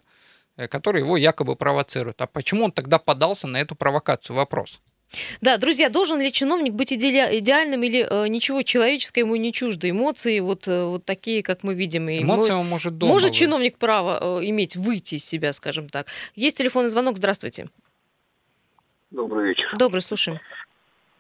э, 0.58 0.68
которые 0.68 1.04
его 1.04 1.18
якобы 1.18 1.56
провоцируют. 1.56 2.22
А 2.22 2.28
почему 2.28 2.66
он 2.66 2.72
тогда 2.72 3.00
подался 3.00 3.48
на 3.48 3.58
эту 3.58 3.76
провокацию? 3.76 4.36
Вопрос. 4.36 4.82
Да, 5.42 5.58
друзья, 5.58 5.90
должен 5.90 6.20
ли 6.20 6.32
чиновник 6.32 6.74
быть 6.74 6.92
иде- 6.92 7.38
идеальным 7.40 7.84
или 7.84 8.06
э, 8.10 8.28
ничего 8.28 8.62
человеческое 8.64 9.22
ему 9.22 9.36
не 9.36 9.52
чуждо? 9.54 9.90
Эмоции 9.90 10.40
вот, 10.40 10.68
э, 10.68 10.84
вот 10.86 11.06
такие, 11.06 11.44
как 11.44 11.64
мы 11.64 11.76
видим. 11.76 12.10
И 12.10 12.22
Эмоции 12.24 12.52
мы- 12.52 12.58
он 12.60 12.70
может 12.70 12.98
дома. 12.98 13.12
Может 13.14 13.30
вы- 13.30 13.36
чиновник 13.36 13.78
право 13.78 14.40
э, 14.42 14.46
иметь, 14.46 14.76
выйти 14.76 15.16
из 15.16 15.26
себя, 15.26 15.54
скажем 15.54 15.88
так. 15.90 16.08
Есть 16.36 16.58
телефонный 16.58 16.90
звонок, 16.90 17.18
здравствуйте. 17.18 17.68
Добрый 19.12 19.50
вечер. 19.50 19.72
Добрый, 19.78 20.02
слушаем. 20.02 20.40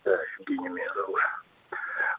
Да, 0.05 0.17
Евгений 0.39 0.69
меня 0.69 0.87
зовут. 0.95 1.19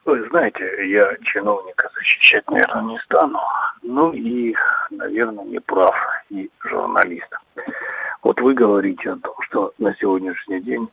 Вы 0.04 0.28
знаете, 0.28 0.60
я 0.90 1.16
чиновника 1.32 1.90
защищать, 1.96 2.48
наверное, 2.50 2.82
не 2.92 2.98
стану. 3.06 3.38
Ну 3.82 4.12
и, 4.12 4.54
наверное, 4.90 5.44
не 5.44 5.58
прав 5.60 5.94
и 6.30 6.50
журналист. 6.62 7.26
Вот 8.22 8.40
вы 8.40 8.54
говорите 8.54 9.10
о 9.10 9.16
том, 9.16 9.34
что 9.48 9.72
на 9.78 9.94
сегодняшний 10.00 10.60
день 10.62 10.88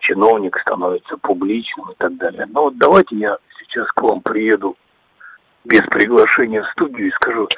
чиновник 0.00 0.58
становится 0.60 1.16
публичным 1.18 1.90
и 1.90 1.94
так 1.98 2.16
далее. 2.16 2.46
Но 2.50 2.64
вот 2.64 2.78
давайте 2.78 3.16
я 3.16 3.36
сейчас 3.60 3.86
к 3.92 4.02
вам 4.02 4.20
приеду 4.20 4.76
без 5.64 5.82
приглашения 5.82 6.62
в 6.62 6.70
студию 6.70 7.08
и 7.08 7.12
скажу, 7.12 7.48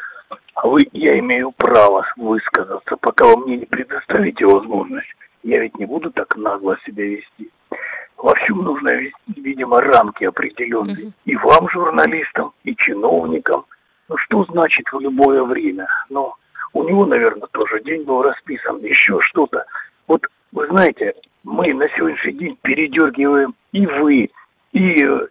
а 0.55 0.67
вы, 0.67 0.81
я 0.93 1.19
имею 1.19 1.53
право 1.53 2.07
высказаться, 2.17 2.97
пока 2.97 3.27
вы 3.27 3.37
мне 3.47 3.59
не 3.59 3.67
предоставите 3.67 4.45
возможность. 4.47 5.09
Я 5.43 5.61
ведь 5.61 5.79
не 5.79 5.87
буду 5.87 6.11
так 6.11 6.37
нагло 6.37 6.77
себя 6.85 7.05
вести. 7.05 7.51
Во 8.19 8.35
всем 8.35 8.59
нужно 8.59 8.91
вести, 8.91 9.41
видимо, 9.41 9.81
рамки 9.81 10.25
определенные. 10.25 11.07
Мгм. 11.07 11.13
И 11.25 11.37
вам, 11.37 11.71
журналистам, 11.71 12.53
и 12.65 12.77
чиновникам. 12.77 13.65
Ну, 14.09 14.17
что 14.19 14.45
значит 14.45 14.85
в 14.93 15.01
любое 15.01 15.43
время? 15.45 15.89
Ну, 16.11 16.35
у 16.75 16.83
него, 16.85 17.07
наверное, 17.07 17.49
тоже 17.53 17.81
день 17.83 18.05
был 18.05 18.23
расписан, 18.23 18.79
еще 18.81 19.19
что-то. 19.23 19.65
Вот, 20.07 20.27
вы 20.53 20.67
знаете, 20.69 21.15
мы 21.45 21.73
на 21.75 21.89
сегодняшний 21.97 22.33
день 22.33 22.59
передергиваем 22.63 23.55
и 23.73 23.87
вы, 23.87 24.31
и, 24.73 24.79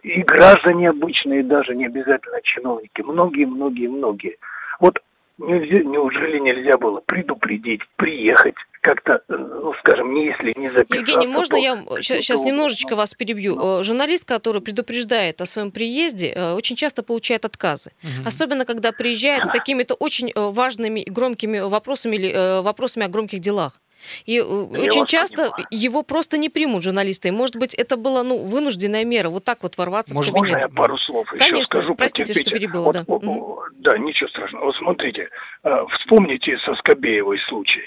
и 0.02 0.22
граждане 0.22 0.88
обычные, 0.88 1.42
даже 1.42 1.74
не 1.74 1.86
обязательно 1.86 2.40
чиновники, 2.42 3.02
многие, 3.02 3.46
многие, 3.46 3.88
многие. 3.88 4.36
Вот 4.80 4.98
нельзя, 5.38 5.82
неужели 5.82 6.38
нельзя 6.38 6.76
было 6.78 7.00
предупредить, 7.06 7.80
приехать, 7.96 8.54
как-то, 8.80 9.22
э, 9.28 9.36
ну, 9.36 9.72
скажем, 9.80 10.14
не 10.14 10.26
если 10.26 10.54
не 10.58 10.70
записаться. 10.70 10.96
Евгений, 10.96 11.26
можно 11.26 11.56
то 11.56 11.62
я 11.62 11.76
сейчас 12.00 12.42
немножечко 12.42 12.96
вас 12.96 13.14
перебью? 13.14 13.58
Э, 13.80 13.82
Журналист, 13.82 14.26
который 14.26 14.62
предупреждает 14.62 15.40
о 15.40 15.46
своем 15.46 15.70
приезде, 15.70 16.32
э, 16.34 16.52
очень 16.52 16.76
часто 16.76 17.02
получает 17.02 17.44
отказы. 17.44 17.92
Мгм. 18.02 18.26
Особенно, 18.26 18.64
когда 18.64 18.92
приезжает 18.92 19.46
с 19.46 19.50
какими-то 19.52 19.94
очень 19.94 20.32
важными 20.34 21.00
и 21.00 21.10
громкими 21.10 21.60
вопросами 21.60 22.16
или 22.16 22.62
вопросами 22.62 23.06
о 23.06 23.08
громких 23.08 23.40
делах. 23.40 23.80
И 24.26 24.38
э, 24.38 24.42
очень 24.42 25.00
вас 25.00 25.08
часто 25.10 25.36
понимаю. 25.50 25.66
его 25.70 26.02
просто 26.02 26.38
не 26.38 26.48
примут 26.48 26.82
журналисты. 26.82 27.28
И, 27.28 27.32
может 27.32 27.56
быть, 27.56 27.74
это 27.74 27.96
была 27.96 28.22
ну, 28.22 28.44
вынужденная 28.44 29.04
мера, 29.04 29.28
вот 29.28 29.44
так 29.44 29.62
вот 29.62 29.76
ворваться 29.78 30.14
Может 30.14 30.30
в 30.30 30.34
быть, 30.34 30.40
Можно 30.42 30.56
кабинет. 30.60 30.70
я 30.76 30.82
пару 30.82 30.98
слов 30.98 31.26
еще 31.32 31.44
Конечно, 31.44 31.80
скажу? 31.80 31.94
простите, 31.94 32.32
что 32.32 32.40
потерпите? 32.40 32.58
перебила, 32.66 32.84
Вот, 32.84 32.94
да. 32.94 33.04
о, 33.06 33.62
да, 33.74 33.98
ничего 33.98 34.28
страшного. 34.28 34.64
Вот 34.66 34.76
смотрите, 34.76 35.28
э, 35.64 35.70
вспомните 36.00 36.56
со 36.64 36.74
Скобеевой 36.76 37.38
случай. 37.48 37.82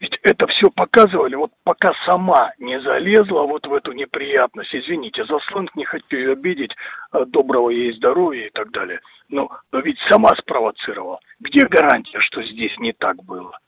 Ведь 0.00 0.18
это 0.22 0.46
все 0.46 0.70
показывали, 0.74 1.34
вот 1.34 1.50
пока 1.62 1.92
сама 2.06 2.52
не 2.58 2.80
залезла 2.80 3.42
вот 3.42 3.66
в 3.66 3.74
эту 3.74 3.92
неприятность, 3.92 4.74
извините, 4.74 5.24
за 5.26 5.38
сленг 5.50 5.76
не 5.76 5.84
хочу 5.84 6.16
ее 6.16 6.32
обидеть, 6.32 6.70
э, 7.12 7.24
доброго 7.26 7.68
ей 7.68 7.92
здоровья 7.92 8.46
и 8.46 8.50
так 8.50 8.70
далее. 8.70 9.00
Но, 9.28 9.50
но 9.72 9.80
ведь 9.80 9.98
сама 10.10 10.30
спровоцировала. 10.40 11.20
Где 11.38 11.66
гарантия, 11.66 12.18
что 12.20 12.42
здесь 12.42 12.72
не 12.78 12.92
так 12.94 13.22
было? 13.24 13.58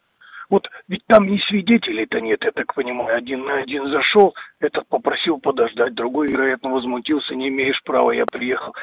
Вот 0.53 0.69
ведь 0.87 1.03
там 1.07 1.27
ни 1.29 1.39
свидетелей-то 1.49 2.21
нет, 2.21 2.45
я 2.45 2.51
так 2.51 2.75
понимаю. 2.75 3.17
Один 3.17 3.43
на 3.47 3.61
один 3.61 3.89
зашел, 3.89 4.35
этот 4.61 4.87
попросил 4.87 5.39
подождать, 5.39 5.95
другой, 5.95 6.27
вероятно, 6.27 6.69
возмутился, 6.69 7.35
не 7.35 7.49
имеешь 7.49 7.83
права, 7.85 8.11
я 8.11 8.27
приехал. 8.31 8.75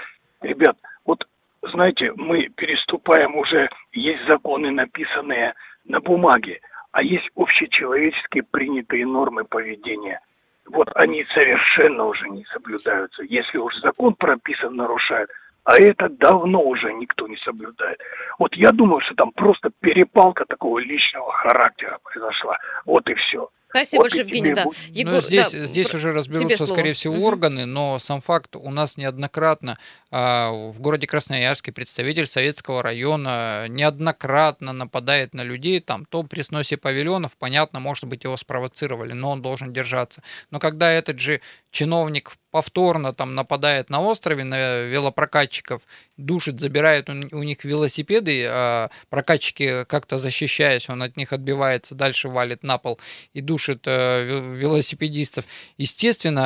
Ребят, 0.41 0.77
вот 1.05 1.27
знаете, 1.61 2.11
мы 2.15 2.49
переступаем 2.55 3.35
уже, 3.35 3.69
есть 3.91 4.25
законы, 4.25 4.71
написанные 4.71 5.53
на 5.85 5.99
бумаге, 5.99 6.59
а 6.91 7.03
есть 7.03 7.29
общечеловеческие 7.35 8.41
принятые 8.49 9.05
нормы 9.05 9.43
поведения. 9.43 10.21
Вот 10.65 10.89
они 10.95 11.23
совершенно 11.35 12.05
уже 12.05 12.29
не 12.29 12.45
соблюдаются. 12.45 13.21
Если 13.29 13.59
уж 13.59 13.75
закон 13.75 14.15
прописан, 14.15 14.75
нарушают, 14.75 15.29
а 15.69 15.77
это 15.77 16.09
давно 16.09 16.63
уже 16.63 16.91
никто 16.93 17.27
не 17.27 17.37
соблюдает. 17.37 17.99
Вот 18.39 18.55
я 18.55 18.71
думаю, 18.71 19.01
что 19.01 19.13
там 19.13 19.31
просто 19.33 19.69
перепалка 19.81 20.45
такого 20.45 20.79
личного 20.79 21.31
характера 21.31 21.99
произошла. 22.03 22.57
Вот 22.85 23.07
и 23.07 23.13
все. 23.13 23.49
Спасибо 23.69 23.99
Вот 24.01 24.03
большое, 24.05 24.23
Евгений. 24.23 24.53
Да. 24.55 24.65
Егор, 24.87 25.13
Ну, 25.13 25.21
здесь, 25.21 25.51
да, 25.51 25.65
здесь 25.67 25.93
уже 25.93 26.11
разберутся, 26.11 26.65
скорее 26.65 26.93
всего, 26.93 27.13
Мгм. 27.13 27.23
органы, 27.23 27.65
но 27.67 27.99
сам 27.99 28.19
факт 28.19 28.55
у 28.55 28.71
нас 28.71 28.97
неоднократно 28.97 29.77
а, 30.09 30.49
в 30.51 30.81
городе 30.81 31.05
Красноярске 31.05 31.71
представитель 31.71 32.25
советского 32.25 32.81
района 32.81 33.67
неоднократно 33.69 34.73
нападает 34.73 35.35
на 35.35 35.43
людей, 35.43 35.81
там, 35.81 36.05
то 36.05 36.23
при 36.23 36.41
сносе 36.41 36.77
павильонов, 36.77 37.37
понятно, 37.37 37.79
может 37.79 38.05
быть, 38.05 38.23
его 38.23 38.37
спровоцировали, 38.37 39.13
но 39.13 39.29
он 39.29 39.43
должен 39.43 39.71
держаться. 39.71 40.23
Но 40.49 40.57
когда 40.57 40.91
этот 40.91 41.19
же 41.19 41.39
чиновник 41.71 42.33
повторно 42.51 43.13
там 43.13 43.35
нападает 43.35 43.89
на 43.89 44.01
острове 44.01 44.43
на 44.43 44.81
велопрокатчиков, 44.81 45.81
душит, 46.17 46.59
забирает 46.59 47.09
у, 47.09 47.13
них 47.13 47.63
велосипеды, 47.63 48.45
а 48.47 48.89
прокатчики 49.09 49.85
как-то 49.85 50.17
защищаясь, 50.17 50.89
он 50.89 51.03
от 51.03 51.15
них 51.15 51.31
отбивается, 51.31 51.95
дальше 51.95 52.27
валит 52.27 52.63
на 52.63 52.77
пол 52.77 52.99
и 53.33 53.41
душит 53.41 53.83
э, 53.85 54.55
велосипедистов. 54.55 55.45
Естественно, 55.77 56.45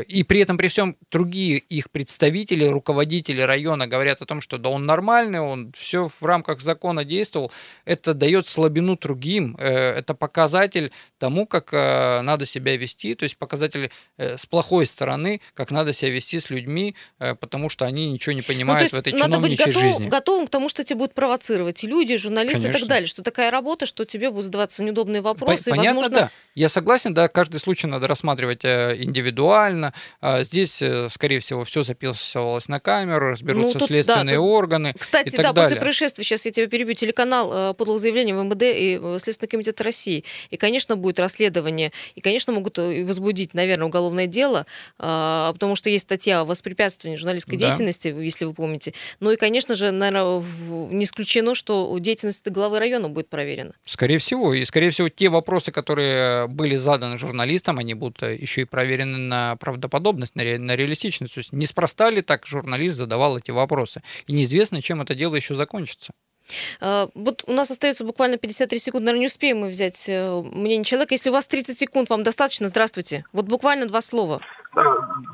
э, 0.00 0.04
и 0.08 0.22
при 0.24 0.40
этом 0.40 0.56
при 0.56 0.68
всем 0.68 0.96
другие 1.10 1.58
их 1.58 1.90
представители, 1.90 2.64
руководители 2.64 3.42
района 3.42 3.86
говорят 3.86 4.22
о 4.22 4.26
том, 4.26 4.40
что 4.40 4.58
да 4.58 4.70
он 4.70 4.86
нормальный, 4.86 5.40
он 5.40 5.72
все 5.76 6.08
в 6.08 6.22
рамках 6.22 6.60
закона 6.60 7.04
действовал. 7.04 7.52
Это 7.84 8.14
дает 8.14 8.48
слабину 8.48 8.96
другим, 8.96 9.56
э, 9.58 9.92
это 9.98 10.14
показатель 10.14 10.90
тому, 11.18 11.46
как 11.46 11.72
надо 11.72 12.46
себя 12.46 12.76
вести, 12.76 13.14
то 13.14 13.24
есть 13.24 13.36
показатель 13.36 13.90
с 14.38 14.46
плохой 14.46 14.86
стороны, 14.86 15.40
как 15.54 15.70
надо 15.70 15.92
себя 15.92 16.10
вести 16.10 16.40
с 16.40 16.50
людьми, 16.50 16.94
э, 17.18 17.34
потому 17.34 17.68
что 17.68 17.84
они 17.84 18.10
ничего 18.10 18.32
не 18.32 18.42
понимают 18.42 18.90
ну, 18.92 18.98
в 18.98 19.00
этой 19.00 19.12
надо 19.12 19.38
быть 19.38 19.58
готов, 19.58 19.82
жизни. 19.82 20.08
готовым 20.08 20.46
к 20.46 20.50
тому, 20.50 20.68
что 20.68 20.84
тебя 20.84 20.96
будут 20.96 21.14
провоцировать 21.14 21.82
и 21.84 21.86
люди, 21.86 22.14
и 22.14 22.16
журналисты 22.16 22.62
Конечно. 22.62 22.76
и 22.76 22.80
так 22.80 22.88
далее, 22.88 23.06
что 23.08 23.22
такая 23.22 23.50
работа, 23.50 23.86
что 23.86 24.04
тебе 24.04 24.30
будут 24.30 24.46
задаваться 24.46 24.82
неудобные 24.82 25.20
вопросы. 25.20 25.70
Понятно, 25.70 25.82
и, 25.82 25.86
возможно... 25.88 26.16
да. 26.16 26.30
Я 26.54 26.68
согласен, 26.68 27.14
да, 27.14 27.28
каждый 27.28 27.60
случай 27.60 27.86
надо 27.86 28.06
рассматривать 28.06 28.64
э, 28.64 28.96
индивидуально. 28.98 29.92
А 30.20 30.42
Здесь, 30.42 30.80
э, 30.80 31.08
скорее 31.10 31.40
всего, 31.40 31.64
все 31.64 31.82
записывалось 31.82 32.68
на 32.68 32.80
камеру, 32.80 33.30
разберутся 33.32 33.74
Ну, 33.74 33.80
тут, 33.80 33.88
следственные 33.88 34.36
да, 34.36 34.42
тут- 34.42 34.50
органы. 34.50 34.94
Кстати, 34.98 35.28
и 35.28 35.30
так 35.30 35.42
да, 35.42 35.52
далее. 35.52 35.64
после 35.64 35.80
происшествия, 35.80 36.24
сейчас 36.24 36.46
я 36.46 36.52
тебя 36.52 36.66
перебью, 36.68 36.94
телеканал 36.94 37.74
подал 37.74 37.98
заявление 37.98 38.36
в 38.36 38.44
МВД 38.44 38.62
и 38.62 38.98
в 38.98 39.18
Следственный 39.18 39.48
комитет 39.48 39.80
России. 39.80 40.24
И, 40.50 40.56
конечно, 40.56 40.96
будет 40.96 41.18
расследование, 41.18 41.92
и, 42.14 42.20
конечно, 42.20 42.52
могут 42.52 42.78
возбудить, 42.78 43.54
наверное, 43.54 43.86
уголовное 43.86 44.26
дело, 44.28 44.66
а, 44.98 45.52
потому 45.52 45.74
что 45.76 45.90
есть 45.90 46.04
статья 46.04 46.40
о 46.40 46.44
воспрепятствовании 46.44 47.16
журналистской 47.16 47.58
Да. 47.58 47.66
деятельности, 47.66 48.08
если 48.08 48.44
вы 48.44 48.54
помните. 48.54 48.94
Ну 49.20 49.30
и, 49.30 49.36
конечно 49.36 49.74
же, 49.74 49.90
наверное, 49.90 50.42
не 50.90 51.04
исключено, 51.04 51.54
что 51.54 51.96
деятельность 51.98 52.46
главы 52.48 52.78
района 52.78 53.08
будет 53.08 53.28
проверена. 53.28 53.72
Скорее 53.84 54.18
всего. 54.18 54.54
И, 54.54 54.64
скорее 54.64 54.90
всего, 54.90 55.08
те 55.08 55.28
вопросы, 55.28 55.72
которые 55.72 56.46
были 56.48 56.76
заданы 56.76 57.18
журналистам, 57.18 57.78
они 57.78 57.94
будут 57.94 58.22
э, 58.22 58.34
еще 58.36 58.62
и 58.62 58.64
проверены 58.64 59.18
на 59.18 59.56
правдоподобность, 59.56 60.34
на, 60.36 60.42
ре- 60.42 60.58
на 60.58 60.76
реалистичность. 60.76 61.34
То 61.34 61.38
есть 61.40 61.52
неспроста 61.52 62.10
ли 62.10 62.22
так 62.22 62.46
журналист 62.46 62.96
задавал 62.96 63.38
эти 63.38 63.50
вопросы? 63.50 64.02
И 64.26 64.32
неизвестно, 64.32 64.80
чем 64.82 65.00
это 65.02 65.14
дело 65.14 65.34
еще 65.36 65.54
закончится. 65.54 66.12
А, 66.80 67.08
Вот 67.14 67.44
у 67.46 67.52
нас 67.52 67.70
остается 67.70 68.04
буквально 68.04 68.36
53 68.38 68.78
секунды, 68.78 69.06
наверное, 69.06 69.20
не 69.20 69.26
успеем 69.26 69.58
мы 69.58 69.68
взять 69.68 70.08
э, 70.08 70.42
мнение 70.52 70.84
человека. 70.84 71.14
Если 71.14 71.30
у 71.30 71.32
вас 71.32 71.46
30 71.46 71.76
секунд, 71.76 72.10
вам 72.10 72.22
достаточно, 72.22 72.68
здравствуйте. 72.68 73.24
Вот 73.32 73.46
буквально 73.46 73.86
два 73.86 74.00
слова. 74.00 74.40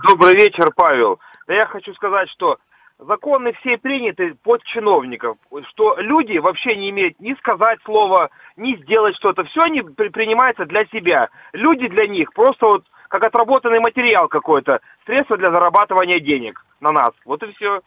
Добрый 0.08 0.34
вечер, 0.34 0.70
Павел. 0.74 1.18
Да 1.46 1.54
я 1.54 1.66
хочу 1.66 1.92
сказать, 1.94 2.28
что 2.30 2.56
законы 2.98 3.52
все 3.60 3.76
приняты 3.76 4.34
под 4.42 4.62
чиновников, 4.64 5.36
что 5.70 5.96
люди 5.98 6.38
вообще 6.38 6.76
не 6.76 6.90
имеют 6.90 7.18
ни 7.20 7.34
сказать 7.34 7.78
слово, 7.84 8.30
ни 8.56 8.76
сделать 8.82 9.16
что-то. 9.16 9.44
Все 9.44 9.62
они 9.62 9.82
при- 9.82 10.08
принимается 10.08 10.64
для 10.64 10.84
себя. 10.86 11.28
Люди 11.52 11.88
для 11.88 12.06
них 12.06 12.32
просто 12.32 12.66
вот 12.66 12.84
как 13.08 13.22
отработанный 13.22 13.80
материал 13.80 14.28
какой-то, 14.28 14.80
средство 15.06 15.36
для 15.36 15.50
зарабатывания 15.50 16.20
денег 16.20 16.64
на 16.80 16.90
нас. 16.90 17.10
Вот 17.24 17.42
и 17.42 17.52
все. 17.52 17.80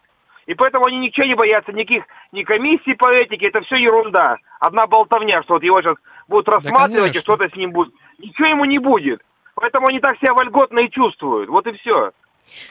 И 0.48 0.54
поэтому 0.56 0.86
они 0.88 1.00
ничего 1.00 1.28
не 1.28 1.36
боятся, 1.36 1.74
никаких 1.74 2.04
ни 2.32 2.44
комиссий 2.44 2.94
по 2.96 3.12
этике, 3.12 3.48
это 3.48 3.62
все 3.62 3.76
ерунда. 3.76 4.38
Одна 4.60 4.88
болтовня, 4.88 5.44
что 5.44 5.56
вот 5.56 5.64
его 5.64 5.82
сейчас 5.82 5.98
будут 6.28 6.48
рассматривать 6.48 7.16
и 7.16 7.20
конечно. 7.20 7.22
что-то 7.22 7.50
с 7.50 7.56
ним 7.56 7.72
будет. 7.72 7.94
Ничего 8.18 8.48
ему 8.48 8.66
не 8.66 8.80
будет. 8.80 9.22
Поэтому 9.56 9.88
они 9.88 10.00
так 10.00 10.18
себя 10.18 10.34
вольготно 10.34 10.80
и 10.80 10.90
чувствуют. 10.90 11.50
Вот 11.50 11.68
и 11.68 11.74
все. 11.74 12.12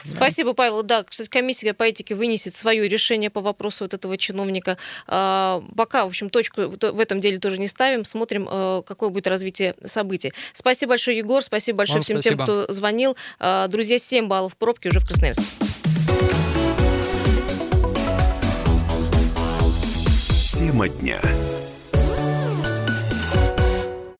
Спасибо, 0.03 0.53
Павел. 0.53 0.81
Да, 0.81 1.03
кстати, 1.03 1.29
комиссия 1.29 1.73
по 1.75 1.83
этике 1.83 2.15
вынесет 2.15 2.55
свое 2.55 2.87
решение 2.87 3.29
по 3.29 3.41
вопросу 3.41 3.83
вот 3.83 3.93
этого 3.93 4.17
чиновника. 4.17 4.77
А, 5.07 5.61
Пока, 5.75 6.05
в 6.05 6.07
общем, 6.07 6.29
точку 6.29 6.61
в 6.69 6.99
этом 6.99 7.19
деле 7.19 7.37
тоже 7.37 7.59
не 7.59 7.67
ставим. 7.67 8.03
Смотрим, 8.03 8.47
э, 8.49 8.81
какое 8.87 9.09
будет 9.09 9.27
развитие 9.27 9.75
событий. 9.83 10.33
Спасибо 10.53 10.91
большое, 10.91 11.17
Егор. 11.17 11.43
Спасибо 11.43 11.79
большое 11.79 11.97
Вам 11.97 12.03
всем 12.03 12.21
тем, 12.21 12.37
спасибо. 12.37 12.63
кто 12.63 12.73
звонил. 12.73 13.15
А, 13.39 13.67
Друзья, 13.67 13.99
7 13.99 14.27
баллов 14.27 14.53
в 14.53 14.57
пробке 14.57 14.89
уже 14.89 14.99
в 14.99 15.05
Красноярске. 15.05 15.43
Тема 20.57 20.87
дня. 20.87 21.21